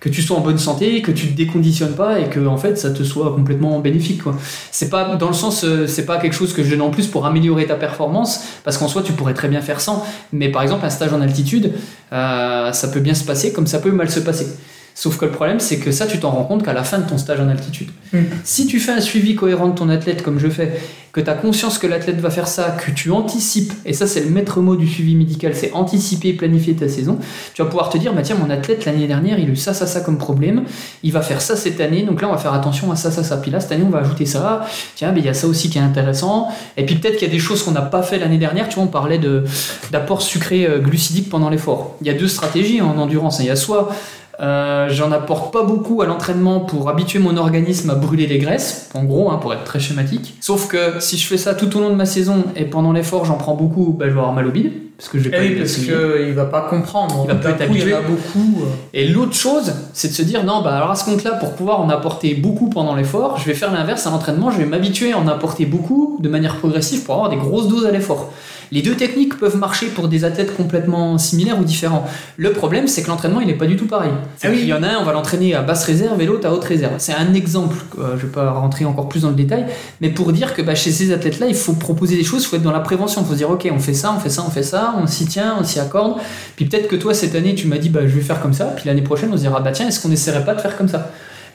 [0.00, 2.78] que tu sois en bonne santé, que tu te déconditionnes pas et que en fait
[2.78, 4.22] ça te soit complètement bénéfique.
[4.70, 7.06] C'est pas dans le sens euh, c'est pas quelque chose que je donne en plus
[7.06, 10.62] pour améliorer ta performance parce qu'en soi tu pourrais très bien faire sans mais par
[10.62, 11.72] exemple un stage en altitude
[12.12, 14.46] euh, ça peut bien se passer comme ça peut mal se passer.
[15.00, 17.08] Sauf que le problème, c'est que ça, tu t'en rends compte qu'à la fin de
[17.08, 17.90] ton stage en altitude.
[18.12, 18.18] Mm.
[18.42, 20.76] Si tu fais un suivi cohérent de ton athlète comme je fais,
[21.12, 24.22] que tu as conscience que l'athlète va faire ça, que tu anticipes, et ça c'est
[24.22, 27.16] le maître mot du suivi médical, c'est anticiper et planifier ta saison,
[27.54, 29.72] tu vas pouvoir te dire, bah tiens, mon athlète l'année dernière, il a eu ça,
[29.72, 30.64] ça, ça comme problème,
[31.04, 33.22] il va faire ça cette année, donc là on va faire attention à ça, ça,
[33.22, 35.46] ça, puis là cette année on va ajouter ça, tiens, mais il y a ça
[35.46, 38.02] aussi qui est intéressant, et puis peut-être qu'il y a des choses qu'on n'a pas
[38.02, 39.20] fait l'année dernière, tu vois, on parlait
[39.92, 41.96] d'apport sucré euh, glucidique pendant l'effort.
[42.00, 43.44] Il y a deux stratégies en endurance, hein.
[43.44, 43.90] il y a soit
[44.40, 48.88] euh, j'en apporte pas beaucoup à l'entraînement pour habituer mon organisme à brûler les graisses,
[48.94, 50.36] en gros, hein, pour être très schématique.
[50.40, 53.24] Sauf que si je fais ça tout au long de ma saison et pendant l'effort
[53.24, 55.42] j'en prends beaucoup, bah, je vais avoir mal au bide, parce que je vais pas
[55.42, 57.24] Eh oui, y parce qu'il va pas comprendre.
[57.24, 58.10] Il va pas être coup, Il y en a habitué.
[58.10, 58.62] beaucoup.
[58.62, 58.68] euh.
[58.94, 61.80] Et l'autre chose, c'est de se dire non, bah alors à ce compte-là, pour pouvoir
[61.80, 65.18] en apporter beaucoup pendant l'effort, je vais faire l'inverse à l'entraînement, je vais m'habituer à
[65.18, 68.30] en apporter beaucoup de manière progressive pour avoir des grosses doses à l'effort.
[68.72, 72.06] Les deux techniques peuvent marcher pour des athlètes complètement similaires ou différents.
[72.36, 74.10] Le problème, c'est que l'entraînement, il n'est pas du tout pareil.
[74.42, 74.58] Ah oui.
[74.62, 76.64] Il y en a un, on va l'entraîner à basse réserve et l'autre à haute
[76.64, 76.94] réserve.
[76.98, 79.66] C'est un exemple, euh, je vais pas rentrer encore plus dans le détail,
[80.00, 82.56] mais pour dire que bah, chez ces athlètes-là, il faut proposer des choses, il faut
[82.56, 84.44] être dans la prévention, il faut se dire ok, on fait ça, on fait ça,
[84.46, 86.14] on fait ça, on s'y tient, on s'y accorde.
[86.56, 88.66] Puis peut-être que toi, cette année, tu m'as dit bah, je vais faire comme ça,
[88.66, 90.88] puis l'année prochaine, on se dira bah tiens, est-ce qu'on n'essaierait pas de faire comme
[90.88, 91.10] ça?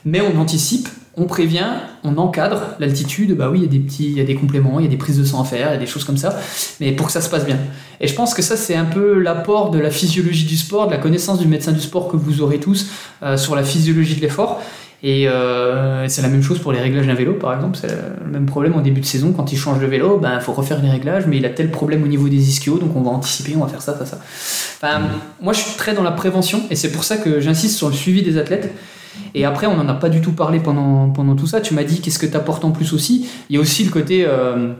[0.06, 1.68] Mais on anticipe, on prévient,
[2.04, 4.80] on encadre l'altitude, bah oui, il y a des petits, il y a des compléments,
[4.80, 6.18] il y a des prises de sang à faire, il y a des choses comme
[6.18, 6.40] ça,
[6.80, 7.58] mais pour que ça se passe bien.
[8.02, 10.92] Et je pense que ça, c'est un peu l'apport de la physiologie du sport, de
[10.92, 12.88] la connaissance du médecin du sport que vous aurez tous
[13.22, 14.62] euh, sur la physiologie de l'effort.
[15.06, 17.78] Et euh, c'est la même chose pour les réglages d'un vélo, par exemple.
[17.80, 19.34] C'est le même problème en début de saison.
[19.34, 21.70] Quand il change de vélo, il ben, faut refaire les réglages, mais il a tel
[21.72, 24.18] problème au niveau des ischios, donc on va anticiper, on va faire ça, ça, ça.
[24.82, 25.02] Enfin,
[25.42, 27.94] moi, je suis très dans la prévention, et c'est pour ça que j'insiste sur le
[27.94, 28.74] suivi des athlètes.
[29.36, 31.62] Et après, on n'en a pas du tout parlé pendant, pendant tout ça.
[31.62, 33.28] Tu m'as dit qu'est-ce que tu apportes en plus aussi?
[33.50, 34.74] Il y a aussi le côté euh,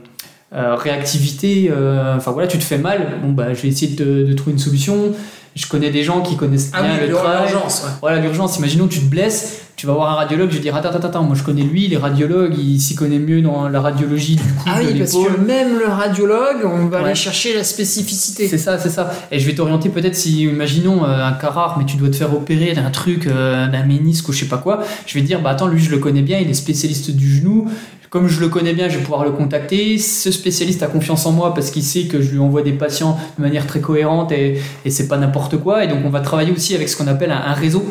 [0.54, 1.70] euh, réactivité.
[1.70, 3.18] euh, Enfin voilà, tu te fais mal.
[3.22, 5.12] Bon, bah, je vais essayer de, de trouver une solution.
[5.56, 7.48] Je connais des gens qui connaissent Ah bien oui, le travail.
[7.50, 7.90] l'urgence, ouais.
[8.00, 8.58] Voilà, l'urgence.
[8.58, 11.08] Imaginons que tu te blesses, tu vas voir un radiologue, je vais dire attends, attends,
[11.08, 14.36] attends, moi je connais lui, il est radiologue, il s'y connaît mieux dans la radiologie
[14.36, 17.04] du coup Ah oui, parce que même le radiologue, on va Ouais.
[17.08, 18.48] aller chercher la spécificité.
[18.48, 19.12] C'est ça, c'est ça.
[19.30, 22.16] Et je vais t'orienter peut-être si, imaginons euh, un cas rare, mais tu dois te
[22.16, 24.82] faire opérer d'un truc, euh, d'un ménisque ou je sais pas quoi.
[25.04, 27.28] Je vais te dire, bah attends, lui je le connais bien, il est spécialiste du
[27.36, 27.68] genou.
[28.08, 29.98] Comme je le connais bien, je vais pouvoir le contacter.
[29.98, 33.18] Ce spécialiste a confiance en moi parce qu'il sait que je lui envoie des patients
[33.36, 35.84] de manière très cohérente et, et c'est pas n'importe quoi.
[35.84, 37.84] Et donc on va travailler aussi avec ce qu'on appelle un, un réseau.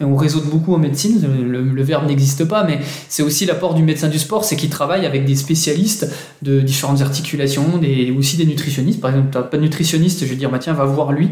[0.00, 3.82] On réseaute beaucoup en médecine, le, le verbe n'existe pas, mais c'est aussi l'apport du
[3.82, 6.08] médecin du sport, c'est qu'il travaille avec des spécialistes
[6.42, 9.00] de différentes articulations, des, aussi des nutritionnistes.
[9.00, 11.30] Par exemple, tu n'as pas de nutritionniste, je vais dire, bah, tiens, va voir lui.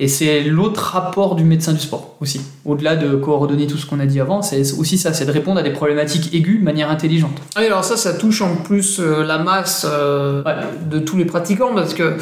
[0.00, 2.40] Et c'est l'autre rapport du médecin du sport aussi.
[2.64, 5.60] Au-delà de coordonner tout ce qu'on a dit avant, c'est aussi ça, c'est de répondre
[5.60, 7.36] à des problématiques aiguës de manière intelligente.
[7.56, 10.54] Oui, alors ça, ça touche en plus euh, la masse euh, Ouais.
[10.90, 12.16] de tous les pratiquants parce que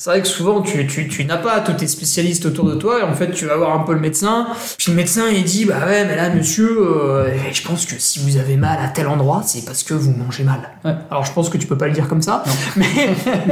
[0.00, 3.00] c'est vrai que souvent tu, tu, tu n'as pas tous tes spécialistes autour de toi
[3.00, 4.46] et en fait tu vas voir un peu le médecin.
[4.78, 8.18] Puis le médecin il dit Bah ouais, mais là monsieur, euh, je pense que si
[8.18, 10.70] vous avez mal à tel endroit, c'est parce que vous mangez mal.
[10.86, 10.94] Ouais.
[11.10, 12.52] Alors je pense que tu peux pas le dire comme ça, Non.
[12.76, 12.86] mais,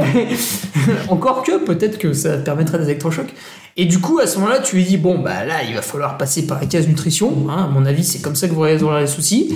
[0.07, 0.27] mais
[1.09, 3.31] encore que peut-être que ça permettrait des électrochocs.
[3.77, 6.17] Et du coup, à ce moment-là, tu lui dis bon bah là, il va falloir
[6.17, 7.45] passer par la case nutrition.
[7.47, 9.55] hein, à mon avis, c'est comme ça que vous résoudrez les soucis.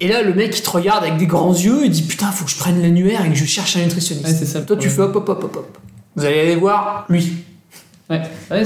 [0.00, 2.44] Et là, le mec, il te regarde avec des grands yeux et dit Putain, faut
[2.44, 4.26] que je prenne l'annuaire et que je cherche un nutritionniste.
[4.26, 5.78] Ouais, c'est ça Toi, tu fais hop, hop, hop, hop, hop.
[6.16, 7.44] Vous allez aller voir lui.
[8.50, 8.64] Ouais,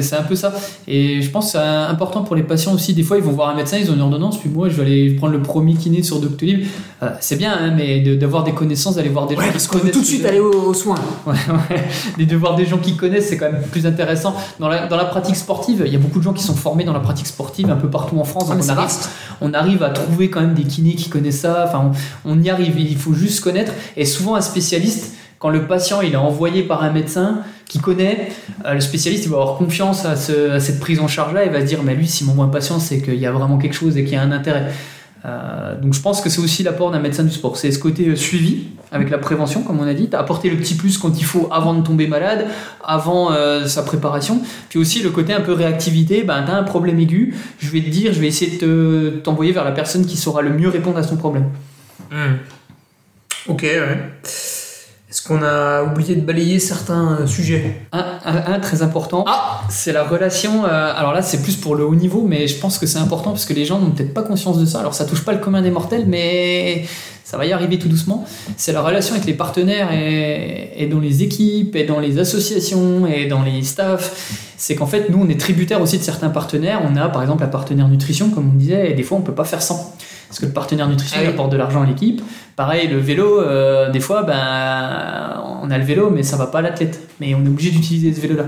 [0.00, 0.52] c'est- un peu ça.
[0.88, 2.94] Et je pense que c'est important pour les patients aussi.
[2.94, 4.82] Des fois, ils vont voir un médecin, ils ont une ordonnance, puis moi, je vais
[4.82, 6.66] aller prendre le premier kiné sur Doctolib.
[7.02, 9.52] Euh, c'est bien, hein, mais de- d'avoir des connaissances, d'aller voir des gens Ouais, qui
[9.52, 10.94] parce connaissent tout de suite aller aux, aux soins.
[11.26, 11.84] Ouais, ouais.
[12.18, 14.34] Et de voir des gens qui connaissent, c'est quand même plus intéressant.
[14.60, 16.84] Dans la, dans la pratique sportive, il y a beaucoup de gens qui sont formés
[16.84, 18.44] dans la pratique sportive un peu partout en France.
[18.50, 18.90] Ah, donc on, arrive,
[19.40, 21.64] on arrive à trouver quand même des kinés qui connaissent ça.
[21.68, 21.90] Enfin,
[22.24, 22.78] on, on y arrive.
[22.78, 23.72] Il faut juste connaître.
[23.96, 28.28] Et souvent, un spécialiste, quand le patient il est envoyé par un médecin qui connaît,
[28.64, 31.44] euh, le spécialiste il va avoir confiance à, ce- à cette prise en charge là.
[31.44, 33.58] Il va se dire, mais lui, s'il m'envoie un patient, c'est qu'il y a vraiment
[33.58, 34.66] quelque chose et qu'il y a un intérêt.
[35.24, 37.56] Euh, donc je pense que c'est aussi l'apport d'un médecin du sport.
[37.56, 40.08] C'est ce côté euh, suivi avec la prévention, comme on a dit.
[40.08, 42.46] T'as apporté le petit plus quand il faut avant de tomber malade,
[42.84, 43.30] avant
[43.66, 44.40] sa préparation.
[44.68, 46.22] Puis aussi le côté un peu réactivité.
[46.22, 49.50] Ben, t'as un problème aigu, je vais te dire, je vais essayer de te- t'envoyer
[49.50, 51.46] vers la personne qui saura le mieux répondre à son problème.
[52.12, 52.36] Hmm.
[53.48, 53.98] Ok, ouais.
[55.26, 59.92] Qu'on a oublié de balayer certains euh, sujets Un, un- un très important, Ah c'est
[59.92, 60.64] la relation.
[60.64, 63.30] euh, alors là, c'est plus pour le haut niveau, mais je pense que c'est important
[63.30, 64.78] parce que les gens n'ont peut-être pas conscience de ça.
[64.80, 66.84] Alors ça touche pas le commun des mortels, mais
[67.24, 68.24] ça va y arriver tout doucement.
[68.56, 73.06] C'est la relation avec les partenaires et, et dans les équipes, et dans les associations,
[73.06, 74.32] et dans les staffs.
[74.56, 76.80] C'est qu'en fait, nous, on est tributaire aussi de certains partenaires.
[76.88, 79.34] On a par exemple un partenaire nutrition, comme on disait, et des fois, on peut
[79.34, 79.94] pas faire sans.
[80.28, 82.22] Parce que le partenaire nutrition Ah apporte de l'argent à l'équipe.
[82.56, 86.58] Pareil, le vélo, euh, des fois, ben, on a le vélo, mais ça va pas
[86.58, 87.00] à l'athlète.
[87.20, 88.44] Mais on est obligé d'utiliser ce vélo-là.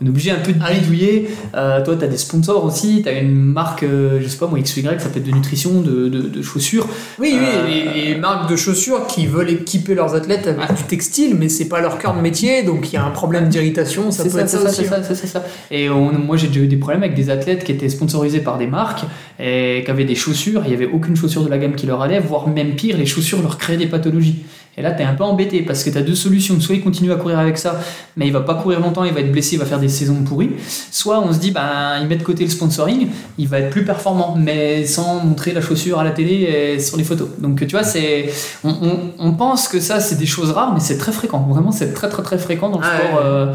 [0.00, 0.80] On est obligé un peu de Ah oui.
[0.80, 1.28] bidouiller.
[1.54, 3.00] Euh, toi, tu as des sponsors aussi.
[3.02, 5.80] Tu as une marque, euh, je sais pas moi, XY, ça peut être de nutrition,
[5.80, 6.86] de, de, de chaussures.
[7.18, 10.82] Oui, oui, Euh, les, les marques de chaussures qui veulent équiper leurs athlètes avec du
[10.82, 14.10] textile, mais c'est pas leur cœur de métier, donc il y a un problème d'irritation,
[14.10, 15.26] ça peut ça, être ça, ça, aussi.
[15.26, 15.44] ça.
[15.70, 18.58] Et on- moi, j'ai déjà eu des problèmes avec des athlètes qui étaient sponsorisés par
[18.58, 19.04] des marques
[19.40, 20.60] et qui avaient des chaussures.
[20.66, 23.06] Il n'y avait aucune chaussure de la gamme qui leur allait, voire même pire, les
[23.06, 24.44] chaussures leur créaient des pathologies.
[24.78, 26.60] Et là, tu es un peu embêté parce que tu as deux solutions.
[26.60, 27.80] Soit il continue à courir avec ça,
[28.16, 30.22] mais il va pas courir longtemps, il va être blessé, il va faire des saisons
[30.22, 30.50] pourries.
[30.90, 33.08] Soit on se dit, ben, il met de côté le sponsoring,
[33.38, 36.98] il va être plus performant, mais sans montrer la chaussure à la télé et sur
[36.98, 37.28] les photos.
[37.38, 38.28] Donc tu vois, c'est,
[38.64, 41.40] on, on- on pense que ça, c'est des choses rares, mais c'est très fréquent.
[41.48, 43.14] Vraiment, c'est très très très fréquent dans le Ah sport.
[43.14, 43.22] ouais.
[43.24, 43.54] euh,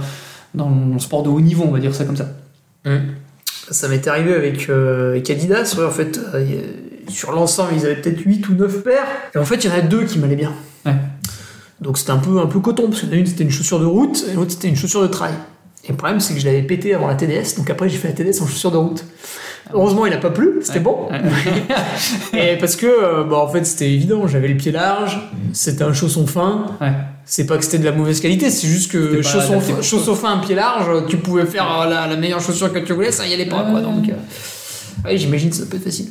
[0.56, 2.26] dans le sport de haut niveau, on va dire ça comme ça.
[3.70, 6.46] Ça m'est arrivé avec, euh, avec Adidas, ouais, en fait, euh,
[7.08, 9.78] sur l'ensemble, ils avaient peut-être 8 ou 9 paires, et en fait, il y en
[9.78, 10.52] a deux qui m'allaient bien.
[10.86, 10.94] Ouais.
[11.82, 14.24] Donc c'était un peu, un peu coton, parce que l'une c'était une chaussure de route,
[14.30, 15.34] et l'autre c'était une chaussure de trail.
[15.84, 18.10] Et le problème, c'est que je l'avais pété avant la TDS, donc après j'ai fait
[18.10, 19.04] la TDS en chaussure de route.
[19.74, 21.08] Heureusement, il a pas plu, c'était bon.
[22.34, 25.20] Et parce que, euh, bah, en fait, c'était évident, j'avais le pied large,
[25.54, 26.66] c'était un chausson fin.
[26.82, 26.92] Ouais.
[27.26, 30.56] C'est pas que c'était de la mauvaise qualité, c'est juste que chausson, chausson fin, pied
[30.56, 33.64] large, tu pouvais faire la, la meilleure chaussure que tu voulais, ça y allait pas,
[33.64, 33.82] quoi.
[33.82, 36.10] Donc, euh, ouais, j'imagine que ça peut être facile.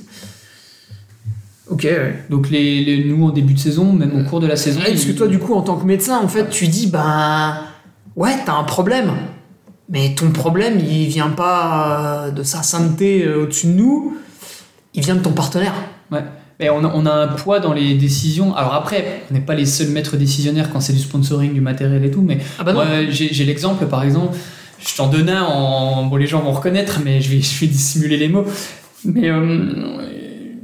[1.70, 2.14] Ok, ouais.
[2.30, 4.80] Donc les, les- nous en début de saison, même au cours de la saison.
[4.80, 7.54] Ouais, parce que toi, du coup, en tant que médecin, en fait, tu dis, ben,
[8.16, 9.12] ouais, t'as un problème.
[9.88, 14.16] Mais ton problème, il vient pas euh, de sa sainteté euh, au-dessus de nous,
[14.94, 15.74] il vient de ton partenaire.
[16.12, 16.22] Ouais.
[16.60, 18.54] Mais on a, on a un poids dans les décisions.
[18.54, 22.04] Alors après, on n'est pas les seuls maîtres décisionnaires quand c'est du sponsoring, du matériel
[22.04, 22.74] et tout, mais Ah bah
[23.08, 24.36] j'ai j'ai l'exemple, par exemple,
[24.78, 26.04] je t'en donne un, en...
[26.06, 28.44] bon les gens vont reconnaître, mais je vais, je vais dissimuler les mots.
[29.06, 29.72] Mais euh,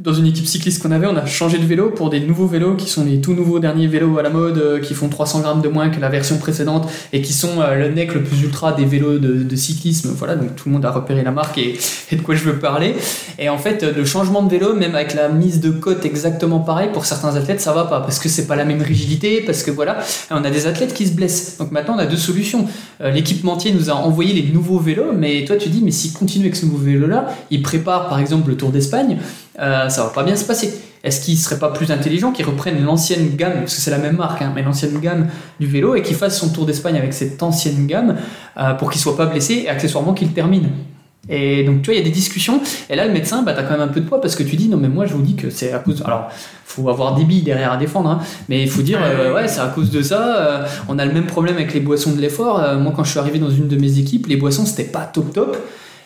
[0.06, 2.76] dans une équipe cycliste qu'on avait, on a changé de vélo pour des nouveaux vélos
[2.76, 5.62] qui sont les tout nouveaux derniers vélos à la mode, euh, qui font 300 grammes
[5.62, 8.72] de moins que la version précédente et qui sont euh, le nec le plus ultra
[8.72, 10.14] des vélos de, cyclisme.
[10.16, 11.76] Voilà, donc tout le monde a repéré la marque et,
[12.12, 12.94] de quoi je veux parler.
[13.40, 16.90] Et en fait, le changement de vélo, même avec la mise de côte exactement pareil,
[16.92, 19.72] pour certains athlètes, ça va pas parce que c'est pas la même rigidité, parce que
[19.72, 19.98] voilà,
[20.30, 21.56] on a des athlètes qui se blessent.
[21.58, 22.66] Donc maintenant, on a deux solutions.
[23.00, 26.44] Euh, l'équipementier nous a envoyé les nouveaux vélos, mais toi, tu dis, mais s'il continue
[26.44, 29.18] avec ce nouveau vélo-là, il prépare par exemple le Tour d'Espagne
[29.58, 30.72] euh, ça va pas bien se passer.
[31.02, 34.16] Est-ce qu'il serait pas plus intelligent qu'il reprenne l'ancienne gamme, parce que c'est la même
[34.16, 35.28] marque, hein, mais l'ancienne gamme
[35.60, 38.16] du vélo, et qu'il fasse son tour d'Espagne avec cette ancienne gamme
[38.58, 40.70] euh, pour qu'il soit pas blessé et accessoirement qu'il termine
[41.28, 42.60] et donc, tu vois, il y a des discussions.
[42.88, 44.44] Et là, le médecin, bah, tu as quand même un peu de poids parce que
[44.44, 46.00] tu dis, non, mais moi, je vous dis que c'est à cause.
[46.06, 46.28] Alors,
[46.64, 49.58] faut avoir des billes derrière à défendre, hein, mais il faut dire, euh, ouais, c'est
[49.58, 50.66] à cause de ça.
[50.88, 52.62] on a le même problème avec les boissons de l'effort.
[52.78, 55.32] moi, quand je suis arrivé dans une de mes équipes, les boissons, c'était pas top
[55.32, 55.56] top.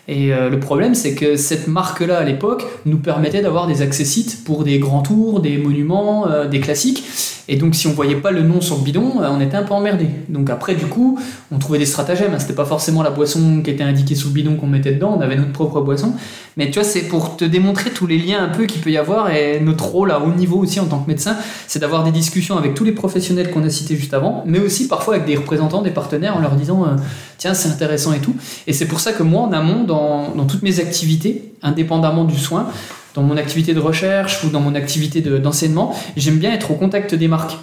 [0.09, 4.45] Et euh, le problème, c'est que cette marque-là, à l'époque, nous permettait d'avoir des accessites
[4.45, 7.05] pour des grands tours, des monuments, euh, des classiques.
[7.53, 9.65] Et donc, si on voyait pas le nom sur le bidon, euh, on était un
[9.65, 10.07] peu emmerdé.
[10.29, 11.19] Donc après, du coup,
[11.51, 12.39] on trouvait des stratagèmes.
[12.39, 15.17] C'était pas forcément la boisson qui était indiquée sous le bidon qu'on mettait dedans.
[15.19, 16.13] On avait notre propre boisson.
[16.57, 18.97] Mais tu vois, c'est pour te démontrer tous les liens un peu qu'il peut y
[18.97, 21.37] avoir et notre rôle à haut niveau aussi en tant que médecin,
[21.67, 24.87] c'est d'avoir des discussions avec tous les professionnels qu'on a cités juste avant, mais aussi
[24.87, 26.97] parfois avec des représentants, des partenaires, en leur disant euh,
[27.37, 28.37] tiens, c'est intéressant et tout.
[28.69, 32.69] Et c'est pour ça que moi, en amont, dans toutes mes activités, indépendamment du soin,
[33.15, 37.15] dans mon activité de recherche ou dans mon activité d'enseignement, j'aime bien être au contact
[37.15, 37.57] des marques.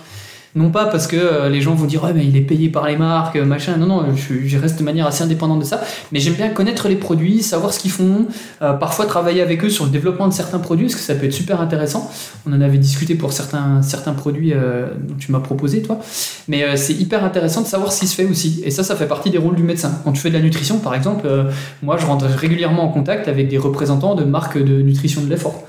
[0.57, 2.87] Non pas parce que euh, les gens vont dire ouais, mais il est payé par
[2.87, 3.77] les marques, euh, machin.
[3.77, 5.81] Non, non, je, reste de manière assez indépendante de ça.
[6.11, 8.25] Mais j'aime bien connaître les produits, savoir ce qu'ils font,
[8.63, 11.27] euh, parfois travailler avec eux sur le développement de certains produits, parce que ça peut
[11.27, 12.09] être super intéressant.
[12.47, 15.99] On en avait discuté pour certains, certains produits dont tu m'as proposé, toi.
[16.47, 18.61] Mais c'est hyper intéressant de savoir ce qui se fait aussi.
[18.63, 19.91] Et ça, ça fait partie des rôles du médecin.
[20.03, 21.27] Quand tu fais de la nutrition, par exemple,
[21.83, 25.67] moi, je rentre régulièrement en contact avec des représentants de marques de nutrition de l'effort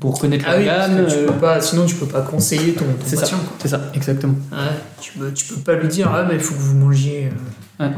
[0.00, 1.06] pour connaître ah la gamme.
[1.06, 3.38] Tu peux euh, pas, sinon, tu peux pas conseiller ton, ton patient.
[3.60, 4.34] C'est ça, exactement.
[5.00, 7.30] tu, peux, tu peux pas lui dire, ah, mais il faut que vous mangiez.
[7.80, 7.88] Euh,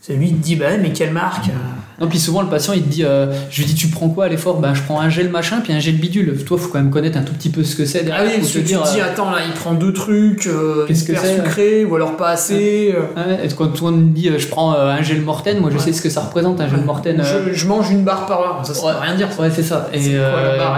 [0.00, 1.52] c'est lui qui te dit, bah, mais quelle marque euh
[2.00, 4.26] Non, puis souvent le patient il te dit, euh, je lui dis, tu prends quoi
[4.26, 4.60] à l'effort?
[4.60, 6.42] Ben, je prends un gel machin, puis un gel bidule.
[6.44, 8.26] Toi, faut quand même connaître un tout petit peu ce que c'est derrière.
[8.28, 10.48] Ah oui, tu te dis, euh, attends, là, il prend deux trucs,
[10.86, 12.94] qu'est-ce que c'est sucré, ou alors pas assez.
[13.16, 13.48] Ouais.
[13.56, 16.10] quand toi on me dit, je prends un gel Morten, moi je sais ce que
[16.10, 17.22] ça représente, un gel Morten.
[17.52, 19.28] Je, mange une barre par heure, ça, ça veut rien dire.
[19.38, 19.88] Ouais, c'est ça.
[19.92, 20.16] Et,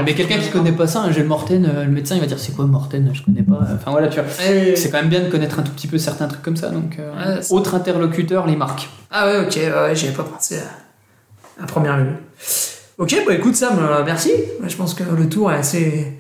[0.05, 2.55] mais quelqu'un qui connaît pas ça, un gel Morten, le médecin il va dire, c'est
[2.55, 3.59] quoi Morten Je connais pas.
[3.75, 4.29] Enfin voilà, tu vois.
[4.29, 6.69] C'est quand même bien de connaître un tout petit peu certains trucs comme ça.
[6.69, 6.99] Donc,
[7.51, 8.89] autre interlocuteur, les marques.
[9.11, 10.84] Ah ouais, ok, ouais, j'avais pas pensé à,
[11.63, 12.13] à première vue.
[12.97, 14.31] Ok, bah écoute Sam, euh, merci.
[14.65, 16.13] Je pense que le tour est assez,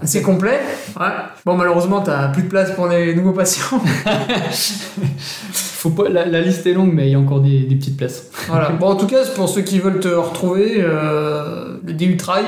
[0.00, 0.60] assez complet.
[0.98, 1.06] Ouais.
[1.44, 3.80] Bon, malheureusement, t'as plus de place pour les nouveaux patients.
[5.52, 8.30] Faut pas, la, liste est longue, mais il y a encore des, des, petites places.
[8.48, 8.70] Voilà.
[8.80, 12.44] Bon, en tout cas, pour ceux qui veulent te retrouver, euh, le DU Trail.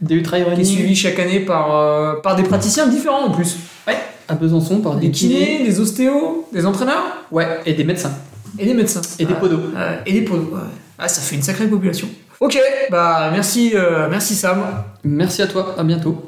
[0.00, 3.58] DU Trail Qui est suivi chaque année par, euh, par des praticiens différents en plus.
[3.86, 3.98] Ouais.
[4.26, 7.04] À Besançon, par des, des kinés, des ostéos, des entraîneurs.
[7.30, 8.12] Ouais, et des médecins.
[8.58, 9.02] Et des médecins.
[9.18, 9.60] Et des podos.
[10.06, 10.50] et des podos,
[10.98, 12.08] Ah, ça fait une sacrée population.
[12.40, 12.58] Ok,
[12.90, 14.64] bah merci, euh, merci Sam.
[15.04, 16.26] Merci à toi, à bientôt.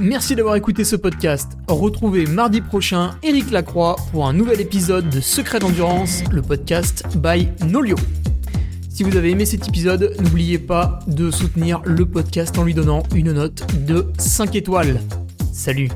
[0.00, 1.52] Merci d'avoir écouté ce podcast.
[1.68, 7.48] Retrouvez mardi prochain Eric Lacroix pour un nouvel épisode de Secret d'endurance, le podcast by
[7.66, 7.96] Nolio.
[8.90, 13.02] Si vous avez aimé cet épisode, n'oubliez pas de soutenir le podcast en lui donnant
[13.14, 15.00] une note de 5 étoiles.
[15.52, 15.90] Salut